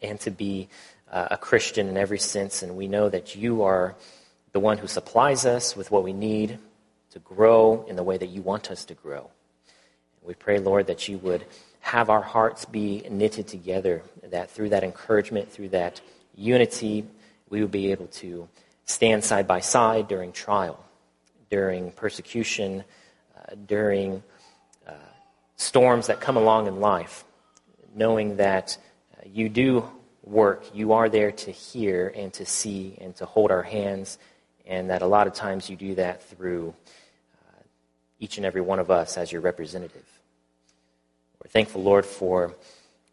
and 0.00 0.18
to 0.20 0.30
be 0.30 0.68
uh, 1.12 1.28
a 1.32 1.36
Christian 1.36 1.88
in 1.88 1.96
every 1.98 2.18
sense. 2.18 2.62
And 2.62 2.74
we 2.74 2.88
know 2.88 3.08
that 3.10 3.36
you 3.36 3.62
are 3.62 3.96
the 4.52 4.60
one 4.60 4.78
who 4.78 4.86
supplies 4.86 5.44
us 5.44 5.76
with 5.76 5.90
what 5.90 6.04
we 6.04 6.12
need 6.12 6.58
to 7.10 7.18
grow 7.20 7.84
in 7.88 7.96
the 7.96 8.02
way 8.02 8.16
that 8.16 8.28
you 8.28 8.42
want 8.42 8.70
us 8.70 8.84
to 8.86 8.94
grow. 8.94 9.30
We 10.22 10.34
pray, 10.34 10.58
Lord, 10.58 10.86
that 10.88 11.08
you 11.08 11.18
would 11.18 11.46
have 11.80 12.10
our 12.10 12.22
hearts 12.22 12.64
be 12.64 13.06
knitted 13.10 13.48
together, 13.48 14.02
that 14.22 14.50
through 14.50 14.70
that 14.70 14.84
encouragement, 14.84 15.50
through 15.50 15.70
that 15.70 16.00
unity, 16.34 17.06
we 17.48 17.62
would 17.62 17.70
be 17.70 17.92
able 17.92 18.08
to 18.08 18.48
stand 18.84 19.24
side 19.24 19.46
by 19.46 19.60
side 19.60 20.08
during 20.08 20.32
trial 20.32 20.84
during 21.50 21.90
persecution, 21.92 22.84
uh, 23.36 23.54
during 23.66 24.22
uh, 24.86 24.92
storms 25.56 26.08
that 26.08 26.20
come 26.20 26.36
along 26.36 26.66
in 26.66 26.80
life, 26.80 27.24
knowing 27.94 28.36
that 28.36 28.76
uh, 29.16 29.22
you 29.26 29.48
do 29.48 29.88
work, 30.22 30.64
you 30.74 30.92
are 30.92 31.08
there 31.08 31.32
to 31.32 31.50
hear 31.50 32.12
and 32.14 32.32
to 32.34 32.44
see 32.44 32.96
and 33.00 33.16
to 33.16 33.24
hold 33.24 33.50
our 33.50 33.62
hands, 33.62 34.18
and 34.68 34.90
that 34.90 35.02
a 35.02 35.06
lot 35.06 35.26
of 35.26 35.32
times 35.32 35.68
you 35.68 35.74
do 35.74 35.96
that 35.96 36.22
through 36.22 36.72
uh, 37.34 37.62
each 38.20 38.36
and 38.36 38.46
every 38.46 38.60
one 38.60 38.78
of 38.78 38.90
us 38.90 39.18
as 39.18 39.32
your 39.32 39.40
representative. 39.40 40.06
We're 41.42 41.50
thankful, 41.50 41.82
Lord, 41.82 42.06
for 42.06 42.54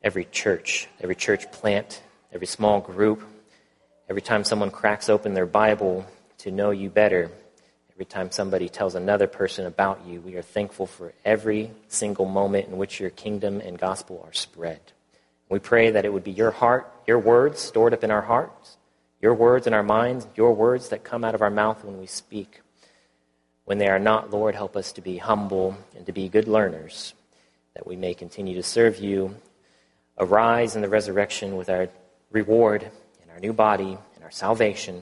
every 0.03 0.26
church, 0.26 0.88
every 1.01 1.16
church 1.16 1.51
plant, 1.51 2.03
every 2.32 2.47
small 2.47 2.80
group, 2.80 3.24
every 4.08 4.22
time 4.22 4.43
someone 4.43 4.70
cracks 4.70 5.10
open 5.10 5.34
their 5.34 5.47
Bible 5.47 6.06
to 6.39 6.51
know 6.51 6.70
you 6.70 6.91
better 6.91 7.32
Every 7.95 8.06
time 8.06 8.30
somebody 8.30 8.68
tells 8.68 8.93
another 8.93 9.26
person 9.26 9.66
about 9.66 10.06
you, 10.06 10.20
we 10.20 10.36
are 10.36 10.41
thankful 10.41 10.86
for 10.86 11.14
every 11.24 11.72
single 11.88 12.26
moment 12.26 12.68
in 12.68 12.76
which 12.76 12.99
your 12.99 13.10
kingdom 13.10 13.62
and 13.62 13.80
gospel 13.80 14.22
are 14.28 14.34
spread. 14.34 14.82
We 15.47 15.60
pray 15.60 15.91
that 15.91 16.03
it 16.03 16.12
would 16.12 16.26
be 16.26 16.34
your 16.34 16.51
heart, 16.51 16.91
your 17.08 17.20
words 17.20 17.62
stored 17.62 17.93
up 17.93 18.03
in 18.03 18.12
our 18.12 18.24
hearts, 18.24 18.76
your 19.26 19.34
words 19.34 19.65
in 19.65 19.73
our 19.73 19.82
minds, 19.82 20.28
your 20.36 20.53
words 20.53 20.89
that 20.89 21.03
come 21.03 21.23
out 21.23 21.34
of 21.34 21.41
our 21.41 21.49
mouth 21.49 21.84
when 21.84 21.97
we 21.97 22.05
speak. 22.05 22.61
When 23.63 23.80
they 23.80 23.88
are 23.88 23.97
not, 23.97 24.30
Lord, 24.30 24.53
help 24.53 24.76
us 24.76 24.91
to 24.91 25.01
be 25.01 25.17
humble 25.17 25.76
and 25.97 26.05
to 26.05 26.11
be 26.11 26.30
good 26.30 26.47
learners, 26.47 27.15
that 27.73 27.88
we 27.88 27.95
may 27.95 28.13
continue 28.13 28.53
to 28.53 28.61
serve 28.61 28.99
you. 28.99 29.36
Arise 30.19 30.76
in 30.76 30.84
the 30.84 30.89
resurrection 30.89 31.55
with 31.55 31.71
our 31.71 31.89
reward 32.30 32.84
and 33.23 33.32
our 33.32 33.39
new 33.39 33.51
body 33.51 33.97
and 34.13 34.23
our 34.23 34.30
salvation, 34.30 35.01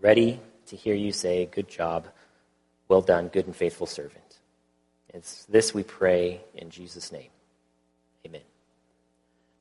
ready 0.00 0.38
to 0.66 0.76
hear 0.76 0.94
you 0.94 1.10
say, 1.10 1.46
Good 1.46 1.68
job, 1.68 2.06
well 2.86 3.02
done, 3.02 3.26
good 3.26 3.46
and 3.46 3.56
faithful 3.56 3.88
servant. 3.88 4.38
It's 5.08 5.44
this 5.46 5.74
we 5.74 5.82
pray 5.82 6.40
in 6.54 6.70
Jesus' 6.70 7.10
name. 7.10 7.30
Amen. 8.24 8.42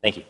Thank 0.04 0.18
you. 0.18 0.26